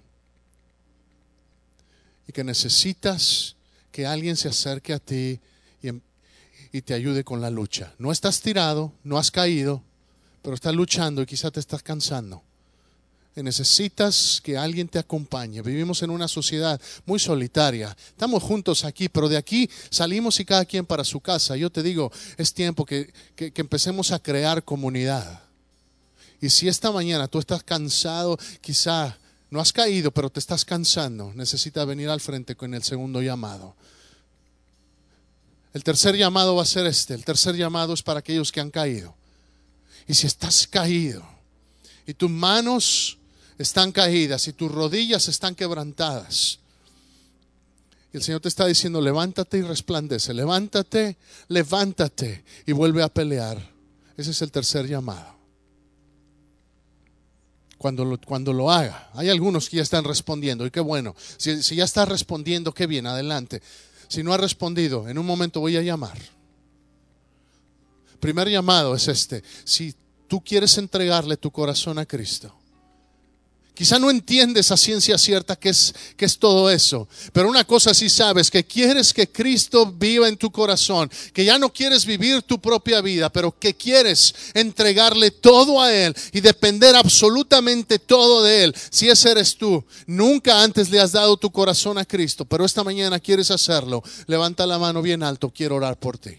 y 2.27 2.33
que 2.33 2.43
necesitas 2.43 3.55
que 3.93 4.05
alguien 4.05 4.35
se 4.35 4.49
acerque 4.49 4.93
a 4.93 4.99
ti 4.99 5.39
y, 5.81 5.87
em, 5.87 6.01
y 6.73 6.81
te 6.81 6.93
ayude 6.93 7.23
con 7.23 7.39
la 7.39 7.49
lucha. 7.49 7.93
No 7.97 8.11
estás 8.11 8.41
tirado, 8.41 8.91
no 9.03 9.17
has 9.17 9.31
caído, 9.31 9.81
pero 10.41 10.55
estás 10.55 10.75
luchando 10.75 11.21
y 11.21 11.25
quizá 11.25 11.51
te 11.51 11.61
estás 11.61 11.81
cansando 11.81 12.43
necesitas 13.35 14.41
que 14.43 14.57
alguien 14.57 14.87
te 14.87 14.99
acompañe. 14.99 15.61
Vivimos 15.61 16.01
en 16.03 16.09
una 16.09 16.27
sociedad 16.27 16.79
muy 17.05 17.19
solitaria. 17.19 17.95
Estamos 18.09 18.43
juntos 18.43 18.83
aquí, 18.83 19.09
pero 19.09 19.29
de 19.29 19.37
aquí 19.37 19.69
salimos 19.89 20.39
y 20.39 20.45
cada 20.45 20.65
quien 20.65 20.85
para 20.85 21.03
su 21.03 21.19
casa. 21.19 21.55
Yo 21.55 21.69
te 21.69 21.83
digo, 21.83 22.11
es 22.37 22.53
tiempo 22.53 22.85
que, 22.85 23.13
que, 23.35 23.53
empecemos 23.55 24.11
a 24.11 24.19
crear 24.19 24.63
comunidad. 24.63 25.43
Y 26.41 26.49
si 26.49 26.67
esta 26.67 26.91
mañana 26.91 27.27
tú 27.27 27.39
estás 27.39 27.63
cansado, 27.63 28.37
quizá 28.61 29.17
no 29.49 29.59
has 29.59 29.73
caído, 29.73 30.11
pero 30.11 30.29
te 30.29 30.39
estás 30.39 30.63
cansando, 30.63 31.33
necesitas 31.33 31.85
venir 31.85 32.09
al 32.09 32.21
frente 32.21 32.55
con 32.55 32.73
el 32.73 32.83
segundo 32.83 33.21
llamado. 33.21 33.75
El 35.73 35.83
tercer 35.83 36.15
llamado 36.15 36.55
va 36.55 36.63
a 36.63 36.65
ser 36.65 36.85
este. 36.87 37.13
El 37.13 37.23
tercer 37.23 37.55
llamado 37.55 37.93
es 37.93 38.01
para 38.01 38.19
aquellos 38.19 38.51
que 38.51 38.59
han 38.59 38.71
caído. 38.71 39.15
Y 40.07 40.15
si 40.15 40.25
estás 40.25 40.65
caído 40.65 41.23
y 42.07 42.15
tus 42.15 42.31
manos 42.31 43.18
están 43.59 43.91
caídas 43.91 44.47
y 44.47 44.53
tus 44.53 44.71
rodillas 44.71 45.27
están 45.27 45.53
quebrantadas, 45.53 46.59
y 48.11 48.17
el 48.17 48.23
Señor 48.23 48.41
te 48.41 48.47
está 48.47 48.65
diciendo, 48.65 49.01
levántate 49.01 49.59
y 49.59 49.61
resplandece, 49.61 50.33
levántate, 50.33 51.17
levántate 51.47 52.43
y 52.65 52.71
vuelve 52.71 53.03
a 53.03 53.09
pelear. 53.09 53.71
Ese 54.17 54.31
es 54.31 54.41
el 54.41 54.51
tercer 54.51 54.87
llamado. 54.87 55.37
Cuando 57.77 58.03
lo, 58.03 58.19
cuando 58.19 58.51
lo 58.51 58.71
haga, 58.71 59.09
hay 59.13 59.29
algunos 59.29 59.69
que 59.69 59.77
ya 59.77 59.83
están 59.83 60.03
respondiendo 60.03 60.65
y 60.65 60.71
qué 60.71 60.79
bueno. 60.79 61.15
Si, 61.37 61.75
ya 61.75 61.85
está 61.85 62.03
respondiendo, 62.05 62.73
qué 62.73 62.87
bien, 62.87 63.05
adelante. 63.05 63.61
Si 64.07 64.23
no 64.23 64.33
ha 64.33 64.37
respondido, 64.37 65.07
en 65.07 65.17
un 65.17 65.25
momento 65.25 65.59
voy 65.59 65.77
a 65.77 65.81
llamar. 65.81 66.17
Primer 68.19 68.49
llamado 68.49 68.95
es 68.95 69.07
este. 69.07 69.43
Si 69.63 69.93
tú 70.27 70.43
quieres 70.43 70.77
entregarle 70.77 71.37
tu 71.37 71.51
corazón 71.51 71.99
a 71.99 72.05
Cristo, 72.05 72.58
Quizá 73.79 73.97
no 73.97 74.09
entiendes 74.11 74.71
a 74.71 74.75
ciencia 74.75 75.17
cierta 75.17 75.55
qué 75.55 75.69
es, 75.69 75.95
qué 76.17 76.25
es 76.25 76.37
todo 76.37 76.69
eso, 76.69 77.07
pero 77.31 77.47
una 77.47 77.63
cosa 77.63 77.93
sí 77.93 78.09
sabes, 78.09 78.51
que 78.51 78.65
quieres 78.65 79.13
que 79.13 79.31
Cristo 79.31 79.85
viva 79.85 80.27
en 80.27 80.35
tu 80.35 80.51
corazón, 80.51 81.09
que 81.31 81.45
ya 81.45 81.57
no 81.57 81.71
quieres 81.71 82.05
vivir 82.05 82.41
tu 82.41 82.59
propia 82.59 82.99
vida, 82.99 83.29
pero 83.29 83.57
que 83.57 83.73
quieres 83.75 84.35
entregarle 84.53 85.31
todo 85.31 85.81
a 85.81 85.93
Él 85.93 86.13
y 86.33 86.41
depender 86.41 86.93
absolutamente 86.93 87.99
todo 87.99 88.43
de 88.43 88.65
Él. 88.65 88.75
Si 88.89 89.07
ese 89.07 89.31
eres 89.31 89.55
tú, 89.55 89.81
nunca 90.07 90.61
antes 90.61 90.89
le 90.89 90.99
has 90.99 91.13
dado 91.13 91.37
tu 91.37 91.49
corazón 91.49 91.97
a 91.97 92.03
Cristo, 92.03 92.43
pero 92.43 92.65
esta 92.65 92.83
mañana 92.83 93.17
quieres 93.17 93.49
hacerlo, 93.49 94.03
levanta 94.27 94.67
la 94.67 94.77
mano 94.77 95.01
bien 95.01 95.23
alto, 95.23 95.53
quiero 95.55 95.77
orar 95.77 95.97
por 95.97 96.17
ti. 96.17 96.31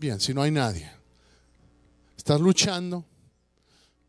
Bien, 0.00 0.18
si 0.18 0.32
no 0.32 0.40
hay 0.40 0.50
nadie. 0.50 0.90
Estás 2.16 2.40
luchando. 2.40 3.04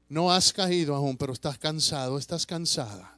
No 0.08 0.32
has 0.32 0.54
caído 0.54 0.96
aún, 0.96 1.18
pero 1.18 1.34
estás 1.34 1.58
cansado, 1.58 2.18
estás 2.18 2.46
cansada. 2.46 3.18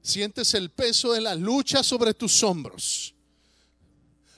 Sientes 0.00 0.54
el 0.54 0.70
peso 0.70 1.12
de 1.12 1.20
la 1.20 1.34
lucha 1.34 1.82
sobre 1.82 2.14
tus 2.14 2.40
hombros. 2.44 3.12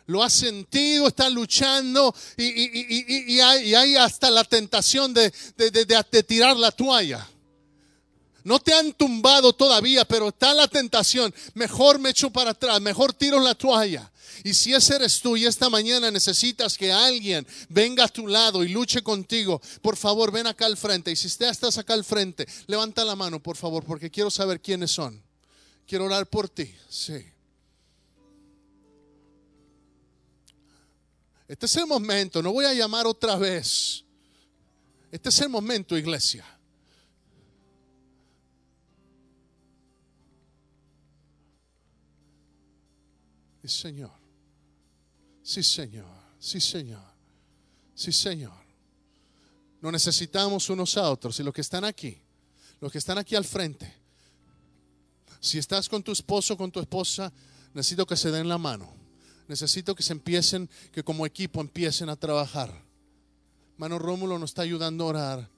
Lo 0.07 0.23
has 0.23 0.33
sentido, 0.33 1.09
estás 1.09 1.31
luchando 1.31 2.15
y, 2.39 3.41
hay, 3.41 3.97
hasta 3.97 4.31
la 4.31 4.43
tentación 4.43 5.13
de, 5.13 5.31
de 5.55 6.23
tirar 6.23 6.57
la 6.57 6.73
toalla. 6.73 7.29
No 8.43 8.59
te 8.59 8.73
han 8.73 8.95
tumbado 8.95 9.53
todavía, 9.53 10.07
pero 10.07 10.29
está 10.29 10.55
la 10.55 10.67
tentación. 10.67 11.35
Mejor 11.53 11.99
me 11.99 12.09
echo 12.09 12.31
para 12.31 12.53
atrás, 12.53 12.81
mejor 12.81 13.13
tiro 13.13 13.39
la 13.39 13.55
toalla. 13.55 14.11
Y 14.45 14.55
si 14.55 14.75
ese 14.75 14.97
eres 14.97 15.21
tú 15.21 15.37
y 15.37 15.47
esta 15.47 15.69
mañana 15.69 16.11
necesitas 16.11 16.77
que 16.77 16.93
alguien 16.93 17.47
venga 17.69 18.05
a 18.05 18.09
tu 18.09 18.27
lado 18.27 18.65
y 18.65 18.69
luche 18.69 19.03
contigo, 19.03 19.61
por 19.83 19.97
favor 19.97 20.31
ven 20.31 20.47
acá 20.47 20.67
al 20.67 20.77
frente. 20.77 21.11
Y 21.11 21.17
si 21.17 21.27
usted 21.27 21.49
estás 21.49 21.79
acá 21.79 21.95
al 21.95 22.05
frente, 22.05 22.47
levanta 22.67 23.05
la 23.05 23.17
mano, 23.17 23.43
por 23.43 23.57
favor, 23.57 23.85
porque 23.85 24.11
quiero 24.11 24.31
saber 24.31 24.61
quiénes 24.61 24.91
son. 24.91 25.23
Quiero 25.87 26.05
orar 26.05 26.27
por 26.27 26.49
ti. 26.49 26.73
Sí. 26.89 27.25
Este 31.47 31.65
es 31.65 31.77
el 31.77 31.87
momento, 31.87 32.43
no 32.43 32.53
voy 32.53 32.67
a 32.67 32.75
llamar 32.75 33.07
otra 33.07 33.37
vez. 33.37 34.05
Este 35.11 35.31
es 35.31 35.41
el 35.41 35.49
momento, 35.49 35.97
iglesia. 35.97 36.45
Señor. 43.69 44.18
Sí, 45.49 45.63
Señor. 45.63 46.05
Sí, 46.39 46.61
Señor. 46.61 47.01
Sí, 47.95 48.13
Señor. 48.13 48.53
No 49.81 49.91
necesitamos 49.91 50.69
unos 50.69 50.99
a 50.99 51.11
otros. 51.11 51.41
Y 51.41 51.43
los 51.43 51.55
que 51.55 51.63
están 51.63 51.87
aquí, 51.87 52.21
los 52.83 52.93
que 52.93 52.99
están 52.99 53.17
aquí 53.17 53.35
al 53.35 53.47
frente, 53.47 53.91
si 55.41 55.57
estás 55.57 55.89
con 55.89 56.03
tu 56.03 56.13
esposo, 56.13 56.55
con 56.55 56.71
tu 56.71 56.81
esposa, 56.81 57.33
necesito 57.73 58.05
que 58.05 58.15
se 58.15 58.31
den 58.31 58.47
la 58.47 58.59
mano. 58.59 58.93
Necesito 59.47 59.95
que 59.95 60.03
se 60.03 60.13
empiecen, 60.13 60.69
que 60.93 61.03
como 61.03 61.25
equipo 61.25 61.63
empiecen 61.63 62.11
a 62.11 62.17
trabajar. 62.17 62.85
Mano 63.79 63.99
Rómulo 63.99 64.39
nos 64.39 64.51
está 64.51 64.61
ayudando 64.61 65.05
a 65.05 65.07
orar. 65.07 65.51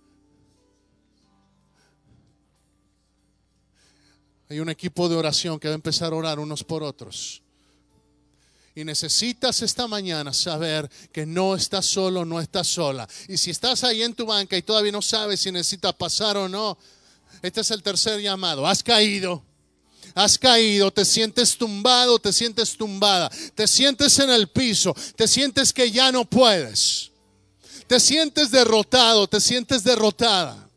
Hay 4.50 4.60
un 4.60 4.68
equipo 4.68 5.08
de 5.08 5.16
oración 5.16 5.58
que 5.58 5.66
va 5.66 5.74
a 5.74 5.82
empezar 5.82 6.12
a 6.12 6.16
orar 6.16 6.38
unos 6.38 6.62
por 6.62 6.84
otros. 6.84 7.42
Y 8.74 8.84
necesitas 8.84 9.62
esta 9.62 9.88
mañana 9.88 10.32
saber 10.32 10.88
que 11.12 11.26
no 11.26 11.56
estás 11.56 11.86
solo, 11.86 12.24
no 12.24 12.40
estás 12.40 12.68
sola. 12.68 13.08
Y 13.28 13.36
si 13.36 13.50
estás 13.50 13.82
ahí 13.82 14.02
en 14.02 14.14
tu 14.14 14.26
banca 14.26 14.56
y 14.56 14.62
todavía 14.62 14.92
no 14.92 15.02
sabes 15.02 15.40
si 15.40 15.50
necesitas 15.50 15.92
pasar 15.94 16.36
o 16.36 16.48
no, 16.48 16.78
este 17.42 17.62
es 17.62 17.70
el 17.72 17.82
tercer 17.82 18.20
llamado. 18.20 18.66
Has 18.66 18.82
caído. 18.82 19.44
Has 20.14 20.38
caído, 20.38 20.90
te 20.90 21.04
sientes 21.04 21.56
tumbado, 21.56 22.18
te 22.18 22.32
sientes 22.32 22.76
tumbada, 22.76 23.30
te 23.54 23.68
sientes 23.68 24.18
en 24.18 24.30
el 24.30 24.48
piso, 24.48 24.94
te 25.14 25.28
sientes 25.28 25.72
que 25.72 25.90
ya 25.90 26.10
no 26.10 26.24
puedes, 26.24 27.12
te 27.86 28.00
sientes 28.00 28.50
derrotado, 28.50 29.28
te 29.28 29.40
sientes 29.40 29.84
derrotada. 29.84 30.69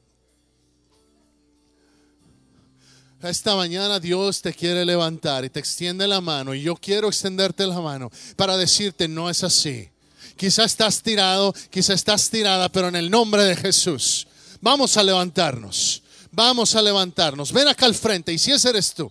Esta 3.29 3.55
mañana 3.55 4.01
Dios 4.01 4.41
te 4.41 4.53
quiere 4.53 4.83
levantar 4.83 5.45
y 5.45 5.49
te 5.49 5.59
extiende 5.59 6.07
la 6.07 6.19
mano 6.19 6.53
y 6.53 6.61
yo 6.61 6.75
quiero 6.75 7.07
extenderte 7.07 7.65
la 7.65 7.79
mano 7.79 8.11
para 8.35 8.57
decirte 8.57 9.07
no 9.07 9.29
es 9.29 9.43
así. 9.43 9.89
Quizá 10.35 10.65
estás 10.65 11.01
tirado, 11.01 11.53
quizá 11.69 11.93
estás 11.93 12.29
tirada, 12.29 12.67
pero 12.69 12.89
en 12.89 12.97
el 12.97 13.09
nombre 13.09 13.45
de 13.45 13.55
Jesús 13.55 14.27
vamos 14.59 14.97
a 14.97 15.03
levantarnos. 15.03 16.01
Vamos 16.31 16.75
a 16.75 16.81
levantarnos. 16.81 17.53
Ven 17.53 17.67
acá 17.67 17.85
al 17.85 17.95
frente 17.95 18.33
y 18.33 18.39
si 18.39 18.51
ese 18.51 18.69
eres 18.69 18.93
tú, 18.93 19.09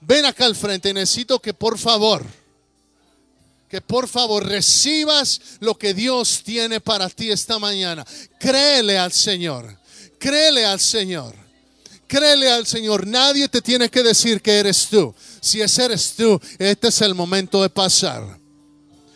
ven 0.00 0.24
acá 0.24 0.46
al 0.46 0.56
frente 0.56 0.94
necesito 0.94 1.38
que 1.40 1.52
por 1.52 1.78
favor 1.78 2.24
que 3.68 3.80
por 3.80 4.08
favor 4.08 4.44
recibas 4.44 5.40
lo 5.60 5.78
que 5.78 5.94
Dios 5.94 6.42
tiene 6.42 6.80
para 6.80 7.08
ti 7.08 7.30
esta 7.30 7.58
mañana. 7.60 8.04
Créele 8.38 8.98
al 8.98 9.12
Señor. 9.12 9.78
Créele 10.18 10.64
al 10.64 10.80
Señor. 10.80 11.39
Créele 12.10 12.50
al 12.50 12.66
Señor. 12.66 13.06
Nadie 13.06 13.48
te 13.48 13.62
tiene 13.62 13.88
que 13.88 14.02
decir 14.02 14.42
que 14.42 14.58
eres 14.58 14.88
tú. 14.90 15.14
Si 15.40 15.60
ese 15.60 15.84
eres 15.84 16.14
tú, 16.16 16.40
este 16.58 16.88
es 16.88 17.00
el 17.02 17.14
momento 17.14 17.62
de 17.62 17.70
pasar. 17.70 18.36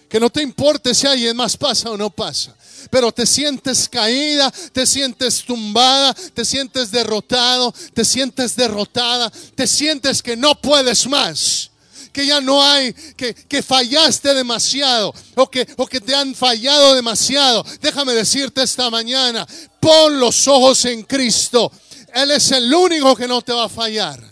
Que 0.08 0.20
no 0.20 0.30
te 0.30 0.40
importe 0.42 0.94
si 0.94 1.04
alguien 1.08 1.36
más 1.36 1.56
pasa 1.56 1.90
o 1.90 1.96
no 1.96 2.08
pasa. 2.08 2.56
Pero 2.92 3.10
te 3.10 3.26
sientes 3.26 3.88
caída, 3.88 4.48
te 4.72 4.86
sientes 4.86 5.42
tumbada, 5.42 6.14
te 6.14 6.44
sientes 6.44 6.92
derrotado, 6.92 7.74
te 7.92 8.04
sientes 8.04 8.54
derrotada, 8.54 9.28
te 9.56 9.66
sientes 9.66 10.22
que 10.22 10.36
no 10.36 10.54
puedes 10.60 11.08
más 11.08 11.72
que 12.12 12.28
ya 12.28 12.40
no 12.40 12.62
hay, 12.62 12.92
que, 13.16 13.34
que, 13.34 13.60
fallaste 13.60 14.34
demasiado 14.34 15.12
o 15.34 15.50
que, 15.50 15.66
o 15.76 15.84
que 15.84 16.00
te 16.00 16.14
han 16.14 16.32
fallado 16.32 16.94
demasiado. 16.94 17.66
Déjame 17.82 18.12
decirte 18.12 18.62
esta 18.62 18.88
mañana, 18.88 19.44
pon 19.80 20.20
los 20.20 20.46
ojos 20.46 20.84
en 20.84 21.02
Cristo 21.02 21.72
él 22.14 22.30
es 22.30 22.52
el 22.52 22.72
único 22.72 23.16
que 23.16 23.26
no 23.26 23.42
te 23.42 23.52
va 23.52 23.64
a 23.64 23.68
fallar. 23.68 24.22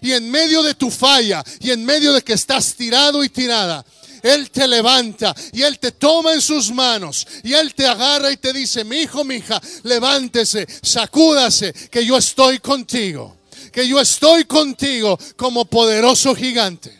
Y 0.00 0.12
en 0.12 0.30
medio 0.30 0.62
de 0.62 0.74
tu 0.74 0.90
falla 0.90 1.44
y 1.60 1.70
en 1.70 1.84
medio 1.84 2.12
de 2.12 2.22
que 2.22 2.32
estás 2.32 2.74
tirado 2.74 3.22
y 3.22 3.28
tirada, 3.28 3.84
Él 4.22 4.50
te 4.50 4.66
levanta 4.66 5.34
y 5.52 5.62
Él 5.62 5.78
te 5.78 5.92
toma 5.92 6.32
en 6.32 6.40
sus 6.40 6.70
manos 6.72 7.26
y 7.42 7.52
Él 7.52 7.74
te 7.74 7.86
agarra 7.86 8.30
y 8.30 8.36
te 8.36 8.52
dice, 8.52 8.84
mi 8.84 8.98
hijo, 8.98 9.24
mi 9.24 9.36
hija, 9.36 9.60
levántese, 9.82 10.66
sacúdase, 10.82 11.72
que 11.72 12.04
yo 12.04 12.16
estoy 12.16 12.58
contigo, 12.58 13.36
que 13.72 13.86
yo 13.86 14.00
estoy 14.00 14.44
contigo 14.44 15.18
como 15.36 15.64
poderoso 15.64 16.34
gigante. 16.34 16.96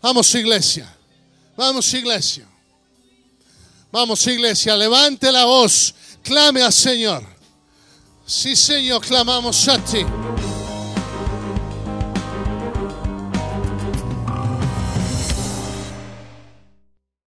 Vamos 0.00 0.34
iglesia, 0.34 0.94
vamos 1.56 1.92
iglesia, 1.92 2.46
vamos 3.90 4.26
iglesia, 4.26 4.76
levante 4.76 5.32
la 5.32 5.44
voz 5.44 5.94
Clame 6.26 6.60
al 6.60 6.72
Señor. 6.72 7.22
Sí, 8.26 8.56
Señor, 8.56 9.00
clamamos 9.00 9.68
a 9.68 9.78
ti. 9.78 10.04